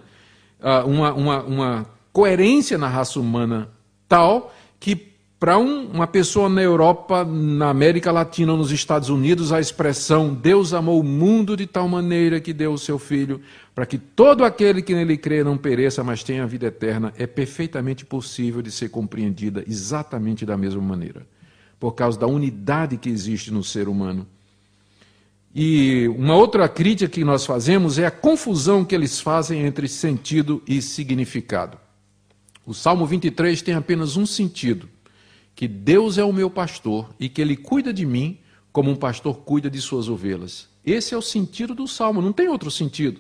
uma, 0.86 1.14
uma, 1.14 1.43
uma 1.43 1.86
coerência 2.12 2.78
na 2.78 2.88
raça 2.88 3.20
humana 3.20 3.70
tal 4.07 4.53
que 4.80 5.10
para 5.39 5.57
um, 5.57 5.89
uma 5.89 6.05
pessoa 6.05 6.49
na 6.49 6.62
Europa, 6.62 7.24
na 7.24 7.70
América 7.70 8.12
Latina 8.12 8.51
ou 8.51 8.57
nos 8.57 8.72
Estados 8.72 9.07
Unidos, 9.07 9.53
a 9.53 9.60
expressão 9.62 10.34
Deus 10.34 10.74
amou 10.74 10.99
o 10.99 11.03
mundo 11.03 11.55
de 11.55 11.66
tal 11.66 11.88
maneira 11.88 12.41
que 12.41 12.51
deu 12.51 12.74
o 12.74 12.78
seu 12.78 12.99
Filho, 12.99 13.39
para 13.74 13.86
que 13.86 13.97
todo 13.97 14.43
aquele 14.43 14.82
que 14.82 14.93
nele 14.93 15.18
crê 15.18 15.41
não 15.41 15.57
pereça, 15.57 16.03
mas 16.03 16.24
tenha 16.24 16.43
a 16.43 16.45
vida 16.45 16.66
eterna, 16.66 17.14
é 17.18 17.26
perfeitamente 17.26 18.05
possível 18.05 18.62
de 18.62 18.70
ser 18.70 18.89
compreendida 18.89 19.64
exatamente 19.66 20.45
da 20.45 20.57
mesma 20.57 20.82
maneira, 20.82 21.26
por 21.80 21.93
causa 21.93 22.20
da 22.20 22.28
unidade 22.28 22.97
que 22.97 23.10
existe 23.10 23.49
no 23.49 23.64
ser 23.64 23.88
humano. 23.88 24.28
E 25.54 26.08
uma 26.10 26.36
outra 26.36 26.70
crítica 26.70 27.10
que 27.10 27.24
nós 27.24 27.45
fazemos 27.45 27.97
é 27.97 28.06
a 28.06 28.12
confusão 28.12 28.86
que 28.86 28.93
eles 28.93 29.20
fazem 29.20 29.66
entre 29.66 29.88
sentido 29.88 30.62
e 30.68 30.82
significado. 30.82 31.78
O 32.66 32.74
Salmo 32.74 33.06
23 33.06 33.62
tem 33.64 33.74
apenas 33.74 34.16
um 34.16 34.26
sentido: 34.26 34.88
que 35.56 35.68
Deus 35.68 36.18
é 36.18 36.24
o 36.24 36.32
meu 36.32 36.50
pastor 36.50 37.10
e 37.20 37.28
que 37.28 37.41
ele 37.41 37.58
cuida 37.58 37.91
de 37.91 38.06
mim 38.06 38.39
como 38.72 38.91
um 38.91 38.95
pastor 38.95 39.39
cuida 39.39 39.70
de 39.70 39.82
suas 39.82 40.08
ovelhas. 40.08 40.70
Esse 40.86 41.14
é 41.14 41.18
o 41.18 41.22
sentido 41.22 41.74
do 41.74 41.88
salmo, 41.88 42.22
não 42.22 42.32
tem 42.32 42.47
outro 42.47 42.70
sentido. 42.70 43.20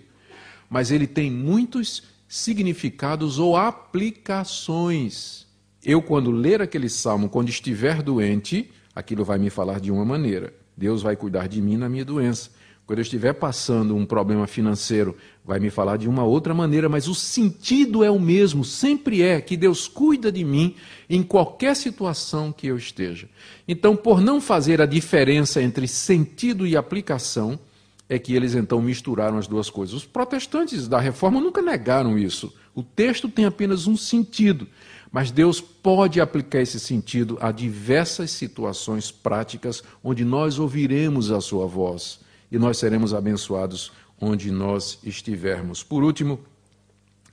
Mas 0.69 0.91
ele 0.91 1.07
tem 1.07 1.31
muitos 1.31 2.03
significados 2.27 3.39
ou 3.39 3.57
aplicações. 3.57 5.47
Eu, 5.83 6.01
quando 6.01 6.29
ler 6.29 6.61
aquele 6.61 6.89
salmo, 6.89 7.27
quando 7.27 7.49
estiver 7.49 8.03
doente, 8.03 8.71
aquilo 8.93 9.25
vai 9.25 9.39
me 9.39 9.49
falar 9.49 9.79
de 9.79 9.91
uma 9.91 10.05
maneira. 10.05 10.53
Deus 10.79 11.01
vai 11.01 11.17
cuidar 11.17 11.47
de 11.49 11.61
mim 11.61 11.75
na 11.75 11.89
minha 11.89 12.05
doença. 12.05 12.51
Quando 12.87 12.99
eu 12.99 13.03
estiver 13.03 13.33
passando 13.33 13.95
um 13.97 14.05
problema 14.05 14.47
financeiro, 14.47 15.15
vai 15.43 15.59
me 15.59 15.69
falar 15.69 15.97
de 15.97 16.07
uma 16.07 16.23
outra 16.23 16.53
maneira, 16.53 16.87
mas 16.87 17.09
o 17.09 17.13
sentido 17.13 18.01
é 18.01 18.09
o 18.09 18.17
mesmo, 18.17 18.63
sempre 18.63 19.21
é 19.21 19.41
que 19.41 19.57
Deus 19.57 19.89
cuida 19.89 20.31
de 20.31 20.43
mim 20.45 20.75
em 21.09 21.21
qualquer 21.21 21.75
situação 21.75 22.51
que 22.51 22.65
eu 22.65 22.77
esteja. 22.77 23.27
Então, 23.67 23.93
por 23.93 24.21
não 24.21 24.39
fazer 24.39 24.81
a 24.81 24.85
diferença 24.85 25.61
entre 25.61 25.85
sentido 25.85 26.65
e 26.65 26.77
aplicação, 26.77 27.59
é 28.07 28.17
que 28.17 28.33
eles 28.33 28.55
então 28.55 28.81
misturaram 28.81 29.37
as 29.37 29.47
duas 29.47 29.69
coisas. 29.69 29.93
Os 29.93 30.05
protestantes 30.05 30.87
da 30.87 30.99
reforma 30.99 31.41
nunca 31.41 31.61
negaram 31.61 32.17
isso. 32.17 32.51
O 32.73 32.81
texto 32.81 33.27
tem 33.27 33.43
apenas 33.43 33.85
um 33.85 33.97
sentido. 33.97 34.65
Mas 35.11 35.31
Deus 35.31 35.59
pode 35.59 36.21
aplicar 36.21 36.61
esse 36.61 36.79
sentido 36.79 37.37
a 37.41 37.51
diversas 37.51 38.31
situações 38.31 39.11
práticas 39.11 39.83
onde 40.03 40.23
nós 40.23 40.59
ouviremos 40.59 41.31
a 41.31 41.41
sua 41.41 41.65
voz 41.65 42.19
e 42.51 42.59
nós 42.59 42.77
seremos 42.77 43.13
abençoados 43.13 43.91
onde 44.21 44.51
nós 44.51 44.99
estivermos. 45.03 45.81
Por 45.81 46.03
último, 46.03 46.39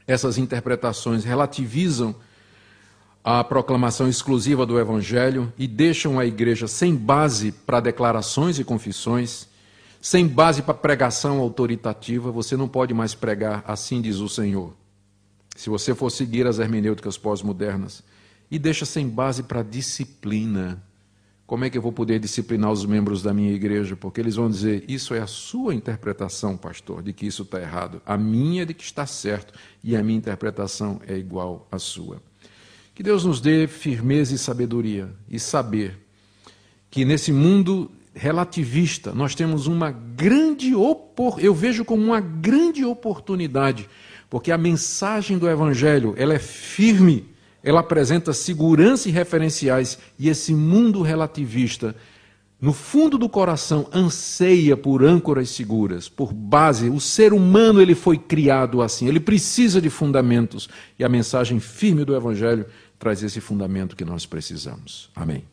essas 0.07 0.39
interpretações 0.39 1.25
relativizam 1.25 2.15
a 3.23 3.43
proclamação 3.43 4.09
exclusiva 4.09 4.65
do 4.65 4.79
Evangelho 4.79 5.53
e 5.59 5.67
deixam 5.67 6.19
a 6.19 6.25
igreja 6.25 6.69
sem 6.69 6.95
base 6.95 7.53
para 7.53 7.81
declarações 7.81 8.59
e 8.59 8.65
confissões, 8.65 9.49
sem 10.01 10.27
base 10.27 10.63
para 10.63 10.75
pregação 10.75 11.41
autoritativa. 11.41 12.31
Você 12.31 12.57
não 12.57 12.69
pode 12.69 12.95
mais 12.95 13.15
pregar, 13.15 13.65
assim 13.67 14.01
diz 14.01 14.19
o 14.19 14.29
Senhor 14.29 14.73
se 15.57 15.71
você 15.71 15.95
for 15.95 16.11
seguir 16.11 16.47
as 16.47 16.59
hermenêuticas 16.59 17.19
pós-modernas, 17.19 18.03
e 18.51 18.59
deixa 18.59 18.85
sem 18.85 19.09
base 19.09 19.43
para 19.43 19.63
disciplina. 19.63 20.83
Como 21.47 21.65
é 21.65 21.71
que 21.71 21.79
eu 21.79 21.83
vou 21.83 21.93
poder 21.93 22.19
disciplinar 22.19 22.71
os 22.71 22.85
membros 22.85 23.23
da 23.23 23.33
minha 23.33 23.53
igreja? 23.53 23.97
Porque 23.97 24.21
eles 24.21 24.37
vão 24.37 24.49
dizer: 24.49 24.85
Isso 24.89 25.15
é 25.15 25.21
a 25.21 25.27
sua 25.27 25.75
interpretação, 25.75 26.57
pastor, 26.57 27.03
de 27.03 27.13
que 27.13 27.27
isso 27.27 27.43
está 27.43 27.61
errado. 27.61 28.03
A 28.05 28.17
minha 28.17 28.63
é 28.63 28.65
de 28.65 28.75
que 28.75 28.85
está 28.85 29.07
certo. 29.07 29.55
E 29.83 29.97
a 29.97 30.03
minha 30.03 30.19
interpretação 30.19 31.01
é 31.07 31.17
igual 31.17 31.67
à 31.71 31.79
sua. 31.79 32.21
Que 32.95 33.03
Deus 33.03 33.25
nos 33.25 33.41
dê 33.41 33.67
firmeza 33.67 34.35
e 34.35 34.39
sabedoria 34.39 35.13
e 35.29 35.39
saber 35.39 35.99
que 36.91 37.05
nesse 37.05 37.31
mundo 37.31 37.91
relativista 38.15 39.13
nós 39.13 39.35
temos 39.35 39.67
uma 39.67 39.91
grande 39.91 40.75
oportunidade, 40.75 41.47
eu 41.47 41.55
vejo 41.55 41.85
como 41.85 42.03
uma 42.03 42.21
grande 42.21 42.85
oportunidade 42.85 43.89
porque 44.29 44.53
a 44.53 44.59
mensagem 44.59 45.39
do 45.39 45.49
Evangelho 45.49 46.15
ela 46.17 46.35
é 46.35 46.39
firme, 46.39 47.29
ela 47.63 47.81
apresenta 47.81 48.33
segurança 48.33 49.09
e 49.09 49.13
referenciais, 49.13 49.99
e 50.19 50.29
esse 50.29 50.55
mundo 50.55 51.03
relativista 51.03 51.95
no 52.61 52.73
fundo 52.73 53.19
do 53.19 53.29
coração 53.29 53.87
anseia 53.93 54.77
por 54.77 55.05
âncoras 55.05 55.51
seguras, 55.51 56.09
por 56.09 56.33
base. 56.33 56.89
O 56.89 57.01
ser 57.01 57.33
humano 57.33 57.83
ele 57.83 57.95
foi 57.95 58.17
criado 58.17 58.81
assim, 58.81 59.07
ele 59.07 59.21
precisa 59.21 59.81
de 59.81 59.91
fundamentos 59.91 60.69
e 60.99 61.05
a 61.05 61.09
mensagem 61.09 61.61
firme 61.61 62.05
do 62.05 62.17
evangelho 62.17 62.67
traz 62.99 63.23
esse 63.23 63.41
fundamento 63.41 63.95
que 63.95 64.05
nós 64.05 64.25
precisamos. 64.25 65.11
Amém. 65.15 65.45